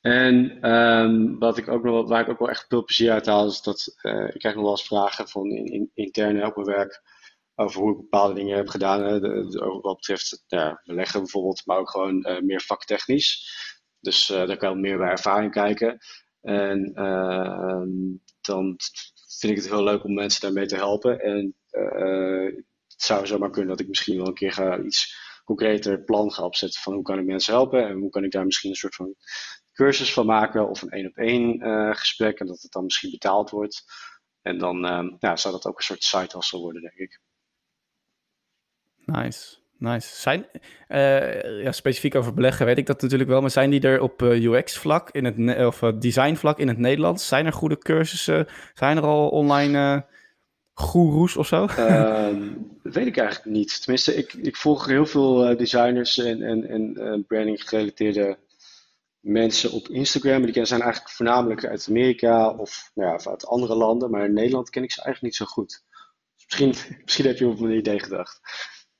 En 0.00 0.70
um, 0.70 1.38
wat 1.38 1.58
ik 1.58 1.68
ook 1.68 1.82
nog, 1.82 2.08
waar 2.08 2.20
ik 2.20 2.28
ook 2.28 2.38
wel 2.38 2.50
echt 2.50 2.64
veel 2.68 2.84
plezier 2.84 3.12
uit 3.12 3.26
haal, 3.26 3.46
is 3.46 3.62
dat 3.62 3.96
uh, 4.02 4.28
ik 4.28 4.38
krijg 4.38 4.54
nog 4.54 4.64
wel 4.64 4.72
eens 4.72 4.86
vragen 4.86 5.28
van 5.28 5.50
in, 5.50 5.64
in, 5.64 5.90
interne 5.94 6.46
op 6.46 6.56
mijn 6.56 6.76
werk 6.76 7.02
over 7.54 7.80
hoe 7.80 7.90
ik 7.90 7.96
bepaalde 7.96 8.34
dingen 8.34 8.56
heb 8.56 8.68
gedaan. 8.68 9.02
Hè, 9.02 9.20
de, 9.20 9.46
de, 9.48 9.78
wat 9.82 9.96
betreft 9.96 10.44
ja, 10.46 10.80
beleggen 10.84 11.20
bijvoorbeeld, 11.20 11.62
maar 11.64 11.78
ook 11.78 11.90
gewoon 11.90 12.26
uh, 12.28 12.40
meer 12.40 12.60
vaktechnisch. 12.60 13.52
Dus 14.04 14.30
uh, 14.30 14.46
daar 14.46 14.56
kan 14.56 14.70
je 14.70 14.76
meer 14.76 14.98
bij 14.98 15.08
ervaring 15.08 15.52
kijken. 15.52 15.98
En 16.40 16.92
uh, 16.94 17.82
dan 18.40 18.76
vind 19.38 19.52
ik 19.52 19.56
het 19.56 19.68
heel 19.68 19.82
leuk 19.82 20.04
om 20.04 20.14
mensen 20.14 20.40
daarmee 20.40 20.66
te 20.66 20.76
helpen. 20.76 21.20
En 21.20 21.54
uh, 21.70 22.56
het 22.86 23.02
zou 23.02 23.26
zomaar 23.26 23.50
kunnen 23.50 23.70
dat 23.70 23.80
ik 23.80 23.88
misschien 23.88 24.16
wel 24.16 24.26
een 24.26 24.34
keer 24.34 24.52
ga 24.52 24.78
iets 24.78 25.22
concreter 25.44 26.02
plan 26.02 26.32
ga 26.32 26.44
opzetten 26.44 26.80
van 26.80 26.92
hoe 26.94 27.02
kan 27.02 27.18
ik 27.18 27.24
mensen 27.24 27.54
helpen 27.54 27.86
en 27.86 27.98
hoe 27.98 28.10
kan 28.10 28.24
ik 28.24 28.30
daar 28.30 28.44
misschien 28.44 28.70
een 28.70 28.76
soort 28.76 28.94
van 28.94 29.14
cursus 29.72 30.12
van 30.12 30.26
maken 30.26 30.68
of 30.68 30.82
een 30.82 30.88
één 30.88 31.06
op 31.06 31.16
één 31.16 31.60
gesprek 31.96 32.38
en 32.38 32.46
dat 32.46 32.62
het 32.62 32.72
dan 32.72 32.84
misschien 32.84 33.10
betaald 33.10 33.50
wordt. 33.50 33.84
En 34.42 34.58
dan 34.58 34.78
ja, 35.18 35.36
zou 35.36 35.54
dat 35.54 35.66
ook 35.66 35.76
een 35.76 35.84
soort 35.84 36.02
side 36.02 36.30
hustle 36.32 36.60
worden, 36.60 36.82
denk 36.82 36.94
ik. 36.94 37.20
Nice. 38.94 39.63
Nice. 39.84 40.16
Zijn, 40.16 40.46
uh, 40.88 41.62
ja, 41.62 41.72
specifiek 41.72 42.14
over 42.14 42.34
beleggen 42.34 42.66
weet 42.66 42.78
ik 42.78 42.86
dat 42.86 43.02
natuurlijk 43.02 43.30
wel, 43.30 43.40
maar 43.40 43.50
zijn 43.50 43.70
die 43.70 43.80
er 43.80 44.00
op 44.00 44.22
uh, 44.22 44.36
eh, 44.36 44.42
UX-vlak 44.42 45.10
in 45.10 45.24
het 45.24 45.66
of 45.66 45.82
uh, 45.82 45.90
design-vlak 45.98 46.58
in 46.58 46.68
het 46.68 46.78
Nederlands? 46.78 47.28
Zijn 47.28 47.46
er 47.46 47.52
goede 47.52 47.78
cursussen? 47.78 48.46
Zijn 48.74 48.96
er 48.96 49.02
al 49.02 49.28
online 49.28 50.06
goeroes 50.72 51.36
of 51.36 51.46
zo? 51.46 51.66
Dat 51.66 52.34
weet 52.96 53.06
ik 53.06 53.16
eigenlijk 53.16 53.56
niet. 53.56 53.82
Tenminste, 53.82 54.14
ik, 54.14 54.32
ik 54.32 54.56
volg 54.56 54.86
heel 54.86 55.06
veel 55.06 55.56
designers 55.56 56.18
en, 56.18 56.42
en, 56.42 56.68
en 56.96 57.24
branding 57.26 57.68
gerelateerde 57.68 58.38
mensen 59.20 59.72
op 59.72 59.88
Instagram. 59.88 60.52
Die 60.52 60.64
zijn 60.64 60.80
eigenlijk 60.80 61.14
voornamelijk 61.14 61.66
uit 61.66 61.86
Amerika 61.88 62.50
of, 62.50 62.90
nou 62.94 63.10
ja, 63.10 63.30
uit 63.30 63.46
andere 63.46 63.74
landen, 63.74 64.10
maar 64.10 64.24
in 64.24 64.32
Nederland 64.32 64.70
ken 64.70 64.82
ik 64.82 64.92
ze 64.92 65.02
eigenlijk 65.02 65.38
niet 65.38 65.48
zo 65.48 65.52
goed. 65.54 65.82
Dus 66.34 66.44
misschien, 66.44 66.96
misschien 67.04 67.26
heb 67.26 67.38
je 67.38 67.46
op 67.46 67.60
een 67.60 67.76
idee 67.76 68.00
gedacht. 68.00 68.40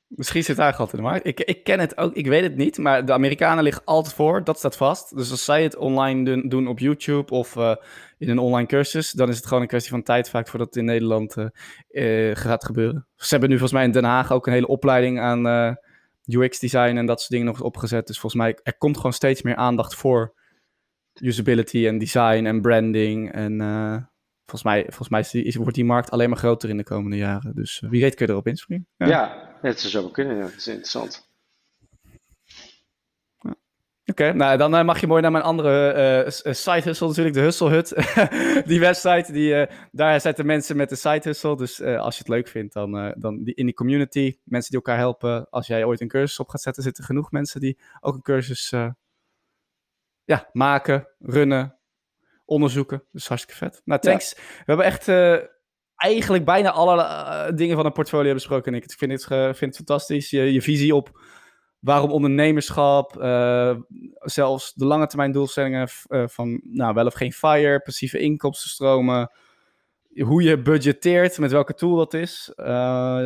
Misschien 0.09 0.45
zit 0.45 0.57
daar 0.57 0.71
altijd 0.71 0.93
in 0.93 0.99
de 0.99 1.05
markt. 1.05 1.27
Ik, 1.27 1.41
ik 1.41 1.65
ken 1.65 1.81
het 1.81 1.97
ook, 1.97 2.15
ik 2.15 2.27
weet 2.27 2.43
het 2.43 2.57
niet, 2.57 2.79
maar 2.79 3.05
de 3.05 3.13
Amerikanen 3.13 3.65
liggen 3.65 3.85
altijd 3.85 4.15
voor, 4.15 4.45
dat 4.45 4.59
staat 4.59 4.77
vast. 4.77 5.17
Dus 5.17 5.31
als 5.31 5.45
zij 5.45 5.63
het 5.63 5.77
online 5.77 6.25
doen, 6.25 6.49
doen 6.49 6.69
op 6.69 6.79
YouTube 6.79 7.33
of 7.33 7.57
uh, 7.57 7.75
in 8.19 8.29
een 8.29 8.39
online 8.39 8.67
cursus, 8.67 9.11
dan 9.11 9.29
is 9.29 9.37
het 9.37 9.47
gewoon 9.47 9.63
een 9.63 9.69
kwestie 9.69 9.91
van 9.91 10.03
tijd 10.03 10.31
vaak 10.31 10.49
voordat 10.49 10.69
het 10.69 10.77
in 10.77 10.85
Nederland 10.85 11.37
uh, 11.37 11.47
uh, 11.91 12.37
gaat 12.37 12.65
gebeuren. 12.65 13.07
Ze 13.17 13.27
hebben 13.29 13.49
nu 13.49 13.59
volgens 13.59 13.79
mij 13.79 13.87
in 13.87 13.93
Den 13.93 14.05
Haag 14.05 14.33
ook 14.33 14.47
een 14.47 14.53
hele 14.53 14.67
opleiding 14.67 15.21
aan 15.21 15.77
UX 16.27 16.59
design 16.59 16.97
en 16.97 17.07
dat 17.07 17.19
soort 17.19 17.31
dingen 17.31 17.47
nog 17.47 17.61
opgezet. 17.61 18.07
Dus 18.07 18.19
volgens 18.19 18.43
mij, 18.43 18.59
er 18.63 18.77
komt 18.77 18.97
gewoon 18.97 19.13
steeds 19.13 19.43
meer 19.43 19.57
aandacht 19.57 19.95
voor 19.95 20.35
usability 21.15 21.87
en 21.87 21.99
design 21.99 22.45
en 22.45 22.61
branding 22.61 23.33
en 23.33 23.59
volgens 24.47 24.63
mij, 24.63 24.83
volgens 24.83 25.09
mij 25.09 25.43
is, 25.43 25.57
wordt 25.57 25.75
die 25.75 25.85
markt 25.85 26.11
alleen 26.11 26.29
maar 26.29 26.39
groter 26.39 26.69
in 26.69 26.77
de 26.77 26.85
komende 26.85 27.17
jaren. 27.17 27.55
Dus 27.55 27.83
wie 27.89 28.01
weet 28.01 28.15
kun 28.15 28.27
je 28.27 28.33
erop 28.33 28.47
inspringen. 28.47 28.87
Ja 28.97 29.53
het 29.61 29.81
zou 29.81 29.93
zo 29.93 30.09
kunnen. 30.09 30.37
Ja. 30.37 30.43
Dat 30.43 30.53
is 30.57 30.67
interessant. 30.67 31.33
Oké, 34.07 34.33
nou 34.33 34.59
dan 34.59 34.75
uh, 34.75 34.85
mag 34.85 35.01
je 35.01 35.07
mooi 35.07 35.23
naar 35.23 35.31
mijn 35.31 35.45
andere 35.45 36.25
uh, 36.25 36.53
side 36.53 36.81
hustle 36.83 37.07
natuurlijk, 37.07 37.35
de 37.35 37.41
Hustle 37.41 37.69
Hut. 37.69 37.89
die 38.71 38.81
website, 38.81 39.33
die, 39.33 39.67
daar 39.93 40.21
zetten 40.21 40.47
mensen 40.47 40.77
met 40.77 40.89
de 40.89 40.97
side 40.97 41.21
hustle. 41.23 41.57
Dus 41.57 41.83
als 41.83 42.15
je 42.15 42.21
het 42.21 42.29
leuk 42.29 42.49
vindt, 42.49 42.75
dan, 42.75 43.15
dan 43.17 43.43
die, 43.43 43.55
in 43.55 43.65
die 43.65 43.75
community, 43.75 44.39
mensen 44.45 44.71
die 44.71 44.81
elkaar 44.81 44.99
helpen. 44.99 45.51
Als 45.51 45.67
jij 45.67 45.85
ooit 45.85 46.01
een 46.01 46.09
cursus 46.09 46.39
op 46.39 46.49
gaat 46.49 46.63
zetten, 46.63 46.83
zitten 46.83 47.05
genoeg 47.05 47.31
mensen 47.31 47.61
die 47.61 47.79
ook 48.01 48.15
een 48.15 48.23
cursus 48.23 48.73
ja, 50.25 50.49
maken, 50.53 51.09
runnen, 51.19 51.79
onderzoeken. 52.45 53.05
Dus 53.13 53.29
hartstikke 53.29 53.65
vet. 53.65 53.83
Nou, 53.85 54.01
thanks. 54.01 54.35
We 54.35 54.63
hebben 54.65 54.87
echt 54.87 55.09
uh, 55.09 55.37
eigenlijk 56.05 56.45
bijna 56.45 56.71
alle 56.71 56.97
uh, 56.97 57.57
dingen 57.57 57.77
van 57.77 57.87
een 57.87 57.93
portfolio 57.93 58.33
besproken. 58.33 58.75
Ik 58.75 58.95
vind 58.97 59.13
het, 59.13 59.31
uh, 59.31 59.45
vind 59.45 59.61
het 59.61 59.77
fantastisch. 59.77 60.31
Je, 60.31 60.53
je, 60.53 60.63
visie 60.63 60.95
op 60.95 61.21
waarom 61.79 62.11
ondernemerschap, 62.11 63.17
uh, 63.23 63.77
zelfs 64.19 64.75
de 64.75 64.85
lange 64.85 65.07
termijn 65.07 65.33
doelstellingen 65.33 65.89
van 66.09 66.61
nou, 66.65 66.95
wel 66.95 67.07
of 67.07 67.15
geen 67.15 67.33
fire, 67.33 67.81
passieve 67.81 68.19
inkomstenstromen. 68.19 69.31
Hoe 70.21 70.43
je 70.43 70.63
budgeteert, 70.63 71.39
met 71.39 71.53
welke 71.53 71.75
tool 71.75 71.97
dat 71.97 72.15
is. 72.15 72.53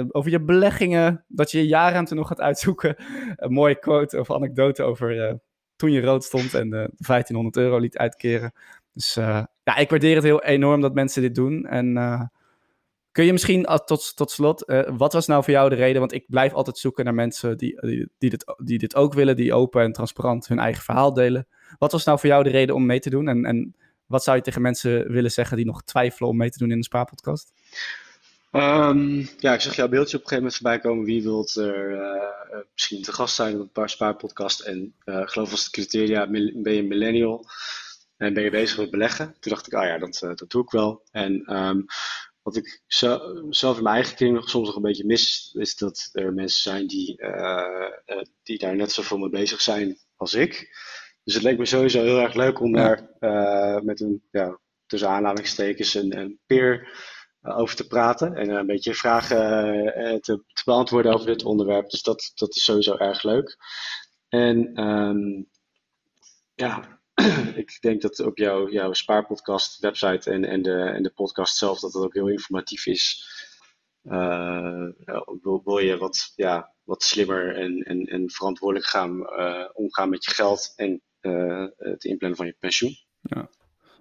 over 0.08 0.30
je 0.30 0.42
beleggingen, 0.44 1.24
dat 1.28 1.50
je 1.50 1.58
je 1.58 1.66
jaarruimte 1.66 2.14
nog 2.14 2.28
gaat 2.28 2.40
uitzoeken. 2.40 2.96
Een 3.36 3.52
mooie 3.52 3.78
quote 3.78 4.20
of 4.20 4.32
anekdote 4.32 4.82
over 4.82 5.38
toen 5.76 5.92
je 5.92 6.00
rood 6.00 6.24
stond 6.24 6.54
en 6.54 6.70
de 6.70 6.90
1500 6.96 7.56
euro 7.56 7.78
liet 7.78 7.98
uitkeren. 7.98 8.52
Dus 8.92 9.14
ja, 9.14 9.76
ik 9.76 9.90
waardeer 9.90 10.14
het 10.14 10.24
heel 10.24 10.42
enorm 10.42 10.80
dat 10.80 10.94
mensen 10.94 11.22
dit 11.22 11.34
doen. 11.34 11.66
En 11.66 11.96
kun 13.18 13.26
je 13.26 13.32
misschien 13.32 13.64
tot, 13.84 14.16
tot 14.16 14.30
slot, 14.30 14.70
uh, 14.70 14.90
wat 14.96 15.12
was 15.12 15.26
nou 15.26 15.44
voor 15.44 15.52
jou 15.52 15.68
de 15.68 15.74
reden? 15.74 16.00
Want 16.00 16.12
ik 16.12 16.24
blijf 16.28 16.52
altijd 16.52 16.78
zoeken 16.78 17.04
naar 17.04 17.14
mensen 17.14 17.56
die, 17.56 17.80
die, 18.18 18.30
dit, 18.30 18.44
die 18.64 18.78
dit 18.78 18.94
ook 18.94 19.14
willen, 19.14 19.36
die 19.36 19.54
open 19.54 19.82
en 19.82 19.92
transparant 19.92 20.48
hun 20.48 20.58
eigen 20.58 20.82
verhaal 20.82 21.12
delen. 21.12 21.46
Wat 21.78 21.92
was 21.92 22.04
nou 22.04 22.18
voor 22.18 22.28
jou 22.28 22.42
de 22.42 22.50
reden 22.50 22.74
om 22.74 22.86
mee 22.86 23.00
te 23.00 23.10
doen? 23.10 23.28
En, 23.28 23.44
en 23.44 23.76
wat 24.06 24.24
zou 24.24 24.36
je 24.36 24.42
tegen 24.42 24.62
mensen 24.62 25.12
willen 25.12 25.30
zeggen 25.30 25.56
die 25.56 25.66
nog 25.66 25.82
twijfelen 25.82 26.28
om 26.28 26.36
mee 26.36 26.50
te 26.50 26.58
doen 26.58 26.70
in 26.70 26.78
de 26.78 26.84
Spaarpodcast? 26.84 27.52
Um, 28.52 29.28
ja, 29.38 29.54
ik 29.54 29.60
zag 29.60 29.76
jouw 29.76 29.88
beeldje 29.88 30.16
op 30.16 30.22
een 30.22 30.28
gegeven 30.28 30.36
moment 30.36 30.54
voorbij 30.54 30.78
komen. 30.78 31.04
Wie 31.04 31.22
wilt 31.22 31.56
er 31.56 31.90
uh, 31.90 32.60
misschien 32.72 33.02
te 33.02 33.12
gast 33.12 33.34
zijn 33.34 33.54
op 33.54 33.60
een 33.60 33.72
paar 33.72 33.90
spaarpodcast? 33.90 34.60
En 34.60 34.94
uh, 35.04 35.22
geloof 35.24 35.50
als 35.50 35.62
het 35.62 35.72
criteria 35.72 36.30
ben 36.62 36.74
je 36.74 36.82
millennial 36.82 37.46
en 38.16 38.34
ben 38.34 38.42
je 38.42 38.50
bezig 38.50 38.78
met 38.78 38.90
beleggen? 38.90 39.36
Toen 39.40 39.52
dacht 39.52 39.66
ik, 39.66 39.74
ah 39.74 39.86
ja, 39.86 39.98
dat, 39.98 40.44
doe 40.48 40.62
ik 40.62 40.70
wel. 40.70 41.02
En 41.10 41.56
um, 41.56 41.86
wat 42.48 42.56
ik 42.56 42.82
zelf 43.48 43.76
in 43.76 43.82
mijn 43.82 43.94
eigen 43.94 44.14
kring 44.16 44.34
nog 44.34 44.48
soms 44.48 44.66
nog 44.66 44.76
een 44.76 44.82
beetje 44.82 45.06
mis, 45.06 45.54
is 45.58 45.76
dat 45.76 46.08
er 46.12 46.32
mensen 46.32 46.62
zijn 46.62 46.86
die, 46.86 47.20
die 48.42 48.58
daar 48.58 48.76
net 48.76 48.92
zoveel 48.92 49.18
mee 49.18 49.28
bezig 49.28 49.60
zijn 49.60 49.98
als 50.16 50.34
ik. 50.34 50.76
Dus 51.24 51.34
het 51.34 51.42
leek 51.42 51.58
me 51.58 51.66
sowieso 51.66 52.02
heel 52.02 52.18
erg 52.18 52.34
leuk 52.34 52.60
om 52.60 52.72
daar 52.72 53.08
met 53.82 54.00
een, 54.00 54.22
ja, 54.30 54.58
tussen 54.86 55.08
aanhalingstekens, 55.08 55.94
een, 55.94 56.18
een 56.18 56.38
peer 56.46 56.88
over 57.42 57.76
te 57.76 57.86
praten 57.86 58.34
en 58.34 58.50
een 58.50 58.66
beetje 58.66 58.94
vragen 58.94 59.38
te, 60.20 60.42
te, 60.52 60.64
beantwoorden 60.64 61.14
over 61.14 61.26
dit 61.26 61.44
onderwerp. 61.44 61.90
Dus 61.90 62.02
dat, 62.02 62.32
dat 62.34 62.56
is 62.56 62.64
sowieso 62.64 62.96
erg 62.96 63.22
leuk. 63.22 63.56
En 64.28 64.82
um, 64.82 65.48
ja, 66.54 66.97
ik 67.62 67.78
denk 67.80 68.02
dat 68.02 68.20
op 68.20 68.38
jouw, 68.38 68.70
jouw 68.70 68.92
spaarpodcast 68.92 69.80
website 69.80 70.30
en, 70.30 70.44
en, 70.44 70.62
de, 70.62 70.80
en 70.80 71.02
de 71.02 71.12
podcast 71.12 71.56
zelf 71.56 71.80
dat 71.80 71.92
het 71.92 72.02
ook 72.02 72.14
heel 72.14 72.28
informatief 72.28 72.86
is. 72.86 73.26
Uh, 74.04 74.88
wil, 75.42 75.62
wil, 75.64 75.78
je 75.78 75.96
wat, 75.96 76.32
ja, 76.36 76.74
wat 76.84 77.02
slimmer 77.02 77.56
en, 77.56 77.82
en, 77.82 78.04
en 78.04 78.30
verantwoordelijk 78.30 78.86
gaan 78.86 79.20
uh, 79.20 79.64
omgaan 79.72 80.08
met 80.08 80.24
je 80.24 80.30
geld 80.30 80.72
en 80.76 81.02
uh, 81.20 81.66
het 81.76 82.04
inplannen 82.04 82.38
van 82.38 82.46
je 82.46 82.56
pensioen. 82.58 82.96
Ja, 83.20 83.48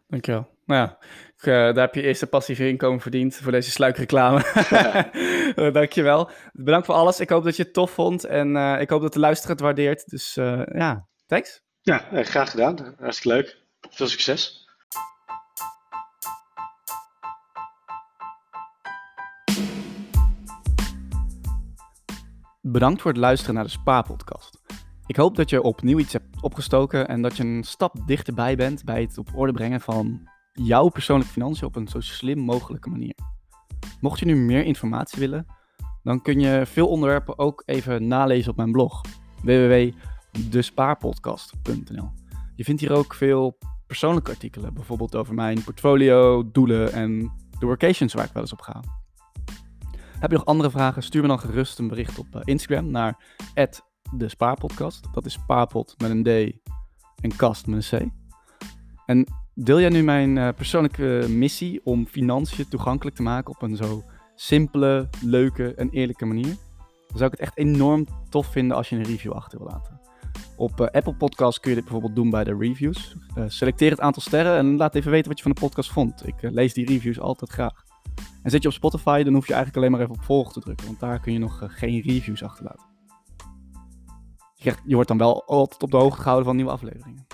dankjewel. 0.08 0.56
Nou 0.66 0.82
ja, 0.82 0.98
ik, 1.36 1.44
daar 1.44 1.76
heb 1.76 1.96
je 1.96 2.02
eerste 2.02 2.28
passieve 2.28 2.68
inkomen 2.68 3.02
verdiend 3.02 3.36
voor 3.36 3.52
deze 3.52 3.72
sluikreclame. 3.72 4.66
Ja. 4.70 5.12
dankjewel. 5.80 6.30
Bedankt 6.54 6.86
voor 6.86 6.96
alles. 6.96 7.20
Ik 7.20 7.30
hoop 7.30 7.44
dat 7.44 7.56
je 7.56 7.64
het 7.64 7.74
tof 7.74 7.92
vond 7.92 8.24
en 8.24 8.56
ik 8.80 8.90
hoop 8.90 9.02
dat 9.02 9.14
de 9.14 9.20
luisteraar 9.20 9.56
het 9.56 9.64
waardeert. 9.64 10.10
Dus 10.10 10.34
ja, 10.34 11.08
thanks. 11.26 11.67
Ja, 11.88 12.10
eh, 12.12 12.26
graag 12.26 12.52
gedaan. 12.52 12.96
Hartstikke 13.00 13.38
leuk. 13.38 13.58
Veel 13.90 14.08
succes. 14.08 14.68
Bedankt 22.62 23.02
voor 23.02 23.12
het 23.12 23.20
luisteren 23.20 23.56
naar 23.56 23.64
de 23.64 23.70
Spa-podcast. 23.70 24.62
Ik 25.06 25.16
hoop 25.16 25.36
dat 25.36 25.50
je 25.50 25.62
opnieuw 25.62 26.00
iets 26.00 26.14
hebt 26.14 26.42
opgestoken 26.42 27.08
en 27.08 27.22
dat 27.22 27.38
je 27.38 27.44
een 27.44 27.64
stap 27.64 27.96
dichterbij 28.06 28.56
bent 28.56 28.84
bij 28.84 29.02
het 29.02 29.18
op 29.18 29.30
orde 29.36 29.54
brengen 29.54 29.82
van 29.82 30.30
jouw 30.54 30.88
persoonlijke 30.88 31.34
financiën 31.34 31.68
op 31.68 31.76
een 31.76 31.88
zo 31.88 32.00
slim 32.00 32.40
mogelijke 32.40 32.90
manier. 32.90 33.16
Mocht 34.02 34.20
je 34.20 34.26
nu 34.26 34.36
meer 34.36 34.64
informatie 34.64 35.20
willen, 35.20 35.46
dan 36.04 36.22
kun 36.22 36.40
je 36.40 36.66
veel 36.66 36.88
onderwerpen 36.88 37.40
ook 37.40 37.64
even 37.66 38.08
nalezen 38.08 38.52
op 38.52 38.58
mijn 38.58 38.72
blog 38.72 39.02
www 39.44 39.92
despaarpodcast.nl. 40.50 42.12
Je 42.56 42.64
vindt 42.64 42.82
hier 42.82 42.92
ook 42.92 43.14
veel 43.14 43.58
persoonlijke 43.88 44.32
artikelen, 44.32 44.74
bijvoorbeeld 44.74 45.16
over 45.16 45.34
mijn 45.34 45.64
portfolio, 45.64 46.52
doelen 46.52 46.92
en 46.92 47.32
de 47.60 47.66
workations 47.66 48.14
waar 48.14 48.26
ik 48.26 48.34
wel 48.34 48.42
eens 48.42 48.54
op 48.54 48.62
ga. 48.62 48.84
Heb 50.20 50.32
je 50.32 50.38
nog 50.38 50.46
andere 50.46 50.70
vragen? 50.70 51.04
Stuur 51.04 51.22
me 51.22 51.28
dan 51.28 51.40
gerust 51.40 51.80
een 51.80 51.88
bericht 51.88 52.20
op 52.20 52.36
eh, 52.36 52.42
Instagram 52.44 52.92
naar 52.92 53.18
de 54.12 54.30
Spaarpodcast. 54.30 55.08
Dat 55.14 55.26
is 55.26 55.34
spaarpot 55.34 55.96
met 55.98 56.10
een 56.10 56.24
D 56.24 56.58
en 57.22 57.36
kast 57.36 57.68
met 57.68 57.92
een 57.92 58.00
C. 58.00 58.12
En 59.06 59.26
deel 59.54 59.80
jij 59.80 59.90
nu 59.90 60.04
mijn 60.04 60.36
uh, 60.36 60.50
persoonlijke 60.56 61.26
missie 61.30 61.82
om 61.84 62.06
financiën 62.06 62.68
toegankelijk 62.68 63.16
te 63.16 63.22
maken 63.22 63.54
op 63.54 63.62
een 63.62 63.76
zo 63.76 64.04
simpele, 64.36 65.10
leuke 65.22 65.74
en 65.74 65.90
eerlijke 65.90 66.26
manier? 66.26 66.56
Dan 67.08 67.18
zou 67.18 67.26
ik 67.26 67.32
het 67.32 67.40
echt 67.40 67.58
enorm 67.58 68.08
tof 68.30 68.48
vinden 68.48 68.78
als 68.78 68.90
je 68.90 68.96
een 68.96 69.04
review 69.04 69.32
achter 69.32 69.58
wil 69.58 69.68
laten. 69.68 69.97
Op 70.56 70.82
uh, 70.82 70.88
Apple 70.88 71.16
Podcasts 71.16 71.60
kun 71.60 71.70
je 71.70 71.76
dit 71.76 71.86
bijvoorbeeld 71.86 72.16
doen 72.16 72.30
bij 72.30 72.44
de 72.44 72.58
reviews. 72.60 73.16
Uh, 73.38 73.44
selecteer 73.48 73.92
het 73.92 74.00
aantal 74.00 74.22
sterren 74.22 74.58
en 74.58 74.78
laat 74.78 74.96
even 74.96 75.12
weten 75.12 75.28
wat 75.28 75.38
je 75.38 75.44
van 75.44 75.52
de 75.52 75.60
podcast 75.60 75.92
vond. 75.92 76.28
Ik 76.28 76.42
uh, 76.42 76.52
lees 76.52 76.74
die 76.74 76.86
reviews 76.86 77.20
altijd 77.20 77.52
graag. 77.52 77.86
En 78.44 78.52
zit 78.52 78.62
je 78.62 78.68
op 78.68 78.74
Spotify, 78.74 79.24
dan 79.24 79.34
hoef 79.34 79.48
je 79.48 79.54
eigenlijk 79.54 79.78
alleen 79.78 79.92
maar 79.92 80.08
even 80.08 80.22
op 80.22 80.24
volgen 80.24 80.54
te 80.54 80.60
drukken, 80.60 80.86
want 80.86 81.00
daar 81.00 81.20
kun 81.20 81.34
je 81.34 81.40
nog 81.40 81.64
geen 81.68 82.02
reviews 82.02 82.44
achterlaten. 82.44 82.86
Je, 84.54 84.74
je 84.86 84.94
wordt 84.94 85.08
dan 85.08 85.18
wel 85.18 85.46
altijd 85.46 85.84
op 85.84 85.92
de 85.92 85.98
hoogte 85.98 86.22
gehouden 86.22 86.46
van 86.46 86.56
nieuwe 86.56 86.72
afleveringen. 86.72 87.26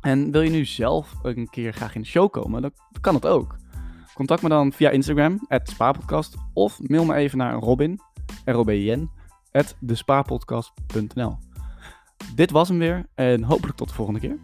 En 0.00 0.30
wil 0.30 0.40
je 0.40 0.50
nu 0.50 0.64
zelf 0.64 1.14
een 1.22 1.48
keer 1.50 1.72
graag 1.72 1.94
in 1.94 2.00
de 2.00 2.06
show 2.06 2.30
komen, 2.30 2.62
dan 2.62 2.72
kan 3.00 3.14
het 3.14 3.26
ook. 3.26 3.56
Contact 4.14 4.42
me 4.42 4.48
dan 4.48 4.72
via 4.72 4.90
Instagram, 4.90 5.46
spaarpodcast, 5.62 6.36
of 6.52 6.80
mail 6.80 7.04
me 7.04 7.14
even 7.14 7.38
naar 7.38 7.54
Robin, 7.54 8.00
R-O-B-I-N, 8.44 9.10
at. 9.52 9.76
Dit 12.34 12.50
was 12.50 12.68
hem 12.68 12.78
weer 12.78 13.06
en 13.14 13.42
hopelijk 13.42 13.76
tot 13.76 13.88
de 13.88 13.94
volgende 13.94 14.20
keer. 14.20 14.36